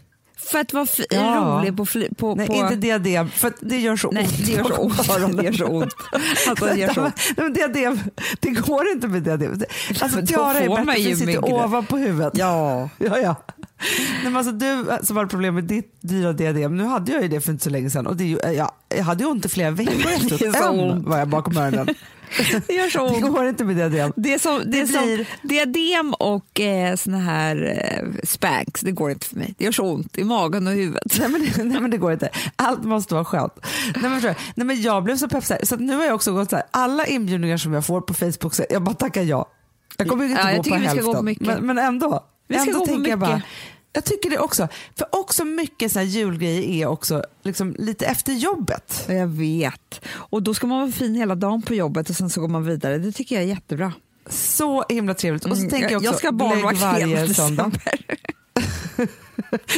För 0.52 0.60
att 0.60 0.74
vara. 0.74 0.88
Ja. 1.10 1.60
rolig 1.60 1.78
på... 1.78 1.86
På, 2.18 2.36
Nej, 2.36 2.48
på 2.48 2.54
inte 2.54 2.76
diadem, 2.76 3.30
för 3.30 3.54
det 3.60 3.80
gör 3.80 3.96
så 3.96 4.12
Nej, 4.12 4.24
ont. 4.24 4.46
det 4.46 4.52
gör 4.52 4.64
så 4.64 4.76
ont. 4.76 5.38
Det 5.38 5.44
gör 5.44 5.54
så 5.54 5.66
ont. 5.66 5.94
Alltså, 6.50 6.66
det 6.66 6.76
gör 6.76 6.94
så 6.94 7.04
ont. 7.06 7.16
Nej, 7.38 7.50
diadem, 7.50 8.00
det 8.40 8.50
går 8.52 8.88
inte 8.92 9.08
med 9.08 9.24
diadem. 9.24 9.62
Alltså, 10.02 10.26
tiara 10.26 10.60
är 10.60 10.70
bättre 10.70 10.86
för 10.94 11.16
sitter 11.16 11.46
ovanpå 11.54 11.98
huvudet. 11.98 12.34
Ja. 12.36 12.90
Ja, 12.98 13.18
ja. 13.20 13.36
Nej, 14.24 14.24
men 14.24 14.36
alltså, 14.36 14.52
du 14.52 14.86
som 15.04 15.18
hade 15.18 15.30
problem 15.30 15.56
med 15.56 15.64
ditt 15.64 15.98
dyra 16.02 16.34
diadem, 16.34 16.78
nu 16.78 16.84
hade 16.84 17.12
jag 17.12 17.22
ju 17.22 17.28
det 17.28 17.42
för 17.42 17.52
inte 17.52 17.64
så 17.64 17.70
länge 17.70 17.90
sedan 17.90 18.08
och 18.08 18.16
det 18.16 18.24
är 18.24 18.28
ju, 18.28 18.54
ja, 18.58 18.76
jag 18.90 19.04
hade 19.04 19.24
ju 19.24 19.30
ont 19.30 19.46
i 19.46 19.50
flera 19.50 19.72
veckor 19.72 19.94
efteråt. 20.16 20.70
ont. 20.72 21.08
var 21.08 21.18
jag 21.18 21.28
bakom 21.28 21.58
öronen. 21.58 21.88
Det 22.68 22.74
gör 22.74 22.90
så 22.90 23.08
Det 23.08 23.14
ont. 23.26 23.36
går 23.36 23.46
inte 23.48 23.64
med 23.64 23.76
diadem. 23.76 24.14
Det 24.16 24.40
som, 24.42 24.62
det 24.66 24.82
Det 24.82 24.88
som 24.88 25.02
blir- 25.04 25.28
diadem 25.42 26.14
och 26.14 26.60
eh, 26.60 26.96
såna 26.96 27.18
här 27.20 27.80
eh, 28.02 28.10
spanks, 28.24 28.82
det 28.82 28.92
går 28.92 29.12
inte 29.12 29.26
för 29.26 29.36
mig. 29.36 29.56
Det 29.58 29.66
gör 29.66 29.72
så 29.72 29.84
ont 29.86 30.18
i 30.18 30.24
magen 30.24 30.68
och 30.68 30.74
huvudet. 30.74 31.20
Nej 31.20 31.30
men, 31.30 31.42
det- 31.42 31.64
nej 31.64 31.82
men 31.82 31.92
det 31.92 31.98
går 31.98 32.14
inte. 32.14 32.30
Allt 32.56 32.84
måste 32.84 33.14
vara 33.14 33.26
skönt. 33.26 33.54
Nej 33.96 34.10
men, 34.10 34.22
du? 34.22 34.36
nej 34.56 34.66
men 34.68 34.82
jag 34.82 35.04
blev 35.04 35.18
så 35.18 35.28
pepp 35.28 35.44
så, 35.64 35.76
nu 35.76 35.96
har 35.96 36.06
jag 36.06 36.16
också 36.16 36.34
gått 36.34 36.50
så 36.50 36.56
här, 36.56 36.66
alla 36.72 37.06
inbjudningar 37.06 37.58
som 37.58 37.74
jag 37.74 37.86
får 37.86 38.02
på 38.02 38.14
Facebook, 38.14 38.54
så 38.54 38.64
jag 38.70 38.84
bara 38.84 38.96
tackar 38.96 39.22
ja. 39.24 39.46
Jag 39.98 40.08
kommer 40.08 40.26
inte 40.26 40.42
Ja, 40.42 40.52
jag 40.52 40.58
gå 40.64 40.70
på 40.72 40.76
hälften. 40.76 41.26
mycket. 41.26 41.48
Men, 41.48 41.66
men 41.66 41.78
ändå. 41.78 42.26
Vi 42.48 42.56
ska 42.60 42.68
ändå 42.68 42.80
gå 42.80 42.86
på 42.86 42.92
tänker 42.94 43.10
jag 43.10 43.20
mycket. 43.20 43.30
bara, 43.34 43.42
jag 43.96 44.06
tycker 44.06 44.30
det 44.30 44.40
också. 44.40 44.68
För 44.98 45.08
också 45.12 45.46
mycket 45.46 45.92
så 45.92 46.00
här 46.00 46.06
julgrejer 46.06 46.64
är 46.64 46.86
också 46.88 47.24
liksom 47.44 47.76
lite 47.80 48.06
efter 48.06 48.34
jobbet. 48.34 49.06
Jag 49.10 49.28
vet. 49.28 50.06
Och 50.14 50.44
då 50.44 50.54
ska 50.54 50.68
man 50.68 50.80
vara 50.80 50.92
fin 50.92 51.16
hela 51.16 51.36
dagen 51.36 51.62
på 51.62 51.74
jobbet 51.74 52.10
och 52.10 52.16
sen 52.16 52.30
så 52.30 52.42
går 52.42 52.48
man 52.48 52.66
vidare. 52.66 52.98
Det 52.98 53.12
tycker 53.12 53.36
jag 53.36 53.44
är 53.44 53.48
jättebra. 53.48 53.94
Så 54.30 54.86
himla 54.90 55.14
trevligt. 55.14 55.46
Och 55.46 55.52
så 55.52 55.58
Mm, 55.58 55.70
tänker 55.70 55.90
jag 55.90 55.98
också 55.98 56.10
jag 56.12 56.16
ska 56.18 56.32
barnvakt 56.32 56.82
varje 56.82 57.34
söndag. 57.34 57.72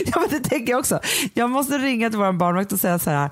Ja 0.05 0.19
men 0.19 0.29
det 0.29 0.49
tänker 0.49 0.71
jag 0.73 0.79
också. 0.79 0.99
Jag 1.33 1.49
måste 1.49 1.77
ringa 1.77 2.09
till 2.09 2.19
vår 2.19 2.33
barnvakt 2.33 2.71
och 2.71 2.79
säga 2.79 2.99
så 2.99 3.09
här. 3.09 3.29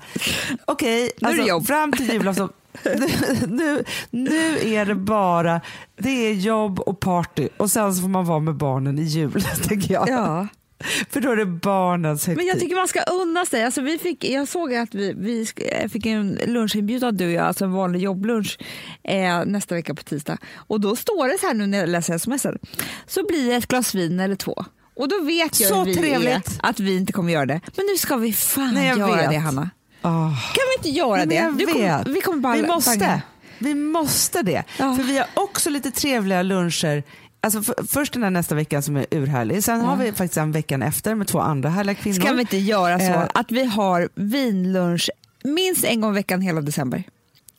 Okej, 0.64 1.10
det 1.18 1.26
alltså, 1.26 1.42
jobb. 1.42 1.66
fram 1.66 1.92
till 1.92 2.12
julafton. 2.12 2.48
nu, 2.84 3.06
nu, 3.46 3.84
nu 4.10 4.58
är 4.74 4.84
det 4.86 4.94
bara 4.94 5.60
det 5.96 6.10
är 6.10 6.32
jobb 6.32 6.80
och 6.80 7.00
party 7.00 7.48
och 7.56 7.70
sen 7.70 7.94
så 7.94 8.00
får 8.00 8.08
man 8.08 8.24
vara 8.24 8.40
med 8.40 8.54
barnen 8.54 8.98
i 8.98 9.02
jul, 9.02 9.42
tänker 9.68 9.94
jag. 9.94 10.08
Ja. 10.08 10.46
För 11.10 11.20
då 11.20 11.30
är 11.32 11.36
det 11.36 11.46
barnens 11.46 12.26
högtid. 12.26 12.36
Men 12.36 12.46
jag 12.46 12.60
tycker 12.60 12.76
man 12.76 12.88
ska 12.88 13.00
unna 13.02 13.46
sig. 13.46 13.64
Alltså 13.64 13.80
vi 13.80 13.98
fick, 13.98 14.24
jag 14.24 14.48
såg 14.48 14.74
att 14.74 14.94
vi, 14.94 15.12
vi 15.16 15.44
sk- 15.44 15.88
fick 15.88 16.06
en 16.06 16.40
lunchinbjudan 16.46 17.16
du 17.16 17.26
och 17.26 17.32
jag, 17.32 17.46
alltså 17.46 17.64
en 17.64 17.72
vanlig 17.72 18.00
jobblunch 18.02 18.58
eh, 19.04 19.44
nästa 19.44 19.74
vecka 19.74 19.94
på 19.94 20.02
tisdag. 20.02 20.38
Och 20.56 20.80
då 20.80 20.96
står 20.96 21.28
det 21.28 21.38
så 21.40 21.46
här 21.46 21.54
nu 21.54 21.66
när 21.66 21.78
jag 21.78 21.88
läser 21.88 22.18
smsen, 22.18 22.58
så 23.06 23.26
blir 23.26 23.46
det 23.50 23.54
ett 23.56 23.66
glas 23.68 23.94
vin 23.94 24.20
eller 24.20 24.36
två. 24.36 24.64
Och 24.96 25.08
då 25.08 25.20
vet 25.20 25.60
jag 25.60 25.68
Så 25.68 25.84
vi 25.84 25.94
trevligt. 25.96 26.28
är, 26.62 26.68
att 26.68 26.80
vi 26.80 26.96
inte 26.96 27.12
kommer 27.12 27.32
göra 27.32 27.46
det. 27.46 27.60
Men 27.76 27.86
nu 27.86 27.96
ska 27.98 28.16
vi 28.16 28.32
fan 28.32 28.74
Nej, 28.74 28.98
göra 28.98 29.16
vet. 29.16 29.30
det 29.30 29.36
Hanna. 29.36 29.70
Ah. 30.02 30.28
Kan 30.28 30.64
vi 30.82 30.88
inte 30.88 30.98
göra 30.98 31.24
det? 31.26 31.54
Du 31.58 31.66
kommer- 31.66 32.04
vi 32.14 32.20
kommer 32.20 32.38
bara 32.38 32.54
vi 32.56 32.62
måste. 32.66 32.90
banga. 32.98 33.22
Vi 33.58 33.74
måste 33.74 34.42
det. 34.42 34.64
Ja. 34.78 34.96
För 34.96 35.02
vi 35.02 35.18
har 35.18 35.26
också 35.34 35.70
lite 35.70 35.90
trevliga 35.90 36.42
luncher. 36.42 37.02
Alltså 37.40 37.62
för, 37.62 37.86
först 37.86 38.12
den 38.12 38.22
här 38.22 38.30
nästa 38.30 38.54
veckan 38.54 38.82
som 38.82 38.96
är 38.96 39.06
urhärlig. 39.10 39.64
Sen 39.64 39.80
har 39.80 39.96
vi 39.96 40.12
faktiskt 40.12 40.36
en 40.36 40.52
veckan 40.52 40.82
efter 40.82 41.14
med 41.14 41.26
två 41.26 41.38
andra 41.40 41.68
härliga 41.68 41.94
kvinnor. 41.94 42.20
Ska 42.20 42.32
vi 42.32 42.40
inte 42.40 42.56
göra 42.56 42.98
så 42.98 43.04
Eh. 43.04 43.28
att 43.34 43.52
vi 43.52 43.64
har 43.64 44.08
vinlunch 44.14 45.10
minst 45.44 45.84
en 45.84 46.00
gång 46.00 46.10
i 46.12 46.14
veckan 46.14 46.40
hela 46.40 46.60
december? 46.60 47.02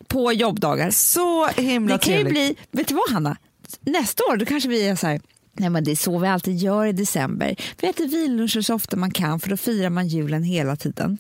På 0.07 0.33
jobbdagar. 0.33 0.89
Så 0.91 1.47
himla 1.47 1.97
Det 1.97 2.03
kan 2.03 2.13
ju 2.13 2.23
trevligt. 2.23 2.33
bli, 2.71 2.79
vet 2.79 2.87
du 2.87 2.93
vad 2.95 3.09
Hanna? 3.11 3.37
Nästa 3.81 4.23
år 4.23 4.37
då 4.37 4.45
kanske 4.45 4.69
vi 4.69 4.87
är 4.87 4.95
så 4.95 5.07
här, 5.07 5.21
nej 5.53 5.69
men 5.69 5.83
det 5.83 5.91
är 5.91 5.95
så 5.95 6.17
vi 6.19 6.27
alltid 6.27 6.57
gör 6.57 6.85
i 6.85 6.91
december. 6.91 7.55
Vi 7.81 7.87
äter 7.87 8.07
vinluncher 8.07 8.61
så 8.61 8.73
ofta 8.75 8.97
man 8.97 9.11
kan 9.11 9.39
för 9.39 9.49
då 9.49 9.57
firar 9.57 9.89
man 9.89 10.07
julen 10.07 10.43
hela 10.43 10.75
tiden. 10.75 11.17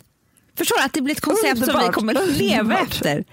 Förstår 0.57 0.77
du 0.77 0.83
att 0.83 0.93
det 0.93 1.01
blir 1.01 1.15
ett 1.15 1.21
koncept 1.21 1.57
som 1.57 1.65
vi 1.65 1.71
Underbart. 1.71 1.93
kommer 1.93 2.13
leva 2.13 2.61
Underbart. 2.61 2.87
efter? 2.91 3.23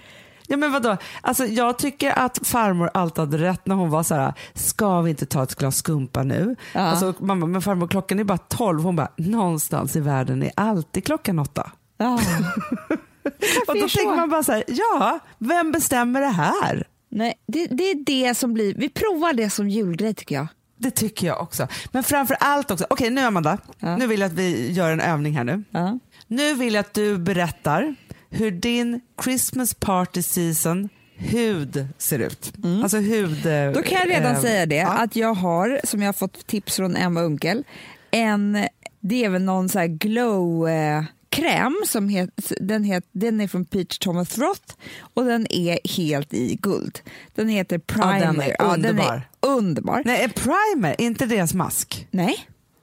Ja, 0.47 0.57
men 0.57 0.71
vadå? 0.71 0.97
Alltså, 1.21 1.45
jag 1.45 1.77
tycker 1.77 2.11
att 2.19 2.39
farmor 2.47 2.89
alltid 2.93 3.19
hade 3.19 3.37
rätt 3.37 3.65
när 3.67 3.75
hon 3.75 3.89
var 3.89 4.03
så 4.03 4.15
här, 4.15 4.33
ska 4.53 5.01
vi 5.01 5.09
inte 5.09 5.25
ta 5.25 5.43
ett 5.43 5.55
glas 5.55 5.75
skumpa 5.77 6.23
nu? 6.23 6.55
Ja. 6.73 6.81
Alltså, 6.81 7.13
mamma, 7.19 7.45
men 7.45 7.61
farmor 7.61 7.87
klockan 7.87 8.19
är 8.19 8.23
bara 8.23 8.37
tolv. 8.37 8.81
Hon 8.81 8.95
bara, 8.95 9.11
någonstans 9.17 9.95
i 9.95 9.99
världen 9.99 10.43
är 10.43 10.51
alltid 10.55 11.05
klockan 11.05 11.39
åtta. 11.39 11.71
Ja. 11.97 12.13
Och 13.67 13.73
då 13.75 13.87
tänker 13.89 14.15
man 14.15 14.29
bara 14.29 14.43
så 14.43 14.51
här, 14.51 14.63
ja, 14.67 15.19
vem 15.37 15.71
bestämmer 15.71 16.21
det 16.21 16.27
här? 16.27 16.87
Nej, 17.09 17.33
det, 17.47 17.67
det 17.67 17.83
är 17.91 18.05
det 18.05 18.35
som 18.35 18.53
blir, 18.53 18.75
vi 18.75 18.89
provar 18.89 19.33
det 19.33 19.49
som 19.49 19.69
julgrej 19.69 20.13
tycker 20.13 20.35
jag. 20.35 20.47
Det 20.77 20.91
tycker 20.91 21.27
jag 21.27 21.41
också. 21.41 21.67
Men 21.91 22.03
framför 22.03 22.37
allt 22.39 22.71
också, 22.71 22.85
okej 22.89 23.09
nu 23.09 23.21
Amanda, 23.21 23.57
Ja. 23.79 23.97
nu 23.97 24.07
vill 24.07 24.19
jag 24.19 24.27
att 24.27 24.33
vi 24.33 24.71
gör 24.71 24.91
en 24.91 25.01
övning 25.01 25.37
här 25.37 25.43
nu. 25.43 25.63
Ja. 25.71 25.99
Nu 26.27 26.53
vill 26.53 26.73
jag 26.73 26.81
att 26.81 26.93
du 26.93 27.17
berättar 27.17 27.95
hur 28.35 28.51
din 28.51 29.01
Christmas 29.23 29.73
party 29.73 30.21
season 30.21 30.89
hud 31.17 31.87
ser 31.97 32.19
ut. 32.19 32.53
Alltså 32.83 32.97
hud... 32.97 33.45
Mm. 33.45 33.73
Då 33.73 33.81
kan 33.81 33.97
jag 33.97 34.09
redan 34.09 34.35
eh, 34.35 34.41
säga 34.41 34.65
det, 34.65 34.75
ja. 34.75 34.87
att 34.87 35.15
jag 35.15 35.33
har, 35.33 35.79
som 35.83 36.01
jag 36.01 36.07
har 36.07 36.13
fått 36.13 36.47
tips 36.47 36.75
från 36.75 36.95
Emma 36.95 37.21
Unkel, 37.21 37.63
en, 38.11 38.67
det 38.99 39.25
är 39.25 39.29
väl 39.29 39.41
någon 39.41 39.69
så 39.69 39.85
glow 39.87 40.69
eh, 40.69 41.03
kräm 41.29 41.83
som 41.85 42.09
het, 42.09 42.51
den, 42.61 42.83
het, 42.83 43.03
den 43.11 43.41
är 43.41 43.47
från 43.47 43.65
Peach 43.65 43.97
Thomas 43.97 44.37
Roth 44.37 44.75
och 44.99 45.25
den 45.25 45.51
är 45.51 45.79
helt 45.97 46.33
i 46.33 46.55
guld. 46.55 46.99
Den 47.35 47.49
heter 47.49 47.77
Primer. 47.77 48.19
den 48.19 48.41
är 48.41 48.55
Ja, 48.59 48.65
underbar. 48.65 49.03
Den 49.03 49.05
är 49.05 49.57
underbar. 49.57 50.01
Nej. 50.05 50.17
Nej, 50.17 50.29
primer, 50.29 51.01
inte 51.01 51.25
deras 51.25 51.53
mask. 51.53 52.07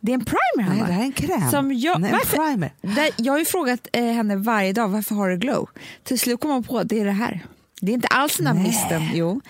Det 0.03 0.13
är 0.13 0.15
en 0.15 0.25
primer 0.25 0.39
Nej, 0.57 0.67
Hanna. 0.67 0.87
det 0.87 0.93
här 0.93 1.01
är 1.01 1.05
en 1.07 1.13
kräm. 1.13 1.51
Som 1.51 1.73
jag, 1.73 2.01
Nej, 2.01 2.11
en 2.11 2.17
varför- 2.17 2.37
primer. 2.37 2.73
Där, 2.81 3.11
jag 3.17 3.33
har 3.33 3.39
ju 3.39 3.45
frågat 3.45 3.89
eh, 3.93 4.05
henne 4.05 4.37
varje 4.37 4.73
dag 4.73 4.89
varför 4.89 5.15
har 5.15 5.29
du 5.31 5.37
glow. 5.37 5.69
Till 6.05 6.19
slut 6.19 6.41
kom 6.41 6.51
hon 6.51 6.65
på 6.65 6.79
att 6.79 6.89
det 6.89 7.01
är 7.01 7.05
det 7.05 7.11
här. 7.13 7.41
Det 7.81 7.93
är 7.93 7.95
inte 7.95 8.09
alls 8.09 8.37
den 8.37 8.47
här 8.47 8.55
Nej. 8.55 8.63
misten. 8.63 9.03
Jo. 9.15 9.41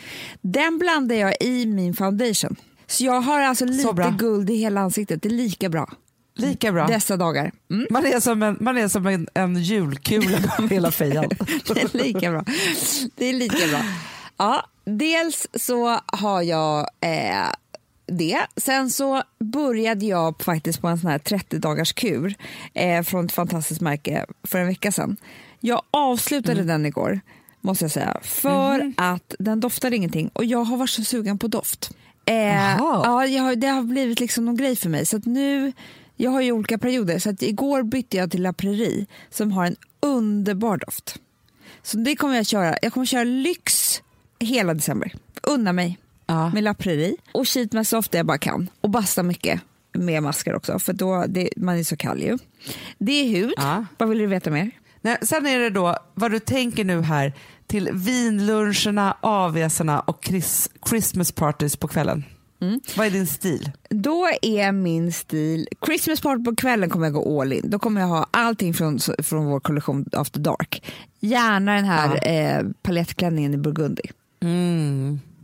Den 0.41 0.79
blandar 0.79 1.17
jag 1.17 1.35
i 1.41 1.67
min 1.67 1.95
foundation. 1.95 2.57
Så 2.87 3.05
jag 3.05 3.21
har 3.21 3.41
alltså 3.41 3.65
lite 3.65 4.15
guld 4.19 4.51
i 4.51 4.55
hela 4.57 4.81
ansiktet. 4.81 5.23
Det 5.23 5.29
är 5.29 5.31
lika 5.31 5.69
bra 5.69 5.91
Lika 6.37 6.73
bra. 6.73 6.87
dessa 6.87 7.17
dagar. 7.17 7.53
Mm. 7.71 7.87
Man 7.91 8.07
är 8.07 8.21
som 8.21 8.43
en, 8.43 8.57
man 8.61 8.79
är 8.79 8.89
som 8.89 9.07
en, 9.07 9.29
en 9.35 9.57
julkula 9.63 10.39
på 10.57 10.67
hela 10.67 10.91
fejan. 10.91 11.25
Det 11.75 11.83
är 11.95 11.99
lika 12.05 12.31
bra. 12.31 12.45
Det 13.17 13.27
är 13.27 13.33
lika 13.33 13.67
bra. 13.69 13.81
Ja, 14.37 14.67
dels 14.85 15.47
så 15.55 15.99
har 16.07 16.43
jag 16.43 16.79
eh, 17.01 17.47
det. 18.13 18.39
Sen 18.57 18.91
så 18.91 19.23
började 19.39 20.07
jag 20.07 20.43
faktiskt 20.43 20.81
på 20.81 20.89
en 20.89 20.99
sån 20.99 21.11
här 21.11 21.19
30 21.19 21.59
dagars 21.59 21.93
kur 21.93 22.35
eh, 22.75 23.03
från 23.03 23.25
ett 23.27 23.33
fantastiskt 23.33 23.81
märke 23.81 24.27
för 24.43 24.59
en 24.59 24.67
vecka 24.67 24.93
sedan. 24.93 25.17
Jag 25.61 25.83
avslutade 25.91 26.53
Mm. 26.61 26.67
den 26.67 26.87
igår, 26.87 27.21
måste 27.61 27.85
jag 27.85 27.93
säga, 27.93 28.19
för 28.23 28.79
Mhm. 28.79 28.95
att 28.97 29.35
den 29.39 29.61
doftade 29.61 29.97
ingenting 29.97 30.31
och 30.33 30.45
jag 30.45 30.65
har 30.65 30.77
varit 30.77 30.91
så 30.91 31.05
sugen 31.05 31.39
på 31.39 31.49
doft. 31.49 31.91
Eh, 32.25 32.37
ja, 32.79 33.27
jag 33.27 33.59
det 33.61 33.67
har 33.67 33.83
blivit 33.83 34.21
liksom 34.21 34.45
någon 34.45 34.57
grej 34.57 34.77
för 34.77 34.89
mig. 34.89 35.07
Så 35.07 35.17
att 35.17 35.27
nu, 35.27 35.73
jag 36.17 36.31
har 36.31 36.41
ju 36.41 36.53
olika 36.53 36.79
perioder, 36.79 37.19
så 37.19 37.31
att 37.31 37.43
igår 37.43 37.83
bytte 37.83 38.17
jag 38.17 38.31
till 38.31 38.43
La 38.43 38.53
Prairie 38.53 39.07
som 39.31 39.53
har 39.53 39.67
en 39.67 39.77
underbar 40.01 40.77
doft. 40.77 41.17
Så 41.83 41.97
det 41.97 42.17
kommer 42.17 42.37
jag 42.37 42.47
köra. 42.47 42.77
Jag 42.83 42.93
kommer 42.93 43.07
köra 43.07 43.25
lyx 43.25 44.03
hela 44.39 44.75
december. 44.75 45.13
Unna 45.43 45.73
mig 45.73 45.99
Ja. 46.33 46.51
med 46.55 46.65
La 46.65 46.75
Prairie 46.75 47.17
och 47.33 47.47
cheat 47.47 47.73
mig 47.73 47.85
så 47.85 47.99
ofta 47.99 48.17
jag 48.17 48.27
bara 48.27 48.39
kan. 48.39 48.69
Och 48.81 48.91
basta 48.91 49.23
mycket 49.23 49.61
med 49.95 50.23
masker 50.23 50.55
också, 50.55 50.79
för 50.79 50.93
då 50.93 51.25
det, 51.29 51.51
man 51.57 51.79
är 51.79 51.85
så 51.85 51.97
kall 51.97 52.23
ju. 52.23 52.39
Det 52.99 53.13
är 53.13 53.29
hud. 53.29 53.55
Ja. 53.57 53.85
Vad 53.99 54.09
vill 54.09 54.19
du 54.19 54.27
veta 54.27 54.51
mer? 54.51 54.71
Nej, 55.01 55.17
sen 55.23 55.47
är 55.47 55.59
det 55.59 55.71
då 55.71 55.97
vad 56.15 56.31
du 56.31 56.39
tänker 56.39 56.85
nu 56.85 57.01
här 57.03 57.33
till 57.67 57.91
vinluncherna, 57.93 59.17
AWsarna 59.21 60.01
och 60.01 60.25
Chris, 60.25 60.71
Christmas 60.89 61.33
parties 61.33 61.77
på 61.77 61.89
kvällen. 61.89 62.25
Mm. 62.61 62.81
Vad 62.97 63.07
är 63.07 63.11
din 63.11 63.27
stil? 63.27 63.71
Då 63.91 64.29
är 64.43 64.73
min 64.73 65.13
stil, 65.13 65.69
Christmas 65.87 66.21
party 66.21 66.45
på 66.45 66.57
kvällen 66.57 66.91
kommer 66.91 67.07
jag 67.07 67.15
gå 67.15 67.41
all 67.41 67.53
in. 67.53 67.71
Då 67.71 67.79
kommer 67.79 68.01
jag 68.01 68.09
ha 68.09 68.27
allting 68.31 68.75
från, 68.75 68.99
från 69.23 69.45
vår 69.47 69.61
kollektion 69.61 70.05
After 70.13 70.41
Dark. 70.41 70.85
Gärna 71.21 71.75
den 71.75 71.85
här 71.85 72.09
Ja. 72.23 72.31
eh, 72.31 72.65
palettklänningen 72.83 73.55
i 73.55 73.57
burgundy. 73.57 74.03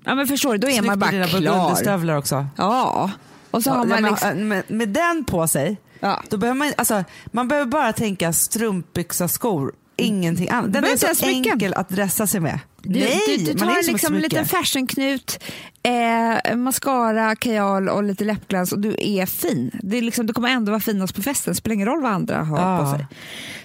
Ja 0.09 0.15
men 0.15 0.27
förstår 0.27 0.53
du, 0.53 0.59
då 0.59 0.67
är 0.67 0.71
Snyggt 0.73 0.87
man 0.87 0.99
bara 0.99 1.11
dina 1.11 1.27
klar. 1.27 2.17
också. 2.17 2.47
Ja, 2.57 3.11
och 3.51 3.63
så 3.63 3.71
har 3.71 3.77
Ja, 3.79 3.85
man 3.85 4.03
men, 4.03 4.11
liksom... 4.13 4.49
med, 4.49 4.63
med 4.71 4.89
den 4.89 5.25
på 5.25 5.49
sig, 5.49 5.77
Ja. 6.01 6.23
då 6.29 6.37
behöver 6.37 6.59
man, 6.59 6.73
alltså, 6.77 7.05
man 7.27 7.49
behöver 7.49 7.67
bara 7.71 7.93
tänka 7.93 8.33
strumpbyxa, 8.33 9.29
skor, 9.29 9.73
ingenting 9.97 10.49
annat. 10.51 10.73
Den 10.73 10.83
Behöver 10.83 11.11
är 11.11 11.15
så 11.15 11.27
enkel 11.27 11.75
att 11.75 11.89
dressa 11.89 12.27
sig 12.27 12.41
med. 12.41 12.61
Du, 12.83 13.01
Nej, 13.01 13.21
du, 13.39 13.53
du 13.53 13.59
man 13.65 13.69
är 13.69 13.75
tar 13.75 13.83
som 13.83 13.93
liksom 13.93 14.15
en 14.15 14.21
liten 14.21 14.47
fashionknut, 14.47 15.45
eh, 15.83 16.57
mascara, 16.57 17.37
kajal 17.37 17.89
och 17.89 18.03
lite 18.03 18.25
läppglans 18.25 18.73
och 18.73 18.79
du 18.79 18.97
är 18.99 19.27
fin. 19.27 19.71
Det 19.83 19.99
är 19.99 20.03
liksom, 20.03 20.27
du 20.27 20.33
kommer 20.33 20.49
ändå 20.49 20.73
vara 20.73 20.81
finast 20.81 21.15
på 21.15 21.23
festen, 21.23 21.55
spelar 21.55 21.75
ingen 21.75 21.87
roll 21.89 22.03
vad 22.03 22.13
andra 22.13 22.43
har 22.45 22.59
Ja. 22.59 22.79
på 22.85 22.99
sig. 22.99 23.07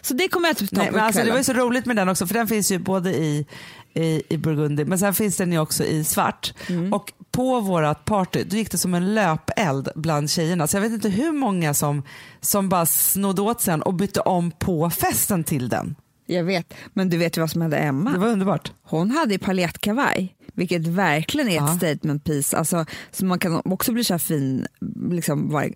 Så 0.01 0.13
det 0.13 0.27
kommer 0.27 0.47
jag 0.47 0.51
att 0.51 0.69
ta 0.69 0.77
Nej, 0.81 0.87
på 0.87 0.95
men 0.95 1.03
alltså, 1.05 1.23
det 1.23 1.31
var 1.31 1.37
ju 1.37 1.43
så 1.43 1.53
roligt 1.53 1.85
med 1.85 1.95
den 1.95 2.09
också, 2.09 2.27
för 2.27 2.33
den 2.33 2.47
finns 2.47 2.71
ju 2.71 2.79
både 2.79 3.09
i, 3.09 3.45
i, 3.93 4.21
i 4.29 4.37
burgundy, 4.37 4.85
men 4.85 4.99
sen 4.99 5.13
finns 5.13 5.37
den 5.37 5.51
ju 5.51 5.59
också 5.59 5.83
i 5.83 6.03
svart. 6.03 6.53
Mm. 6.69 6.93
Och 6.93 7.13
på 7.31 7.59
vårat 7.59 8.05
party, 8.05 8.43
då 8.43 8.55
gick 8.55 8.71
det 8.71 8.77
som 8.77 8.93
en 8.93 9.13
löpeld 9.13 9.89
bland 9.95 10.29
tjejerna. 10.29 10.67
Så 10.67 10.77
jag 10.77 10.81
vet 10.81 10.91
inte 10.91 11.09
hur 11.09 11.31
många 11.31 11.73
som, 11.73 12.03
som 12.41 12.69
bara 12.69 12.85
snodde 12.85 13.41
åt 13.41 13.61
sen 13.61 13.81
och 13.81 13.93
bytte 13.93 14.19
om 14.19 14.51
på 14.51 14.89
festen 14.89 15.43
till 15.43 15.69
den. 15.69 15.95
Jag 16.25 16.43
vet, 16.43 16.73
men 16.93 17.09
du 17.09 17.17
vet 17.17 17.37
ju 17.37 17.41
vad 17.41 17.49
som 17.51 17.61
hände 17.61 17.77
Emma? 17.77 18.11
Det 18.11 18.19
var 18.19 18.27
underbart. 18.27 18.71
Hon 18.83 19.11
hade 19.11 19.33
ju 19.33 19.39
paljettkavaj, 19.39 20.35
vilket 20.53 20.87
verkligen 20.87 21.49
är 21.49 21.55
ett 21.55 21.69
Ja. 21.69 21.77
statement 21.77 22.23
piece. 22.23 22.57
Alltså, 22.57 22.85
så 23.11 23.25
man 23.25 23.39
kan 23.39 23.61
också 23.65 23.91
bli 23.91 24.03
så 24.03 24.13
här 24.13 24.19
fin. 24.19 24.67
Liksom, 25.11 25.49
varje... 25.51 25.73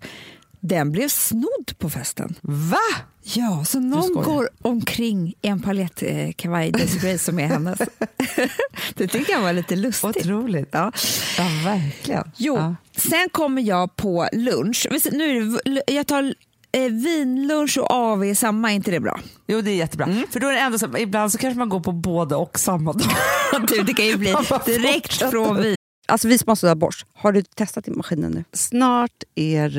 Den 0.60 0.92
blev 0.92 1.08
snodd 1.08 1.78
på 1.78 1.90
festen. 1.90 2.34
Va? 2.42 2.76
Ja, 3.22 3.64
så 3.64 3.80
någon 3.80 4.14
går 4.14 4.48
omkring 4.62 5.28
i 5.42 5.48
en 5.48 5.60
paljettkavaj, 5.62 6.70
Daisy 6.72 6.98
Grace, 6.98 7.18
som 7.18 7.38
är 7.38 7.46
hennes. 7.46 7.78
det 8.94 9.08
tycker 9.08 9.32
jag 9.32 9.40
var 9.40 9.52
lite 9.52 9.76
lustigt. 9.76 10.16
Otroligt. 10.16 10.68
Ja. 10.72 10.92
Ja, 11.38 11.44
verkligen. 11.64 12.30
Jo, 12.36 12.56
Ja. 12.56 12.74
sen 12.96 13.28
kommer 13.32 13.62
jag 13.62 13.96
på 13.96 14.28
lunch. 14.32 14.86
Nu 15.12 15.24
är 15.24 15.82
det, 15.86 15.92
jag 15.92 16.06
tar 16.06 16.34
eh, 16.72 16.82
vinlunch 16.82 17.78
och 17.78 17.90
AV 17.90 18.24
i 18.24 18.34
samma, 18.34 18.70
är 18.70 18.74
inte 18.74 18.90
det 18.90 19.00
bra? 19.00 19.20
Jo, 19.46 19.60
det 19.60 19.70
är 19.70 19.76
jättebra. 19.76 20.06
Mm. 20.06 20.26
För 20.30 20.40
då 20.40 20.46
är 20.48 20.52
det 20.52 20.60
ändå 20.60 20.78
så, 20.78 20.98
ibland 20.98 21.32
så 21.32 21.38
kanske 21.38 21.58
man 21.58 21.68
går 21.68 21.80
på 21.80 21.92
både 21.92 22.36
och 22.36 22.58
samma 22.58 22.92
dag. 22.92 23.08
du, 23.68 23.82
det 23.82 23.94
kan 23.94 24.06
ju 24.06 24.16
bli 24.16 24.34
direkt 24.66 25.30
från 25.30 25.62
vin. 25.62 25.76
Alltså 26.08 26.28
vi 26.28 26.38
sponsrade 26.38 26.72
av 26.72 26.78
Bosch. 26.78 27.06
Har 27.14 27.32
du 27.32 27.42
testat 27.42 27.88
i 27.88 27.90
maskinen 27.90 28.32
nu? 28.32 28.44
Snart 28.52 29.22
är 29.34 29.78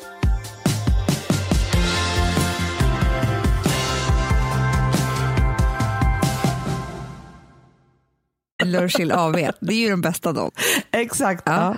Lurchill 8.65 9.11
AV, 9.11 9.35
det 9.59 9.73
är 9.73 9.77
ju 9.77 9.89
den 9.89 10.01
bästa 10.01 10.33
dagen. 10.33 10.51
Exakt. 10.91 11.43
Ja. 11.45 11.75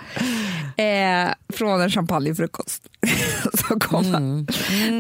Ja. 0.78 0.84
Eh, 0.84 1.34
från 1.54 1.82
en 1.82 1.90
champagnefrukost. 1.90 2.84
Så 3.54 3.80
kommer. 3.80 4.18
Mm. 4.18 4.46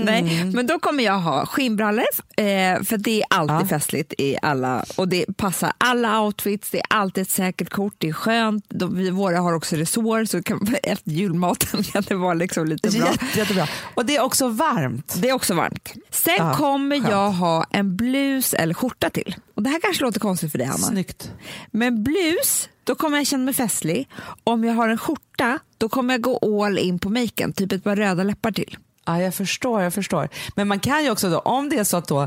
Nej, 0.05 0.43
men 0.53 0.67
då 0.67 0.79
kommer 0.79 1.03
jag 1.03 1.19
ha 1.19 1.45
skinnbrallor, 1.45 2.05
eh, 2.37 2.83
för 2.83 2.97
det 2.97 3.21
är 3.21 3.25
alltid 3.29 3.55
Ja. 3.55 3.67
festligt 3.67 4.13
i 4.17 4.37
alla, 4.41 4.85
och 4.95 5.07
det 5.07 5.25
passar 5.37 5.73
alla 5.77 6.21
outfits, 6.21 6.69
det 6.69 6.77
är 6.79 6.85
alltid 6.89 7.21
ett 7.21 7.29
säkert 7.29 7.69
kort, 7.69 7.93
det 7.97 8.09
är 8.09 8.13
skönt. 8.13 8.65
De, 8.69 8.95
vi, 8.95 9.09
våra 9.09 9.39
har 9.39 9.53
också 9.53 9.75
resår, 9.75 10.25
så 10.25 10.43
kan, 10.43 10.75
efter 10.83 11.11
julmaten 11.11 11.83
kan 11.83 12.03
det 12.07 12.15
vara 12.15 12.33
liksom 12.33 12.65
lite 12.67 12.89
bra. 12.89 13.07
Jätte, 13.07 13.25
jättebra. 13.39 13.67
Och 13.93 14.05
det 14.05 14.15
är 14.15 14.21
också 14.23 14.47
varmt. 14.47 15.13
Det 15.21 15.29
är 15.29 15.33
också 15.33 15.53
varmt. 15.53 15.93
Sen 16.11 16.33
Ja, 16.37 16.53
kommer 16.53 16.95
skönt. 16.99 17.11
jag 17.11 17.31
ha 17.31 17.65
en 17.71 17.95
blus 17.95 18.53
eller 18.53 18.73
skjorta 18.73 19.09
till. 19.09 19.35
Och 19.55 19.63
Det 19.63 19.69
här 19.69 19.79
kanske 19.81 20.03
låter 20.03 20.19
konstigt 20.19 20.51
för 20.51 20.57
dig, 20.57 20.67
Hanna. 20.67 20.77
Snyggt. 20.87 21.31
Men 21.71 22.03
blus, 22.03 22.69
då 22.83 22.95
kommer 22.95 23.17
jag 23.17 23.27
känna 23.27 23.43
mig 23.43 23.53
festlig. 23.53 24.09
Om 24.43 24.63
jag 24.63 24.73
har 24.73 24.89
en 24.89 24.97
skjorta, 24.97 25.59
då 25.83 25.89
kommer 25.89 26.13
jag 26.13 26.21
gå 26.21 26.63
all 26.65 26.77
in 26.77 26.99
på 26.99 27.09
maken, 27.09 27.53
typ 27.53 27.71
ett 27.71 27.83
par 27.83 27.95
röda 27.95 28.23
läppar 28.23 28.51
till. 28.51 28.77
Ja, 29.05 29.21
jag 29.21 29.33
förstår, 29.35 29.81
jag 29.81 29.93
förstår. 29.93 30.29
Men 30.55 30.67
man 30.67 30.79
kan 30.79 31.03
ju 31.03 31.11
också 31.11 31.29
då, 31.29 31.39
om 31.39 31.69
det 31.69 31.77
är 31.79 31.83
så 31.83 31.97
att 31.97 32.07
då 32.07 32.21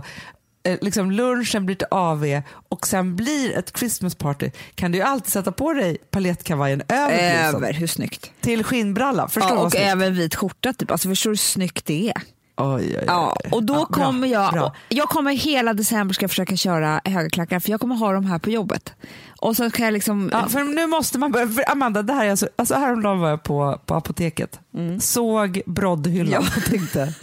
eh, 0.65 0.79
liksom 0.81 1.11
lunchen 1.11 1.67
blir 1.67 1.77
till 1.77 1.87
AV 1.91 2.25
och 2.69 2.87
sen 2.87 3.17
blir 3.17 3.59
ett 3.59 3.79
Christmas 3.79 4.15
party 4.15 4.51
kan 4.75 4.93
du 4.93 4.99
ju 4.99 5.05
alltid 5.05 5.33
sätta 5.33 5.53
på 5.53 5.73
dig 5.73 5.97
palettkavajen 6.11 6.83
över 6.89 7.49
Över, 7.55 7.73
hur 7.73 7.87
snyggt? 7.87 8.31
till 8.41 8.65
skinnbralla. 8.65 9.29
Förstår 9.29 9.57
Ja, 9.57 9.63
och 9.67 9.77
även 9.77 10.15
vit 10.15 10.35
skjorta, 10.35 10.73
typ. 10.73 10.91
alltså, 10.91 11.09
förstår 11.09 11.31
du 11.31 11.33
hur 11.33 11.37
snyggt 11.37 11.87
det 11.87 12.09
är? 12.09 12.23
Oj, 12.59 12.75
oj, 12.75 12.97
oj. 12.99 13.05
Ja, 13.07 13.37
och 13.53 13.63
då 13.65 13.75
Ja, 13.75 13.79
bra, 13.79 14.05
kommer 14.05 14.29
jag, 14.29 14.53
bra. 14.53 14.75
jag 14.89 15.09
kommer 15.09 15.33
hela 15.33 15.75
december 15.75 16.15
ska 16.15 16.29
försöka 16.29 16.57
köra 16.57 17.01
höga 17.05 17.31
klackar 17.31 17.61
för 17.61 17.71
jag 17.71 17.81
kommer 17.81 17.95
ha 17.95 18.13
dem 18.13 18.25
här 18.27 18.39
på 18.39 18.51
jobbet. 18.51 18.93
Och 19.41 19.57
så 19.57 19.70
kan 19.70 19.84
jag 19.84 19.93
liksom, 19.93 20.30
Ja, 20.32 20.49
för 20.49 20.64
nu 20.64 20.87
måste 20.87 21.18
man 21.18 21.32
börja, 21.32 21.49
Amanda, 21.66 22.03
det 22.03 22.12
här 22.12 22.24
är 22.26 22.30
alltså, 22.30 22.49
alltså 22.57 22.74
häromdagen 22.74 23.18
var 23.20 23.28
jag 23.30 23.43
på, 23.43 23.80
på 23.87 23.95
apoteket, 23.95 24.61
Mm. 24.74 25.01
såg 25.01 25.62
broddhyllan 25.66 26.43
och 26.57 26.64
tänkte, 26.64 27.14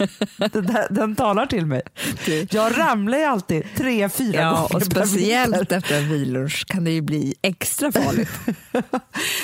den, 0.52 0.76
den 0.90 1.16
talar 1.16 1.46
till 1.46 1.66
mig. 1.66 1.82
Jag 2.50 2.78
ramlar 2.78 3.18
ju 3.18 3.24
alltid 3.24 3.64
tre, 3.76 4.08
fyra 4.08 4.40
ja, 4.40 4.50
gånger 4.50 4.74
och 4.76 4.82
speciellt 4.82 5.72
efter 5.72 5.98
en 5.98 6.08
vilunch 6.08 6.64
kan 6.66 6.84
det 6.84 6.90
ju 6.90 7.00
bli 7.00 7.34
extra 7.42 7.92
farligt. 7.92 8.30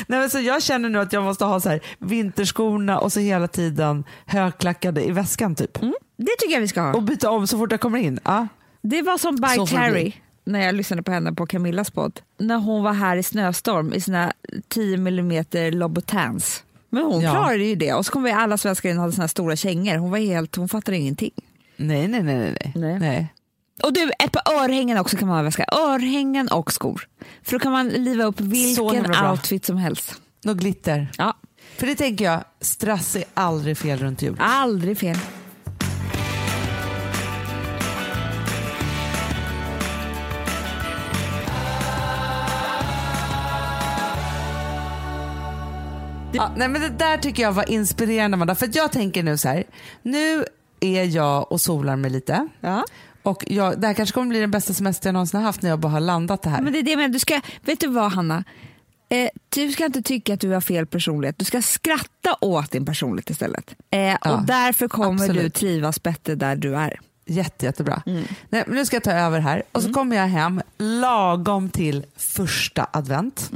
Nej, 0.06 0.20
men 0.20 0.30
så 0.30 0.40
jag 0.40 0.62
känner 0.62 0.88
nu 0.88 0.98
att 1.00 1.12
jag 1.12 1.22
måste 1.22 1.44
ha 1.44 1.60
så 1.60 1.68
här, 1.68 1.80
vinterskorna 1.98 2.98
och 2.98 3.12
så 3.12 3.20
hela 3.20 3.48
tiden 3.48 4.04
högklackade 4.26 5.04
i 5.04 5.10
väskan 5.10 5.54
typ. 5.54 5.72
Det 6.16 6.36
tycker 6.38 6.54
jag 6.54 6.60
vi 6.60 6.68
ska 6.68 6.80
ha. 6.80 6.94
Och 6.94 7.02
byta 7.02 7.30
om 7.30 7.46
så 7.46 7.58
fort 7.58 7.70
jag 7.70 7.80
kommer 7.80 7.98
in. 7.98 8.20
Ja. 8.24 8.46
Det 8.82 9.02
var 9.02 9.18
som 9.18 9.36
by 9.36 9.76
Carrie. 9.76 10.12
När 10.52 10.66
jag 10.66 10.74
lyssnade 10.74 11.02
på 11.02 11.12
henne 11.12 11.32
på 11.32 11.46
Camillas 11.46 11.90
podd. 11.90 12.20
När 12.38 12.56
hon 12.56 12.82
var 12.82 12.92
här 12.92 13.16
i 13.16 13.22
snöstorm 13.22 13.92
i 13.92 14.00
sina 14.00 14.32
10 14.68 14.94
mm 14.96 15.44
Louboutins. 15.72 16.62
Men 16.90 17.02
hon 17.04 17.20
Ja. 17.20 17.30
klarade 17.30 17.64
ju 17.64 17.74
det 17.74 17.92
och 17.94 18.06
så 18.06 18.12
kom 18.12 18.22
vi 18.22 18.30
alla 18.32 18.58
svenskar 18.58 18.90
in 18.90 18.96
och 18.96 19.00
hade 19.00 19.12
såna 19.12 19.22
här 19.22 19.28
stora 19.28 19.56
kängor. 19.56 19.96
Hon 19.96 20.10
var 20.10 20.18
helt, 20.18 20.56
hon 20.56 20.68
fattade 20.68 20.96
ingenting. 20.96 21.30
Nej, 21.76 22.08
nej, 22.08 22.22
nej, 22.22 22.36
nej, 22.38 22.72
nej. 22.74 22.98
Nej. 22.98 23.34
Och 23.82 23.92
du, 23.92 24.10
ett 24.24 24.32
par 24.32 24.62
örhängen 24.64 24.98
också 24.98 25.16
kan 25.16 25.28
man 25.28 25.36
ha 25.36 25.42
i 25.42 25.44
väska. 25.44 25.64
Örhängen 25.72 26.48
och 26.48 26.72
skor. 26.72 27.08
För 27.42 27.52
då 27.52 27.58
kan 27.58 27.72
man 27.72 27.88
liva 27.88 28.24
upp 28.24 28.40
vilken 28.40 29.14
outfit 29.30 29.64
som 29.64 29.76
helst. 29.76 30.14
Något 30.44 30.56
glitter. 30.56 31.08
Ja, 31.18 31.36
För 31.76 31.86
det 31.86 31.94
tänker 31.94 32.24
jag, 32.24 32.44
strass 32.60 33.16
är 33.16 33.24
aldrig 33.34 33.78
fel 33.78 33.98
runt 33.98 34.22
jul. 34.22 34.36
aldrig 34.38 34.98
fel. 34.98 35.16
Ja, 46.40 46.50
nej, 46.56 46.68
men 46.68 46.80
det 46.80 46.88
där 46.88 47.18
tycker 47.18 47.42
jag 47.42 47.52
var 47.52 47.70
inspirerande 47.70 48.34
Amanda. 48.34 48.54
För 48.54 48.68
jag 48.72 48.92
tänker 48.92 49.22
nu 49.22 49.38
så 49.38 49.48
här, 49.48 49.64
nu 50.02 50.44
är 50.80 51.04
jag 51.04 51.52
och 51.52 51.60
solar 51.60 51.96
mig 51.96 52.10
lite. 52.10 52.48
Ja. 52.60 52.84
Och 53.22 53.44
jag, 53.46 53.80
det 53.80 53.86
här 53.86 53.94
kanske 53.94 54.14
kommer 54.14 54.28
bli 54.28 54.40
den 54.40 54.50
bästa 54.50 54.72
semester 54.72 55.08
jag 55.08 55.12
någonsin 55.12 55.40
har 55.40 55.44
haft 55.44 55.62
när 55.62 55.70
jag 55.70 55.78
bara 55.78 55.92
har 55.92 56.00
landat 56.00 56.42
det 56.42 56.50
här. 56.50 56.62
Men 56.62 56.72
det 56.72 56.78
är 56.78 56.82
det 56.82 56.96
menar. 56.96 57.08
Du 57.08 57.18
ska, 57.18 57.40
vet 57.64 57.80
du 57.80 57.86
vad 57.86 58.12
Hanna? 58.12 58.44
Eh, 59.08 59.28
du 59.48 59.72
ska 59.72 59.84
inte 59.84 60.02
tycka 60.02 60.34
att 60.34 60.40
du 60.40 60.50
har 60.50 60.60
fel 60.60 60.86
personlighet. 60.86 61.38
Du 61.38 61.44
ska 61.44 61.62
skratta 61.62 62.36
åt 62.40 62.70
din 62.70 62.86
personlighet 62.86 63.30
istället. 63.30 63.74
Eh, 63.90 64.14
och 64.14 64.42
därför 64.42 64.88
kommer 64.88 65.24
absolut. 65.24 65.42
du 65.42 65.50
trivas 65.50 66.02
bättre 66.02 66.34
där 66.34 66.56
du 66.56 66.76
är. 66.76 67.00
Jätte, 67.26 67.66
jättebra. 67.66 68.02
Nej, 68.06 68.24
men 68.48 68.74
nu 68.74 68.84
ska 68.84 68.96
jag 68.96 69.02
ta 69.02 69.12
över 69.12 69.40
här 69.40 69.62
och 69.72 69.82
så 69.82 69.92
kommer 69.92 70.16
jag 70.16 70.26
hem 70.26 70.62
lagom 70.78 71.70
till 71.70 72.06
första 72.16 72.86
advent. 72.92 73.50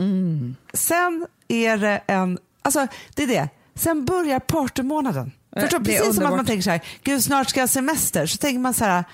Sen 0.73 1.27
är 1.49 1.77
det 1.77 2.01
en, 2.07 2.39
alltså 2.65 2.87
det 3.15 3.23
är 3.23 3.27
det, 3.27 3.49
sen 3.75 4.05
börjar 4.05 4.41
partymånaden. 4.41 5.33
Förstår, 5.61 5.79
det 5.79 5.95
är 5.95 5.99
precis 5.99 6.01
som 6.01 6.11
att 6.11 6.17
man 6.17 6.25
underbart. 6.25 6.47
tänker 6.47 6.63
så 6.63 6.71
här, 6.71 6.81
gud 7.03 7.25
snart 7.25 7.49
ska 7.49 7.61
jag 7.61 7.63
ha 7.63 7.69
semester, 7.69 8.27
så 8.27 8.39
tänker 8.39 8.59
man 8.59 8.75
så 8.75 8.85
här, 8.85 9.05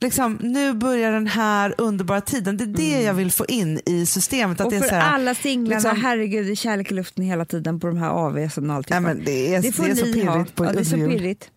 liksom, 0.00 0.38
nu 0.42 0.72
börjar 0.72 1.12
den 1.12 1.26
här 1.26 1.74
underbara 1.78 2.20
tiden. 2.20 2.56
Det 2.56 2.64
är 2.64 2.66
det 2.66 3.02
jag 3.02 3.14
vill 3.14 3.32
få 3.32 3.46
in 3.46 3.80
i 3.86 4.06
systemet. 4.06 4.60
Att 4.60 4.66
Och 4.66 4.72
det 4.72 4.76
är 4.78 4.80
för 4.80 4.88
så 4.88 4.94
här, 4.94 5.14
alla 5.14 5.34
singlarna, 5.34 5.76
liksom- 5.80 6.02
herregud, 6.02 6.46
det 6.46 6.52
är 6.52 6.56
kärlek 6.56 6.90
i 6.90 6.94
luften 6.94 7.24
hela 7.24 7.44
tiden 7.44 7.80
på 7.80 7.86
de 7.86 7.96
här 7.96 8.26
AWsen 8.26 8.70
och 8.70 8.76
allting. 8.76 8.94
Ja, 8.94 9.00
men 9.00 9.24
det 9.24 9.54
är, 9.54 9.62
det 9.62 9.72
får 9.72 9.88
är 9.88 9.94
så 9.94 10.04
pirrigt 10.04 10.26
ha. 10.26 10.44
på 10.54 10.64
ja, 10.64 10.72
det 10.72 10.80
är 10.80 10.84
så 10.84 10.96
pirrigt. 10.96 11.50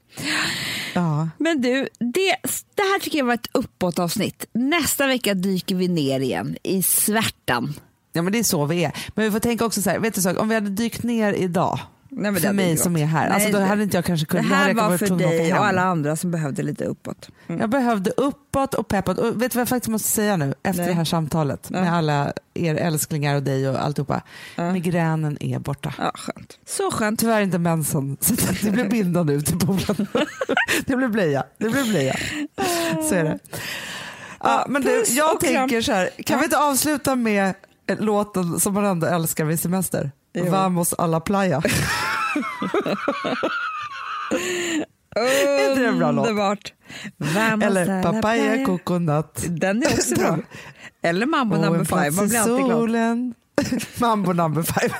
Ja. 0.93 1.29
Men 1.37 1.61
du, 1.61 1.87
det, 1.99 2.35
det 2.75 2.81
här 2.81 2.99
tycker 2.99 3.17
jag 3.17 3.25
var 3.25 3.33
ett 3.33 3.49
uppåtavsnitt. 3.51 4.45
Nästa 4.53 5.07
vecka 5.07 5.33
dyker 5.33 5.75
vi 5.75 5.87
ner 5.87 6.19
igen 6.19 6.57
i 6.63 6.83
svärtan. 6.83 7.73
Ja, 8.17 8.21
men 8.21 8.33
det 8.33 8.39
är 8.39 8.43
så 8.43 8.65
vi 8.65 8.83
är. 8.83 8.91
Men 9.15 9.25
vi 9.25 9.31
får 9.31 9.39
tänka 9.39 9.65
också 9.65 9.81
så 9.81 9.89
här, 9.89 9.99
vet 9.99 10.13
du 10.15 10.21
så, 10.21 10.39
om 10.39 10.49
vi 10.49 10.55
hade 10.55 10.69
dykt 10.69 11.03
ner 11.03 11.33
idag, 11.33 11.79
Nej, 12.09 12.31
det 12.31 12.39
för 12.39 12.53
mig 12.53 12.77
som 12.77 12.97
är 12.97 13.05
här, 13.05 13.29
alltså, 13.29 13.49
då 13.49 13.57
Nej, 13.57 13.67
hade 13.67 13.83
inte 13.83 13.97
jag 13.97 14.05
kanske 14.05 14.25
Det 14.25 14.29
kunnat, 14.29 14.49
då 14.49 14.55
hade 14.55 14.81
här 14.81 14.89
var 14.89 14.97
för 14.97 15.15
dig 15.15 15.53
och 15.53 15.65
alla 15.65 15.81
andra 15.81 16.15
som 16.15 16.31
behövde 16.31 16.63
lite 16.63 16.85
uppåt. 16.85 17.29
Jag 17.47 17.69
behövde 17.69 18.11
uppåt 18.17 18.73
och 18.73 18.87
peppat. 18.87 19.17
Och 19.17 19.41
vet 19.41 19.51
du 19.51 19.55
vad 19.55 19.61
jag 19.61 19.67
faktiskt 19.67 19.89
måste 19.89 20.07
säga 20.07 20.37
nu 20.37 20.53
efter 20.63 20.81
Nej. 20.81 20.89
det 20.89 20.95
här 20.95 21.03
samtalet 21.03 21.69
med 21.69 21.93
alla 21.93 22.33
er 22.53 22.75
älsklingar 22.75 23.35
och 23.35 23.43
dig 23.43 23.69
och 23.69 23.83
alltihopa. 23.83 24.21
Migränen 24.73 25.37
är 25.43 25.59
borta. 25.59 25.93
Ja, 25.97 26.11
skönt. 26.15 26.59
Så 26.65 26.91
skönt. 26.91 27.19
Tyvärr 27.19 27.41
inte 27.41 27.59
mensen, 27.59 28.17
så 28.19 28.33
det 28.61 28.71
blir 28.71 28.89
binda 28.89 29.23
nu 29.23 29.41
till 29.41 29.59
poolen. 29.59 30.07
det 30.85 30.95
blir 30.95 31.07
blöja. 31.07 31.43
Det 31.57 31.69
blir 31.69 31.83
blöja. 31.83 32.15
Så 33.09 33.15
är 33.15 33.23
det. 33.23 33.39
Ja, 34.43 34.65
men 34.69 34.81
du, 34.81 35.03
jag 35.07 35.39
tänker 35.39 35.81
så 35.81 35.91
här, 35.91 36.09
kan 36.25 36.39
vi 36.39 36.45
inte 36.45 36.57
avsluta 36.57 37.15
med 37.15 37.53
låten 37.99 38.59
som 38.59 38.73
man 38.73 38.85
ändå 38.85 39.07
älskar 39.07 39.45
vid 39.45 39.59
semester? 39.59 40.11
Jo. 40.33 40.45
Vamos 40.49 40.93
a 40.97 41.07
la 41.07 41.19
playa. 41.19 41.61
Är 45.15 45.69
inte 45.69 45.81
det 45.81 45.87
en 45.87 45.97
bra 45.99 46.11
låt? 46.11 46.27
Underbart. 46.27 46.73
Eller 47.63 48.03
papaya 48.03 48.65
coconut. 48.65 49.45
Den 49.47 49.83
är 49.83 49.87
också 49.93 50.15
bra. 50.19 50.37
Eller 51.01 51.25
Mambo 51.25 51.55
Och 51.55 51.61
number 51.61 51.83
five. 51.85 52.11
Man 52.11 52.27
blir 52.27 52.39
alltid 52.39 52.65
glad. 52.65 53.33
Mambo 53.99 54.33
number 54.33 54.61
five. 54.63 54.93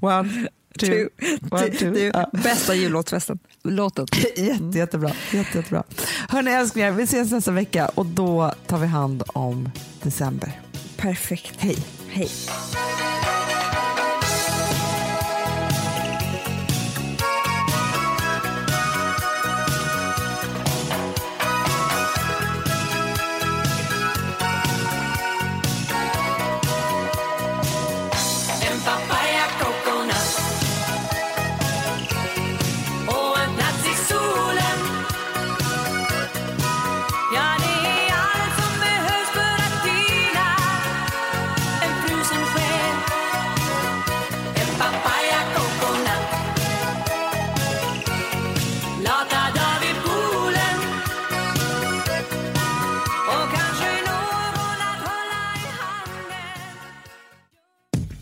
One, 0.00 0.48
two, 0.78 1.08
one, 1.50 1.68
two. 1.70 1.90
du, 1.92 2.10
Ja. 2.14 2.30
bästa 2.32 2.74
jullåtsfesten. 2.74 3.38
Låten. 3.64 4.06
Jätte, 4.36 4.78
jättebra. 4.78 5.10
Jätte, 5.32 5.58
jättebra. 5.58 5.82
Hörni 6.28 6.50
älsklingar, 6.50 6.90
vi 6.90 7.02
ses 7.02 7.30
nästa 7.32 7.50
vecka 7.50 7.88
och 7.94 8.06
då 8.06 8.52
tar 8.66 8.78
vi 8.78 8.86
hand 8.86 9.22
om 9.26 9.70
december. 10.02 10.60
Perfekt. 11.00 11.62
Hej! 11.62 11.76
Hej. 12.08 12.28